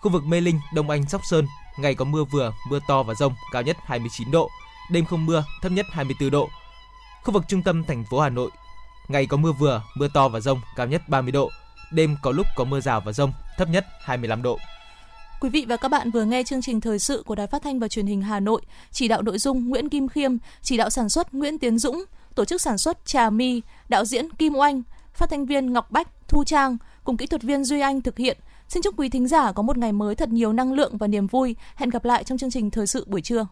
Khu 0.00 0.10
vực 0.10 0.24
Mê 0.24 0.40
Linh, 0.40 0.60
Đông 0.74 0.90
Anh, 0.90 1.08
Sóc 1.08 1.20
Sơn, 1.24 1.46
ngày 1.78 1.94
có 1.94 2.04
mưa 2.04 2.24
vừa, 2.24 2.52
mưa 2.70 2.80
to 2.88 3.02
và 3.02 3.14
rông, 3.14 3.34
cao 3.52 3.62
nhất 3.62 3.76
29 3.84 4.30
độ. 4.30 4.50
Đêm 4.90 5.04
không 5.04 5.26
mưa, 5.26 5.44
thấp 5.62 5.72
nhất 5.72 5.86
24 5.90 6.30
độ. 6.30 6.48
Khu 7.24 7.32
vực 7.32 7.44
trung 7.48 7.62
tâm 7.62 7.84
thành 7.84 8.04
phố 8.10 8.20
Hà 8.20 8.28
Nội, 8.28 8.50
ngày 9.08 9.26
có 9.26 9.36
mưa 9.36 9.52
vừa, 9.52 9.82
mưa 9.96 10.08
to 10.14 10.28
và 10.28 10.40
rông, 10.40 10.60
cao 10.76 10.86
nhất 10.86 11.08
30 11.08 11.32
độ. 11.32 11.50
Đêm 11.92 12.16
có 12.22 12.30
lúc 12.30 12.46
có 12.56 12.64
mưa 12.64 12.80
rào 12.80 13.00
và 13.00 13.12
rông, 13.12 13.32
thấp 13.58 13.68
nhất 13.68 13.86
25 14.00 14.42
độ. 14.42 14.58
Quý 15.40 15.48
vị 15.48 15.64
và 15.68 15.76
các 15.76 15.88
bạn 15.88 16.10
vừa 16.10 16.24
nghe 16.24 16.42
chương 16.42 16.62
trình 16.62 16.80
thời 16.80 16.98
sự 16.98 17.22
của 17.26 17.34
Đài 17.34 17.46
Phát 17.46 17.62
thanh 17.62 17.78
và 17.78 17.88
Truyền 17.88 18.06
hình 18.06 18.22
Hà 18.22 18.40
Nội, 18.40 18.62
chỉ 18.90 19.08
đạo 19.08 19.22
nội 19.22 19.38
dung 19.38 19.68
Nguyễn 19.68 19.88
Kim 19.88 20.08
Khiêm, 20.08 20.36
chỉ 20.62 20.76
đạo 20.76 20.90
sản 20.90 21.08
xuất 21.08 21.34
Nguyễn 21.34 21.58
Tiến 21.58 21.78
Dũng, 21.78 22.04
tổ 22.34 22.44
chức 22.44 22.60
sản 22.60 22.78
xuất 22.78 23.06
Trà 23.06 23.30
My, 23.30 23.62
đạo 23.88 24.04
diễn 24.04 24.30
Kim 24.30 24.54
Oanh, 24.54 24.82
phát 25.14 25.30
thanh 25.30 25.46
viên 25.46 25.72
Ngọc 25.72 25.90
Bách, 25.90 26.08
Thu 26.28 26.44
Trang 26.44 26.76
cùng 27.04 27.16
kỹ 27.16 27.26
thuật 27.26 27.42
viên 27.42 27.64
Duy 27.64 27.80
Anh 27.80 28.02
thực 28.02 28.18
hiện. 28.18 28.38
Xin 28.68 28.82
chúc 28.82 28.94
quý 28.98 29.08
thính 29.08 29.28
giả 29.28 29.52
có 29.52 29.62
một 29.62 29.78
ngày 29.78 29.92
mới 29.92 30.14
thật 30.14 30.28
nhiều 30.28 30.52
năng 30.52 30.72
lượng 30.72 30.98
và 30.98 31.06
niềm 31.06 31.26
vui. 31.26 31.56
Hẹn 31.74 31.90
gặp 31.90 32.04
lại 32.04 32.24
trong 32.24 32.38
chương 32.38 32.50
trình 32.50 32.70
thời 32.70 32.86
sự 32.86 33.04
buổi 33.08 33.20
trưa. 33.20 33.46